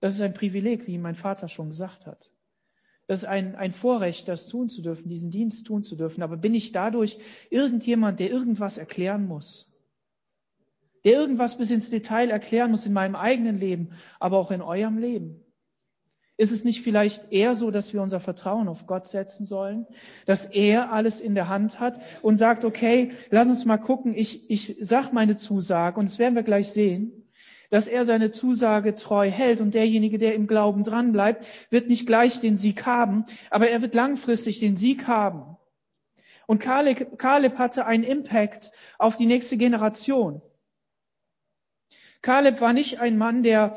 Das 0.00 0.14
ist 0.14 0.22
ein 0.22 0.32
Privileg, 0.32 0.86
wie 0.86 0.96
mein 0.96 1.14
Vater 1.14 1.48
schon 1.48 1.68
gesagt 1.68 2.06
hat. 2.06 2.32
Das 3.06 3.18
ist 3.18 3.28
ein, 3.28 3.54
ein 3.54 3.72
Vorrecht, 3.72 4.28
das 4.28 4.48
tun 4.48 4.70
zu 4.70 4.80
dürfen, 4.80 5.10
diesen 5.10 5.30
Dienst 5.30 5.66
tun 5.66 5.82
zu 5.82 5.94
dürfen. 5.94 6.22
Aber 6.22 6.38
bin 6.38 6.54
ich 6.54 6.72
dadurch 6.72 7.18
irgendjemand, 7.50 8.18
der 8.18 8.30
irgendwas 8.30 8.78
erklären 8.78 9.26
muss? 9.26 9.70
Der 11.04 11.12
irgendwas 11.12 11.58
bis 11.58 11.70
ins 11.70 11.90
Detail 11.90 12.30
erklären 12.30 12.70
muss 12.70 12.86
in 12.86 12.94
meinem 12.94 13.14
eigenen 13.14 13.58
Leben, 13.58 13.90
aber 14.20 14.38
auch 14.38 14.50
in 14.50 14.62
eurem 14.62 14.96
Leben? 14.96 15.44
Ist 16.38 16.52
es 16.52 16.64
nicht 16.64 16.82
vielleicht 16.82 17.32
eher 17.32 17.56
so, 17.56 17.72
dass 17.72 17.92
wir 17.92 18.00
unser 18.00 18.20
Vertrauen 18.20 18.68
auf 18.68 18.86
Gott 18.86 19.06
setzen 19.06 19.44
sollen, 19.44 19.88
dass 20.24 20.44
er 20.44 20.92
alles 20.92 21.20
in 21.20 21.34
der 21.34 21.48
Hand 21.48 21.80
hat 21.80 22.00
und 22.22 22.36
sagt, 22.36 22.64
okay, 22.64 23.10
lass 23.30 23.48
uns 23.48 23.64
mal 23.64 23.76
gucken, 23.76 24.14
ich, 24.14 24.48
ich 24.48 24.76
sag 24.80 25.12
meine 25.12 25.34
Zusage 25.34 25.98
und 25.98 26.08
das 26.08 26.20
werden 26.20 26.36
wir 26.36 26.44
gleich 26.44 26.70
sehen, 26.70 27.28
dass 27.70 27.88
er 27.88 28.04
seine 28.04 28.30
Zusage 28.30 28.94
treu 28.94 29.28
hält 29.28 29.60
und 29.60 29.74
derjenige, 29.74 30.16
der 30.16 30.36
im 30.36 30.46
Glauben 30.46 30.84
dranbleibt, 30.84 31.44
wird 31.70 31.88
nicht 31.88 32.06
gleich 32.06 32.38
den 32.38 32.54
Sieg 32.54 32.86
haben, 32.86 33.24
aber 33.50 33.68
er 33.68 33.82
wird 33.82 33.96
langfristig 33.96 34.60
den 34.60 34.76
Sieg 34.76 35.08
haben. 35.08 35.56
Und 36.46 36.60
Kaleb, 36.60 37.18
Kaleb 37.18 37.58
hatte 37.58 37.84
einen 37.84 38.04
Impact 38.04 38.70
auf 38.96 39.16
die 39.16 39.26
nächste 39.26 39.56
Generation. 39.56 40.40
Kaleb 42.22 42.60
war 42.60 42.72
nicht 42.72 43.00
ein 43.00 43.18
Mann, 43.18 43.42
der 43.42 43.76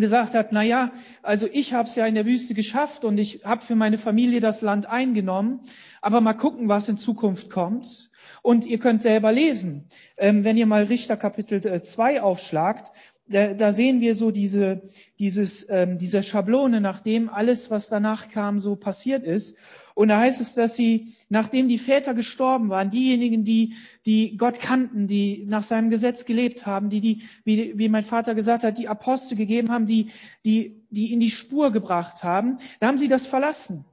gesagt 0.00 0.34
hat, 0.34 0.52
na 0.52 0.62
ja, 0.62 0.90
also 1.22 1.46
ich 1.52 1.74
habe 1.74 1.86
es 1.86 1.94
ja 1.96 2.06
in 2.06 2.14
der 2.14 2.24
Wüste 2.24 2.54
geschafft 2.54 3.04
und 3.04 3.18
ich 3.18 3.44
habe 3.44 3.62
für 3.62 3.74
meine 3.74 3.98
Familie 3.98 4.40
das 4.40 4.62
Land 4.62 4.86
eingenommen, 4.86 5.60
aber 6.00 6.22
mal 6.22 6.32
gucken, 6.32 6.68
was 6.68 6.88
in 6.88 6.96
Zukunft 6.96 7.50
kommt. 7.50 8.10
Und 8.40 8.66
ihr 8.66 8.78
könnt 8.78 9.02
selber 9.02 9.32
lesen, 9.32 9.88
ähm, 10.16 10.44
wenn 10.44 10.56
ihr 10.56 10.66
mal 10.66 10.84
Richter 10.84 11.16
Kapitel 11.16 11.60
2 11.82 12.14
äh, 12.14 12.20
aufschlagt, 12.20 12.90
da, 13.28 13.72
sehen 13.72 14.00
wir 14.00 14.14
so 14.14 14.30
diese, 14.30 14.82
dieses, 15.18 15.68
ähm, 15.70 15.96
diese 15.98 16.22
Schablone, 16.22 16.80
nachdem 16.80 17.30
alles, 17.30 17.70
was 17.70 17.88
danach 17.88 18.28
kam, 18.28 18.58
so 18.58 18.76
passiert 18.76 19.24
ist. 19.24 19.56
Und 19.94 20.08
da 20.08 20.18
heißt 20.18 20.40
es, 20.40 20.54
dass 20.54 20.74
sie, 20.74 21.14
nachdem 21.28 21.68
die 21.68 21.78
Väter 21.78 22.14
gestorben 22.14 22.68
waren, 22.70 22.90
diejenigen, 22.90 23.44
die, 23.44 23.74
die 24.06 24.36
Gott 24.36 24.60
kannten, 24.60 25.06
die 25.06 25.44
nach 25.46 25.62
seinem 25.62 25.90
Gesetz 25.90 26.24
gelebt 26.24 26.66
haben, 26.66 26.88
die, 26.90 27.00
die, 27.00 27.22
wie, 27.44 27.78
wie 27.78 27.88
mein 27.88 28.04
Vater 28.04 28.34
gesagt 28.34 28.64
hat, 28.64 28.78
die 28.78 28.88
Apostel 28.88 29.36
gegeben 29.36 29.70
haben, 29.70 29.86
die, 29.86 30.10
die, 30.44 30.82
die 30.90 31.12
in 31.12 31.20
die 31.20 31.30
Spur 31.30 31.72
gebracht 31.72 32.24
haben, 32.24 32.58
da 32.80 32.88
haben 32.88 32.98
sie 32.98 33.08
das 33.08 33.26
verlassen. 33.26 33.84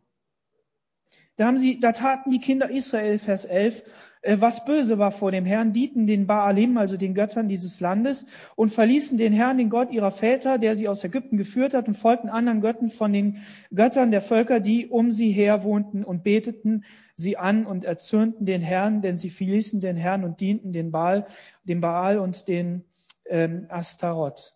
Da 1.35 1.47
haben 1.47 1.57
sie, 1.57 1.79
da 1.79 1.93
taten 1.93 2.31
die 2.31 2.39
Kinder 2.39 2.69
Israel, 2.69 3.17
Vers 3.17 3.45
11, 3.45 3.79
äh, 3.79 3.83
was 4.23 4.65
böse 4.65 4.97
war 4.97 5.11
vor 5.11 5.31
dem 5.31 5.45
Herrn, 5.45 5.71
dienten 5.71 6.05
den 6.05 6.27
Baalim, 6.27 6.77
also 6.77 6.97
den 6.97 7.13
Göttern 7.13 7.47
dieses 7.47 7.79
Landes, 7.79 8.27
und 8.55 8.73
verließen 8.73 9.17
den 9.17 9.31
Herrn, 9.31 9.57
den 9.57 9.69
Gott 9.69 9.91
ihrer 9.91 10.11
Väter, 10.11 10.57
der 10.57 10.75
sie 10.75 10.89
aus 10.89 11.03
Ägypten 11.03 11.37
geführt 11.37 11.73
hat, 11.73 11.87
und 11.87 11.95
folgten 11.95 12.29
anderen 12.29 12.59
Göttern 12.59 12.89
von 12.89 13.13
den 13.13 13.37
Göttern 13.73 14.11
der 14.11 14.21
Völker, 14.21 14.59
die 14.59 14.87
um 14.87 15.11
sie 15.11 15.31
her 15.31 15.63
wohnten, 15.63 16.03
und 16.03 16.23
beteten 16.23 16.83
sie 17.15 17.37
an 17.37 17.65
und 17.65 17.85
erzürnten 17.85 18.45
den 18.45 18.61
Herrn, 18.61 19.01
denn 19.01 19.17
sie 19.17 19.29
verließen 19.29 19.79
den 19.79 19.95
Herrn 19.95 20.23
und 20.23 20.41
dienten 20.41 20.73
den 20.73 20.91
Baal, 20.91 21.27
dem 21.63 21.79
Baal 21.79 22.19
und 22.19 22.47
den 22.47 22.83
ähm, 23.25 23.67
Astaroth. 23.69 24.55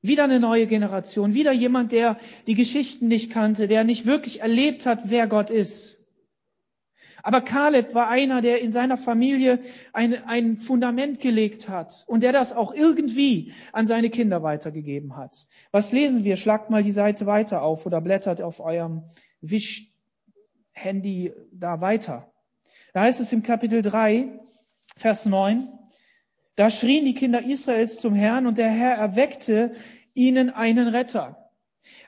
Wieder 0.00 0.24
eine 0.24 0.40
neue 0.40 0.66
Generation, 0.66 1.32
wieder 1.32 1.52
jemand, 1.52 1.92
der 1.92 2.18
die 2.46 2.54
Geschichten 2.54 3.08
nicht 3.08 3.32
kannte, 3.32 3.68
der 3.68 3.84
nicht 3.84 4.04
wirklich 4.04 4.40
erlebt 4.40 4.84
hat, 4.84 5.10
wer 5.10 5.26
Gott 5.26 5.50
ist. 5.50 6.03
Aber 7.26 7.40
Kaleb 7.40 7.94
war 7.94 8.08
einer, 8.10 8.42
der 8.42 8.60
in 8.60 8.70
seiner 8.70 8.98
Familie 8.98 9.60
ein, 9.94 10.12
ein 10.26 10.58
Fundament 10.58 11.20
gelegt 11.20 11.70
hat 11.70 12.04
und 12.06 12.22
der 12.22 12.32
das 12.32 12.52
auch 12.52 12.74
irgendwie 12.74 13.54
an 13.72 13.86
seine 13.86 14.10
Kinder 14.10 14.42
weitergegeben 14.42 15.16
hat. 15.16 15.46
Was 15.70 15.90
lesen 15.90 16.24
wir? 16.24 16.36
Schlagt 16.36 16.68
mal 16.68 16.82
die 16.82 16.92
Seite 16.92 17.24
weiter 17.24 17.62
auf 17.62 17.86
oder 17.86 18.02
blättert 18.02 18.42
auf 18.42 18.60
eurem 18.60 19.04
Wisch-Handy 19.40 21.32
da 21.50 21.80
weiter. 21.80 22.30
Da 22.92 23.00
heißt 23.00 23.20
es 23.20 23.32
im 23.32 23.42
Kapitel 23.42 23.80
3, 23.80 24.38
Vers 24.98 25.24
9, 25.24 25.72
da 26.56 26.68
schrien 26.68 27.06
die 27.06 27.14
Kinder 27.14 27.42
Israels 27.42 27.96
zum 27.96 28.14
Herrn 28.14 28.46
und 28.46 28.58
der 28.58 28.68
Herr 28.68 28.96
erweckte 28.96 29.72
ihnen 30.12 30.50
einen 30.50 30.88
Retter 30.88 31.43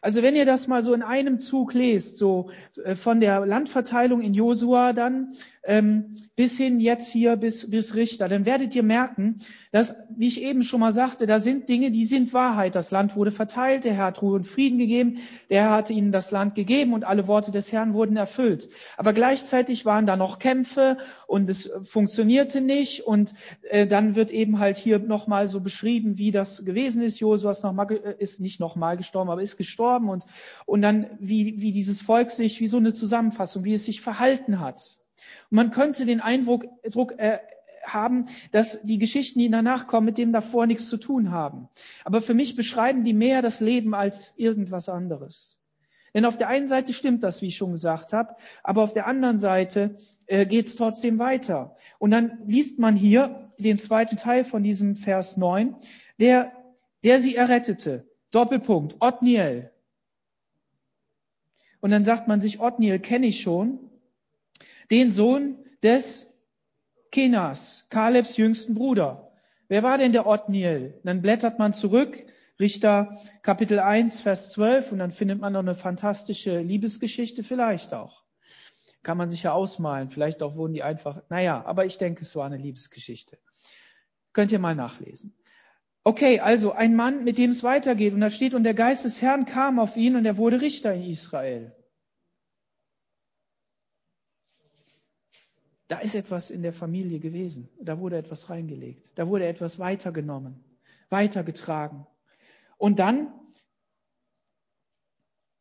Also 0.06 0.22
wenn 0.22 0.36
ihr 0.36 0.46
das 0.46 0.68
mal 0.68 0.84
so 0.84 0.94
in 0.94 1.02
einem 1.02 1.40
Zug 1.40 1.74
lest, 1.74 2.16
so 2.16 2.50
äh, 2.84 2.94
von 2.94 3.18
der 3.18 3.44
Landverteilung 3.44 4.20
in 4.20 4.34
Josua 4.34 4.92
dann 4.92 5.32
ähm, 5.64 6.14
bis 6.36 6.56
hin 6.56 6.78
jetzt 6.78 7.10
hier 7.10 7.34
bis, 7.34 7.68
bis 7.72 7.96
Richter, 7.96 8.28
dann 8.28 8.46
werdet 8.46 8.72
ihr 8.76 8.84
merken, 8.84 9.38
dass, 9.72 9.96
wie 10.16 10.28
ich 10.28 10.40
eben 10.40 10.62
schon 10.62 10.78
mal 10.78 10.92
sagte, 10.92 11.26
da 11.26 11.40
sind 11.40 11.68
Dinge, 11.68 11.90
die 11.90 12.04
sind 12.04 12.32
Wahrheit. 12.32 12.76
Das 12.76 12.92
Land 12.92 13.16
wurde 13.16 13.32
verteilt, 13.32 13.82
der 13.82 13.94
Herr 13.94 14.04
hat 14.06 14.22
Ruhe 14.22 14.36
und 14.36 14.46
Frieden 14.46 14.78
gegeben, 14.78 15.18
der 15.50 15.62
Herr 15.62 15.70
hatte 15.72 15.92
ihnen 15.92 16.12
das 16.12 16.30
Land 16.30 16.54
gegeben 16.54 16.92
und 16.92 17.02
alle 17.02 17.26
Worte 17.26 17.50
des 17.50 17.72
Herrn 17.72 17.92
wurden 17.92 18.16
erfüllt. 18.16 18.68
Aber 18.96 19.12
gleichzeitig 19.12 19.84
waren 19.84 20.06
da 20.06 20.16
noch 20.16 20.38
Kämpfe 20.38 20.98
und 21.26 21.50
es 21.50 21.68
funktionierte 21.82 22.60
nicht 22.60 23.04
und 23.04 23.34
äh, 23.68 23.88
dann 23.88 24.14
wird 24.14 24.30
eben 24.30 24.60
halt 24.60 24.76
hier 24.76 25.00
nochmal 25.00 25.48
so 25.48 25.60
beschrieben, 25.60 26.16
wie 26.16 26.30
das 26.30 26.64
gewesen 26.64 27.02
ist. 27.02 27.18
Josua 27.18 27.50
ist, 27.50 27.64
mal, 27.64 27.90
ist 28.18 28.40
nicht 28.40 28.60
nochmal 28.60 28.96
gestorben, 28.96 29.30
aber 29.30 29.42
ist 29.42 29.56
gestorben 29.56 29.95
und, 30.04 30.26
und 30.66 30.82
dann 30.82 31.06
wie, 31.18 31.60
wie 31.60 31.72
dieses 31.72 32.02
Volk 32.02 32.30
sich, 32.30 32.60
wie 32.60 32.66
so 32.66 32.76
eine 32.76 32.92
Zusammenfassung, 32.92 33.64
wie 33.64 33.74
es 33.74 33.84
sich 33.84 34.00
verhalten 34.00 34.60
hat. 34.60 34.98
Und 35.50 35.56
man 35.56 35.70
könnte 35.70 36.04
den 36.04 36.20
Eindruck 36.20 36.66
Druck, 36.90 37.18
äh, 37.18 37.38
haben, 37.86 38.26
dass 38.52 38.82
die 38.82 38.98
Geschichten, 38.98 39.38
die 39.38 39.50
danach 39.50 39.86
kommen, 39.86 40.06
mit 40.06 40.18
dem 40.18 40.32
davor 40.32 40.66
nichts 40.66 40.88
zu 40.88 40.96
tun 40.96 41.30
haben. 41.30 41.68
Aber 42.04 42.20
für 42.20 42.34
mich 42.34 42.56
beschreiben 42.56 43.04
die 43.04 43.14
mehr 43.14 43.42
das 43.42 43.60
Leben 43.60 43.94
als 43.94 44.36
irgendwas 44.38 44.88
anderes. 44.88 45.58
Denn 46.14 46.24
auf 46.24 46.36
der 46.36 46.48
einen 46.48 46.66
Seite 46.66 46.92
stimmt 46.92 47.22
das, 47.22 47.42
wie 47.42 47.48
ich 47.48 47.56
schon 47.56 47.72
gesagt 47.72 48.12
habe, 48.14 48.36
aber 48.62 48.82
auf 48.82 48.92
der 48.92 49.06
anderen 49.06 49.36
Seite 49.36 49.96
äh, 50.26 50.46
geht 50.46 50.66
es 50.66 50.76
trotzdem 50.76 51.18
weiter. 51.18 51.76
Und 51.98 52.10
dann 52.10 52.38
liest 52.46 52.78
man 52.78 52.96
hier 52.96 53.44
den 53.58 53.76
zweiten 53.78 54.16
Teil 54.16 54.44
von 54.44 54.62
diesem 54.62 54.96
Vers 54.96 55.36
9, 55.36 55.76
der, 56.18 56.52
der 57.04 57.20
sie 57.20 57.36
errettete. 57.36 58.08
Doppelpunkt, 58.30 58.96
Otniel. 59.00 59.70
Und 61.86 61.92
dann 61.92 62.04
sagt 62.04 62.26
man 62.26 62.40
sich, 62.40 62.58
Otniel 62.58 62.98
kenne 62.98 63.26
ich 63.26 63.42
schon, 63.42 63.78
den 64.90 65.08
Sohn 65.08 65.56
des 65.84 66.34
Kenas, 67.12 67.86
Kalebs 67.90 68.36
jüngsten 68.36 68.74
Bruder. 68.74 69.30
Wer 69.68 69.84
war 69.84 69.96
denn 69.96 70.10
der 70.10 70.26
Otniel? 70.26 70.98
Dann 71.04 71.22
blättert 71.22 71.60
man 71.60 71.72
zurück, 71.72 72.26
Richter 72.58 73.16
Kapitel 73.42 73.78
1, 73.78 74.20
Vers 74.20 74.50
12, 74.50 74.90
und 74.90 74.98
dann 74.98 75.12
findet 75.12 75.40
man 75.40 75.52
noch 75.52 75.60
eine 75.60 75.76
fantastische 75.76 76.58
Liebesgeschichte, 76.58 77.44
vielleicht 77.44 77.94
auch. 77.94 78.24
Kann 79.04 79.16
man 79.16 79.28
sich 79.28 79.44
ja 79.44 79.52
ausmalen, 79.52 80.10
vielleicht 80.10 80.42
auch 80.42 80.56
wurden 80.56 80.72
die 80.72 80.82
einfach, 80.82 81.22
naja, 81.28 81.64
aber 81.64 81.86
ich 81.86 81.98
denke, 81.98 82.22
es 82.22 82.34
war 82.34 82.46
eine 82.46 82.56
Liebesgeschichte. 82.56 83.38
Könnt 84.32 84.50
ihr 84.50 84.58
mal 84.58 84.74
nachlesen. 84.74 85.36
Okay, 86.06 86.38
also 86.38 86.70
ein 86.70 86.94
Mann, 86.94 87.24
mit 87.24 87.36
dem 87.36 87.50
es 87.50 87.64
weitergeht, 87.64 88.14
und 88.14 88.20
da 88.20 88.30
steht, 88.30 88.54
und 88.54 88.62
der 88.62 88.74
Geist 88.74 89.04
des 89.04 89.20
Herrn 89.20 89.44
kam 89.44 89.80
auf 89.80 89.96
ihn 89.96 90.14
und 90.14 90.24
er 90.24 90.36
wurde 90.36 90.60
Richter 90.60 90.94
in 90.94 91.02
Israel. 91.02 91.74
Da 95.88 95.98
ist 95.98 96.14
etwas 96.14 96.52
in 96.52 96.62
der 96.62 96.72
Familie 96.72 97.18
gewesen. 97.18 97.68
Da 97.80 97.98
wurde 97.98 98.18
etwas 98.18 98.50
reingelegt. 98.50 99.18
Da 99.18 99.26
wurde 99.26 99.48
etwas 99.48 99.80
weitergenommen, 99.80 100.64
weitergetragen. 101.10 102.06
Und 102.78 103.00
dann 103.00 103.32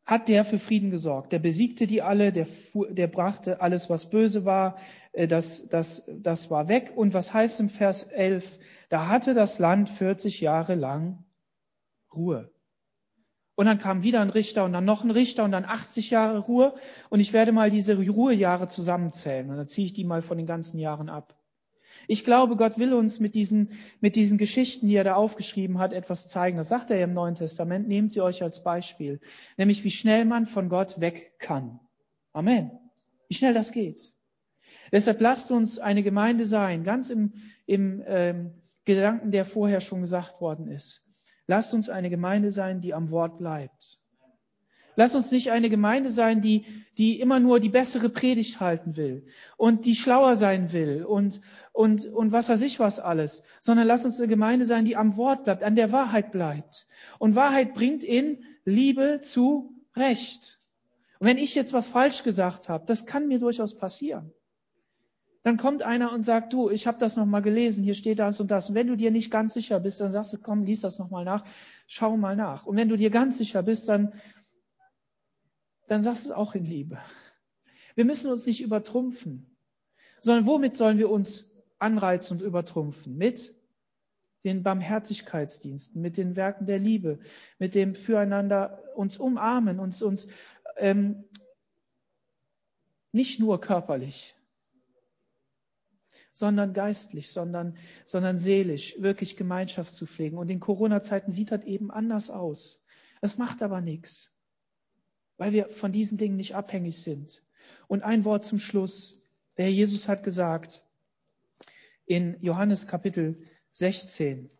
hat 0.04 0.28
der 0.28 0.44
für 0.44 0.60
Frieden 0.60 0.92
gesorgt. 0.92 1.32
Der 1.32 1.40
besiegte 1.40 1.88
die 1.88 2.02
alle, 2.02 2.32
der, 2.32 2.46
der 2.90 3.08
brachte 3.08 3.60
alles, 3.60 3.90
was 3.90 4.10
böse 4.10 4.44
war, 4.44 4.78
das, 5.16 5.68
das, 5.68 6.08
das 6.08 6.50
war 6.50 6.68
weg. 6.68 6.92
Und 6.94 7.14
was 7.14 7.32
heißt 7.32 7.60
im 7.60 7.70
Vers 7.70 8.04
11? 8.04 8.58
Da 8.90 9.08
hatte 9.08 9.32
das 9.32 9.58
Land 9.58 9.88
40 9.88 10.40
Jahre 10.40 10.74
lang 10.74 11.24
Ruhe. 12.14 12.52
Und 13.54 13.64
dann 13.64 13.78
kam 13.78 14.02
wieder 14.02 14.20
ein 14.20 14.28
Richter 14.28 14.64
und 14.64 14.74
dann 14.74 14.84
noch 14.84 15.02
ein 15.02 15.10
Richter 15.10 15.42
und 15.44 15.52
dann 15.52 15.64
80 15.64 16.10
Jahre 16.10 16.40
Ruhe. 16.40 16.74
Und 17.08 17.20
ich 17.20 17.32
werde 17.32 17.52
mal 17.52 17.70
diese 17.70 17.96
Ruhejahre 17.96 18.68
zusammenzählen. 18.68 19.48
Und 19.48 19.56
dann 19.56 19.66
ziehe 19.66 19.86
ich 19.86 19.94
die 19.94 20.04
mal 20.04 20.20
von 20.20 20.36
den 20.36 20.46
ganzen 20.46 20.78
Jahren 20.78 21.08
ab. 21.08 21.34
Ich 22.08 22.22
glaube, 22.22 22.56
Gott 22.56 22.78
will 22.78 22.92
uns 22.92 23.18
mit 23.18 23.34
diesen, 23.34 23.70
mit 24.00 24.14
diesen 24.14 24.36
Geschichten, 24.36 24.86
die 24.86 24.94
er 24.94 25.04
da 25.04 25.14
aufgeschrieben 25.14 25.78
hat, 25.78 25.94
etwas 25.94 26.28
zeigen. 26.28 26.58
Das 26.58 26.68
sagt 26.68 26.90
er 26.90 26.98
ja 26.98 27.04
im 27.04 27.14
Neuen 27.14 27.34
Testament. 27.34 27.88
Nehmt 27.88 28.12
sie 28.12 28.20
euch 28.20 28.42
als 28.42 28.62
Beispiel. 28.62 29.20
Nämlich, 29.56 29.82
wie 29.82 29.90
schnell 29.90 30.26
man 30.26 30.44
von 30.44 30.68
Gott 30.68 31.00
weg 31.00 31.38
kann. 31.38 31.80
Amen. 32.34 32.70
Wie 33.28 33.34
schnell 33.34 33.54
das 33.54 33.72
geht. 33.72 34.15
Deshalb 34.92 35.20
lasst 35.20 35.50
uns 35.50 35.78
eine 35.78 36.02
Gemeinde 36.02 36.46
sein, 36.46 36.84
ganz 36.84 37.10
im, 37.10 37.32
im 37.66 38.02
ähm, 38.06 38.50
Gedanken, 38.84 39.30
der 39.30 39.44
vorher 39.44 39.80
schon 39.80 40.00
gesagt 40.00 40.40
worden 40.40 40.68
ist. 40.68 41.02
Lasst 41.46 41.74
uns 41.74 41.88
eine 41.88 42.10
Gemeinde 42.10 42.50
sein, 42.50 42.80
die 42.80 42.94
am 42.94 43.10
Wort 43.10 43.38
bleibt. 43.38 43.98
Lasst 44.96 45.14
uns 45.14 45.30
nicht 45.30 45.50
eine 45.50 45.68
Gemeinde 45.68 46.10
sein, 46.10 46.40
die, 46.40 46.64
die 46.96 47.20
immer 47.20 47.38
nur 47.38 47.60
die 47.60 47.68
bessere 47.68 48.08
Predigt 48.08 48.60
halten 48.60 48.96
will 48.96 49.26
und 49.58 49.84
die 49.84 49.94
schlauer 49.94 50.36
sein 50.36 50.72
will 50.72 51.04
und, 51.04 51.42
und, 51.72 52.06
und 52.06 52.32
was 52.32 52.48
weiß 52.48 52.62
ich 52.62 52.80
was 52.80 52.98
alles, 52.98 53.42
sondern 53.60 53.86
lasst 53.86 54.06
uns 54.06 54.18
eine 54.18 54.28
Gemeinde 54.28 54.64
sein, 54.64 54.86
die 54.86 54.96
am 54.96 55.18
Wort 55.18 55.44
bleibt, 55.44 55.62
an 55.62 55.76
der 55.76 55.92
Wahrheit 55.92 56.32
bleibt. 56.32 56.86
Und 57.18 57.34
Wahrheit 57.34 57.74
bringt 57.74 58.04
in 58.04 58.42
Liebe 58.64 59.20
zu 59.20 59.74
Recht. 59.94 60.58
Und 61.18 61.26
wenn 61.26 61.38
ich 61.38 61.54
jetzt 61.54 61.74
was 61.74 61.88
falsch 61.88 62.22
gesagt 62.22 62.70
habe, 62.70 62.86
das 62.86 63.04
kann 63.04 63.28
mir 63.28 63.38
durchaus 63.38 63.76
passieren. 63.76 64.32
Dann 65.46 65.58
kommt 65.58 65.84
einer 65.84 66.12
und 66.12 66.22
sagt, 66.22 66.52
du, 66.52 66.70
ich 66.70 66.88
habe 66.88 66.98
das 66.98 67.14
nochmal 67.14 67.40
gelesen, 67.40 67.84
hier 67.84 67.94
steht 67.94 68.18
das 68.18 68.40
und 68.40 68.50
das. 68.50 68.68
Und 68.68 68.74
wenn 68.74 68.88
du 68.88 68.96
dir 68.96 69.12
nicht 69.12 69.30
ganz 69.30 69.54
sicher 69.54 69.78
bist, 69.78 70.00
dann 70.00 70.10
sagst 70.10 70.32
du, 70.32 70.38
komm, 70.38 70.64
lies 70.64 70.80
das 70.80 70.98
nochmal 70.98 71.24
nach, 71.24 71.44
schau 71.86 72.16
mal 72.16 72.34
nach. 72.34 72.66
Und 72.66 72.76
wenn 72.76 72.88
du 72.88 72.96
dir 72.96 73.10
ganz 73.10 73.38
sicher 73.38 73.62
bist, 73.62 73.88
dann, 73.88 74.12
dann 75.86 76.02
sagst 76.02 76.24
du 76.24 76.30
es 76.30 76.34
auch 76.34 76.56
in 76.56 76.64
Liebe. 76.64 76.98
Wir 77.94 78.04
müssen 78.04 78.28
uns 78.28 78.44
nicht 78.44 78.60
übertrumpfen, 78.60 79.56
sondern 80.20 80.48
womit 80.48 80.76
sollen 80.76 80.98
wir 80.98 81.10
uns 81.10 81.54
anreizen 81.78 82.38
und 82.38 82.44
übertrumpfen? 82.44 83.16
Mit 83.16 83.54
den 84.42 84.64
Barmherzigkeitsdiensten, 84.64 86.02
mit 86.02 86.16
den 86.16 86.34
Werken 86.34 86.66
der 86.66 86.80
Liebe, 86.80 87.20
mit 87.60 87.76
dem 87.76 87.94
Füreinander 87.94 88.82
uns 88.96 89.16
umarmen, 89.16 89.78
uns, 89.78 90.02
uns 90.02 90.26
ähm, 90.76 91.22
nicht 93.12 93.38
nur 93.38 93.60
körperlich, 93.60 94.35
sondern 96.36 96.74
geistlich, 96.74 97.30
sondern, 97.30 97.78
sondern 98.04 98.36
seelisch, 98.36 99.00
wirklich 99.00 99.38
Gemeinschaft 99.38 99.94
zu 99.94 100.04
pflegen. 100.06 100.36
Und 100.36 100.50
in 100.50 100.60
Corona-Zeiten 100.60 101.30
sieht 101.30 101.50
das 101.50 101.64
eben 101.64 101.90
anders 101.90 102.28
aus. 102.28 102.84
Es 103.22 103.38
macht 103.38 103.62
aber 103.62 103.80
nichts, 103.80 104.30
weil 105.38 105.52
wir 105.52 105.70
von 105.70 105.92
diesen 105.92 106.18
Dingen 106.18 106.36
nicht 106.36 106.54
abhängig 106.54 107.02
sind. 107.02 107.42
Und 107.88 108.02
ein 108.02 108.26
Wort 108.26 108.44
zum 108.44 108.58
Schluss. 108.58 109.22
Der 109.56 109.64
Herr 109.64 109.72
Jesus 109.72 110.08
hat 110.08 110.24
gesagt 110.24 110.84
in 112.04 112.36
Johannes 112.42 112.86
Kapitel 112.86 113.42
16, 113.72 114.50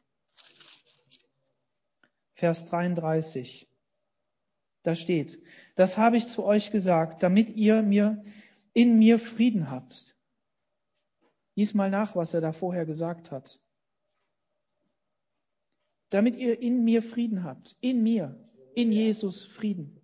Vers 2.33 2.65
33. 2.71 3.69
Da 4.83 4.95
steht, 4.95 5.43
das 5.75 5.99
habe 5.99 6.17
ich 6.17 6.27
zu 6.27 6.43
euch 6.43 6.71
gesagt, 6.71 7.23
damit 7.23 7.51
ihr 7.51 7.83
mir 7.83 8.25
in 8.73 8.99
mir 8.99 9.19
Frieden 9.19 9.71
habt. 9.71 10.16
Lies 11.57 11.75
mal 11.75 11.91
nach, 11.91 12.15
was 12.15 12.35
er 12.35 12.41
da 12.41 12.53
vorher 12.53 12.85
gesagt 12.87 13.31
hat. 13.31 13.61
Damit 16.11 16.37
ihr 16.37 16.61
in 16.61 16.85
mir 16.85 17.03
Frieden 17.03 17.43
habt. 17.43 17.77
In 17.81 18.03
mir. 18.03 18.39
In 18.75 18.93
Jesus 18.93 19.45
Frieden. 19.45 20.01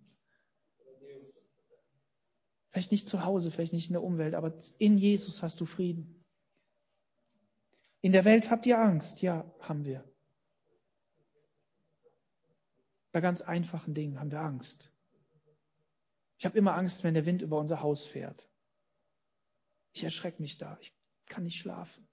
Vielleicht 2.71 2.91
nicht 2.91 3.07
zu 3.07 3.23
Hause, 3.23 3.51
vielleicht 3.51 3.71
nicht 3.71 3.87
in 3.87 3.93
der 3.93 4.01
Umwelt, 4.01 4.33
aber 4.33 4.57
in 4.79 4.97
Jesus 4.97 5.43
hast 5.43 5.61
du 5.61 5.65
Frieden. 5.65 6.25
In 8.01 8.11
der 8.11 8.25
Welt 8.25 8.49
habt 8.49 8.65
ihr 8.65 8.79
Angst. 8.79 9.21
Ja, 9.21 9.45
haben 9.59 9.85
wir. 9.85 10.03
Bei 13.11 13.21
ganz 13.21 13.41
einfachen 13.41 13.93
Dingen 13.93 14.19
haben 14.19 14.31
wir 14.31 14.41
Angst. 14.41 14.91
Ich 16.39 16.45
habe 16.45 16.57
immer 16.57 16.73
Angst, 16.73 17.03
wenn 17.03 17.13
der 17.13 17.27
Wind 17.27 17.43
über 17.43 17.59
unser 17.59 17.83
Haus 17.83 18.07
fährt. 18.07 18.49
Ich 19.93 20.03
erschrecke 20.03 20.41
mich 20.41 20.57
da. 20.57 20.79
Ich 20.81 20.91
kann 21.27 21.43
nicht 21.43 21.57
schlafen. 21.57 22.07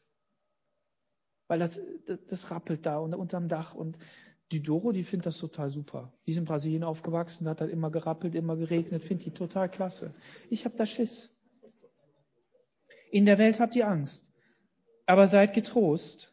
Weil 1.49 1.59
das, 1.59 1.81
das, 2.07 2.19
das 2.29 2.51
rappelt 2.51 2.87
da 2.87 2.99
unterm 2.99 3.49
Dach. 3.49 3.75
Und 3.75 3.99
die 4.53 4.63
Doro, 4.63 4.93
die 4.93 5.05
findet 5.05 5.27
das 5.27 5.39
total 5.39 5.71
super. 5.71 6.13
Die 6.27 6.33
ist 6.33 6.37
in 6.37 6.45
Brasilien 6.45 6.85
aufgewachsen, 6.85 7.49
hat 7.49 7.61
halt 7.61 7.71
immer 7.71 7.91
gerappelt, 7.91 8.35
immer 8.35 8.57
geregnet, 8.57 9.03
findet 9.03 9.27
die 9.27 9.31
total 9.33 9.69
klasse. 9.71 10.15
Ich 10.49 10.65
habe 10.65 10.77
da 10.77 10.87
Schiss. 10.87 11.31
In 13.11 13.27
der 13.27 13.39
Welt 13.39 13.61
habt 13.61 13.75
ihr 13.77 13.89
Angst. 13.89 14.33
Aber 15.07 15.27
seid 15.27 15.55
getrost. 15.55 16.33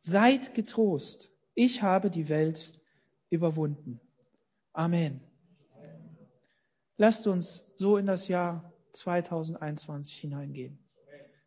Seid 0.00 0.54
getrost. 0.54 1.32
Ich 1.54 1.82
habe 1.82 2.10
die 2.10 2.28
Welt 2.28 2.72
überwunden. 3.30 4.00
Amen. 4.72 5.20
Lasst 6.96 7.26
uns 7.26 7.72
so 7.76 7.96
in 7.96 8.06
das 8.06 8.28
Jahr 8.28 8.72
2021 8.92 10.14
hineingehen. 10.14 10.78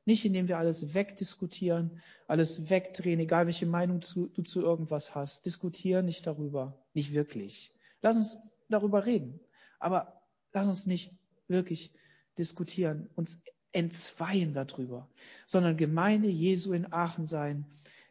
Nicht 0.09 0.25
indem 0.25 0.47
wir 0.47 0.57
alles 0.57 0.95
wegdiskutieren, 0.95 2.01
alles 2.25 2.67
wegdrehen, 2.71 3.19
egal 3.19 3.45
welche 3.45 3.67
Meinung 3.67 3.99
du 3.99 4.41
zu 4.41 4.59
irgendwas 4.59 5.13
hast. 5.13 5.45
Diskutieren 5.45 6.07
nicht 6.07 6.25
darüber, 6.25 6.83
nicht 6.95 7.13
wirklich. 7.13 7.71
Lass 8.01 8.15
uns 8.15 8.41
darüber 8.69 9.05
reden. 9.05 9.39
Aber 9.77 10.23
lass 10.51 10.67
uns 10.67 10.87
nicht 10.87 11.13
wirklich 11.47 11.93
diskutieren, 12.39 13.07
uns 13.13 13.43
entzweien 13.71 14.55
darüber, 14.55 15.07
sondern 15.45 15.77
Gemeinde 15.77 16.27
Jesu 16.27 16.73
in 16.73 16.91
Aachen 16.91 17.27
sein, 17.27 17.67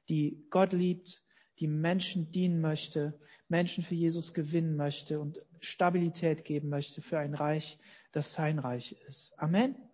die 0.08 0.46
Gott 0.50 0.72
liebt, 0.72 1.24
die 1.58 1.66
Menschen 1.66 2.30
dienen 2.30 2.60
möchte, 2.60 3.18
Menschen 3.48 3.82
für 3.82 3.96
Jesus 3.96 4.34
gewinnen 4.34 4.76
möchte 4.76 5.18
und 5.18 5.42
Stabilität 5.58 6.44
geben 6.44 6.68
möchte 6.68 7.02
für 7.02 7.18
ein 7.18 7.34
Reich, 7.34 7.76
das 8.12 8.34
sein 8.34 8.60
Reich 8.60 8.92
ist. 9.08 9.36
Amen. 9.36 9.87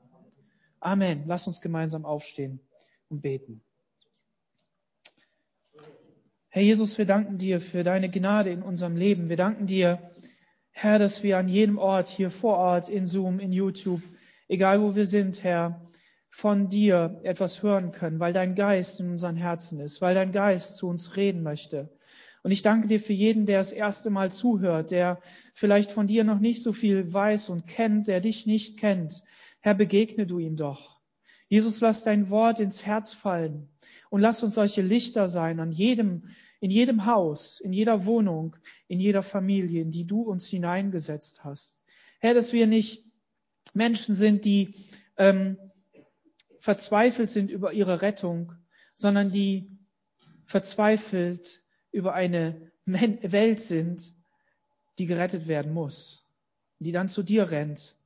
Amen. 0.84 1.22
Lass 1.26 1.46
uns 1.46 1.62
gemeinsam 1.62 2.04
aufstehen 2.04 2.60
und 3.08 3.22
beten. 3.22 3.62
Herr 6.50 6.62
Jesus, 6.62 6.98
wir 6.98 7.06
danken 7.06 7.38
dir 7.38 7.62
für 7.62 7.82
deine 7.82 8.10
Gnade 8.10 8.50
in 8.50 8.62
unserem 8.62 8.94
Leben. 8.94 9.30
Wir 9.30 9.38
danken 9.38 9.66
dir, 9.66 10.10
Herr, 10.72 10.98
dass 10.98 11.22
wir 11.22 11.38
an 11.38 11.48
jedem 11.48 11.78
Ort, 11.78 12.08
hier 12.08 12.30
vor 12.30 12.58
Ort, 12.58 12.90
in 12.90 13.06
Zoom, 13.06 13.40
in 13.40 13.50
YouTube, 13.50 14.02
egal 14.46 14.82
wo 14.82 14.94
wir 14.94 15.06
sind, 15.06 15.42
Herr, 15.42 15.90
von 16.28 16.68
dir 16.68 17.18
etwas 17.22 17.62
hören 17.62 17.90
können, 17.90 18.20
weil 18.20 18.34
dein 18.34 18.54
Geist 18.54 19.00
in 19.00 19.08
unseren 19.08 19.36
Herzen 19.36 19.80
ist, 19.80 20.02
weil 20.02 20.14
dein 20.14 20.32
Geist 20.32 20.76
zu 20.76 20.86
uns 20.86 21.16
reden 21.16 21.42
möchte. 21.42 21.96
Und 22.42 22.50
ich 22.50 22.60
danke 22.60 22.88
dir 22.88 23.00
für 23.00 23.14
jeden, 23.14 23.46
der 23.46 23.56
das 23.56 23.72
erste 23.72 24.10
Mal 24.10 24.30
zuhört, 24.30 24.90
der 24.90 25.22
vielleicht 25.54 25.92
von 25.92 26.06
dir 26.06 26.24
noch 26.24 26.40
nicht 26.40 26.62
so 26.62 26.74
viel 26.74 27.10
weiß 27.10 27.48
und 27.48 27.66
kennt, 27.66 28.06
der 28.06 28.20
dich 28.20 28.44
nicht 28.44 28.78
kennt. 28.78 29.22
Herr, 29.64 29.74
begegne 29.74 30.26
du 30.26 30.38
ihm 30.38 30.56
doch. 30.56 31.00
Jesus, 31.48 31.80
lass 31.80 32.04
dein 32.04 32.28
Wort 32.28 32.60
ins 32.60 32.84
Herz 32.84 33.14
fallen 33.14 33.70
und 34.10 34.20
lass 34.20 34.42
uns 34.42 34.56
solche 34.56 34.82
Lichter 34.82 35.26
sein 35.26 35.58
an 35.58 35.72
jedem, 35.72 36.28
in 36.60 36.70
jedem 36.70 37.06
Haus, 37.06 37.60
in 37.60 37.72
jeder 37.72 38.04
Wohnung, 38.04 38.56
in 38.88 39.00
jeder 39.00 39.22
Familie, 39.22 39.80
in 39.80 39.90
die 39.90 40.06
du 40.06 40.20
uns 40.20 40.46
hineingesetzt 40.48 41.44
hast. 41.44 41.82
Herr, 42.20 42.34
dass 42.34 42.52
wir 42.52 42.66
nicht 42.66 43.06
Menschen 43.72 44.14
sind, 44.14 44.44
die 44.44 44.74
ähm, 45.16 45.56
verzweifelt 46.60 47.30
sind 47.30 47.50
über 47.50 47.72
ihre 47.72 48.02
Rettung, 48.02 48.52
sondern 48.92 49.30
die 49.30 49.70
verzweifelt 50.44 51.62
über 51.90 52.12
eine 52.12 52.70
Welt 52.84 53.60
sind, 53.60 54.12
die 54.98 55.06
gerettet 55.06 55.48
werden 55.48 55.72
muss, 55.72 56.30
die 56.80 56.92
dann 56.92 57.08
zu 57.08 57.22
dir 57.22 57.50
rennt 57.50 57.96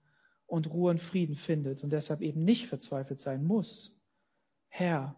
und 0.48 0.70
Ruhe 0.70 0.90
und 0.90 1.00
Frieden 1.00 1.36
findet 1.36 1.84
und 1.84 1.92
deshalb 1.92 2.22
eben 2.22 2.42
nicht 2.42 2.66
verzweifelt 2.66 3.20
sein 3.20 3.44
muss. 3.44 4.00
Herr, 4.68 5.14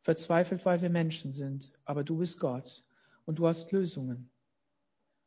verzweifelt, 0.00 0.64
weil 0.64 0.82
wir 0.82 0.90
Menschen 0.90 1.30
sind, 1.30 1.70
aber 1.84 2.02
du 2.02 2.18
bist 2.18 2.40
Gott 2.40 2.84
und 3.26 3.38
du 3.38 3.46
hast 3.46 3.70
Lösungen. 3.70 4.30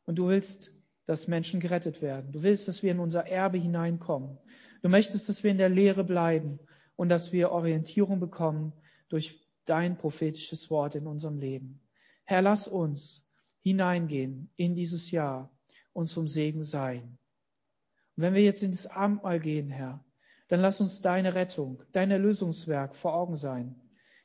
Und 0.04 0.16
du 0.16 0.28
willst, 0.28 0.72
dass 1.06 1.28
Menschen 1.28 1.60
gerettet 1.60 2.02
werden. 2.02 2.32
Du 2.32 2.42
willst, 2.42 2.66
dass 2.68 2.82
wir 2.82 2.90
in 2.90 2.98
unser 2.98 3.26
Erbe 3.26 3.58
hineinkommen. 3.58 4.36
Du 4.82 4.88
möchtest, 4.88 5.28
dass 5.28 5.42
wir 5.44 5.52
in 5.52 5.58
der 5.58 5.68
Lehre 5.68 6.04
bleiben 6.04 6.58
und 6.96 7.08
dass 7.08 7.32
wir 7.32 7.52
Orientierung 7.52 8.18
bekommen 8.18 8.72
durch 9.08 9.40
dein 9.64 9.96
prophetisches 9.96 10.70
Wort 10.70 10.96
in 10.96 11.06
unserem 11.06 11.38
Leben. 11.38 11.80
Herr, 12.24 12.42
lass 12.42 12.66
uns 12.66 13.28
hineingehen 13.62 14.50
in 14.56 14.74
dieses 14.74 15.12
Jahr 15.12 15.56
und 15.92 16.06
zum 16.06 16.26
Segen 16.26 16.64
sein. 16.64 17.18
Und 18.16 18.22
wenn 18.22 18.34
wir 18.34 18.42
jetzt 18.42 18.62
in 18.62 18.70
das 18.70 18.86
Abendmahl 18.86 19.40
gehen, 19.40 19.70
Herr, 19.70 20.04
dann 20.48 20.60
lass 20.60 20.80
uns 20.80 21.02
deine 21.02 21.34
Rettung, 21.34 21.82
dein 21.92 22.10
Erlösungswerk 22.10 22.94
vor 22.94 23.14
Augen 23.14 23.36
sein. 23.36 23.74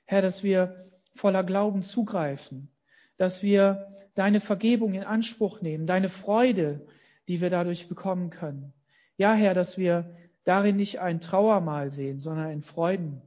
Herr, 0.06 0.22
dass 0.22 0.44
wir 0.44 0.92
voller 1.16 1.44
Glauben 1.44 1.82
zugreifen, 1.84 2.72
dass 3.18 3.44
wir 3.44 3.92
deine 4.16 4.40
Vergebung 4.40 4.94
in 4.94 5.04
Anspruch 5.04 5.62
nehmen, 5.62 5.88
deine 5.88 6.10
Freude, 6.10 6.88
die 7.28 7.42
wir 7.42 7.50
dadurch 7.50 7.88
bekommen 7.88 8.30
können. 8.30 8.74
Ja, 9.18 9.34
Herr, 9.34 9.54
dass 9.54 9.78
wir 9.78 10.16
darin 10.44 10.76
nicht 10.78 11.00
ein 11.00 11.20
Trauermahl 11.20 11.90
sehen, 11.90 12.20
sondern 12.20 12.48
ein 12.48 12.62
Freuden, 12.62 13.22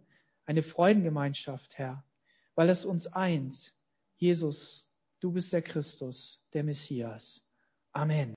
eine 0.47 0.62
Freudengemeinschaft, 0.62 1.79
Herr, 1.79 2.05
weil 2.55 2.69
es 2.69 2.85
uns 2.85 3.07
eint. 3.07 3.75
Jesus, 4.17 4.93
du 5.21 5.33
bist 5.33 5.53
der 5.53 5.62
Christus, 5.62 6.49
der 6.53 6.65
Messias. 6.65 7.47
Amen. 7.93 8.33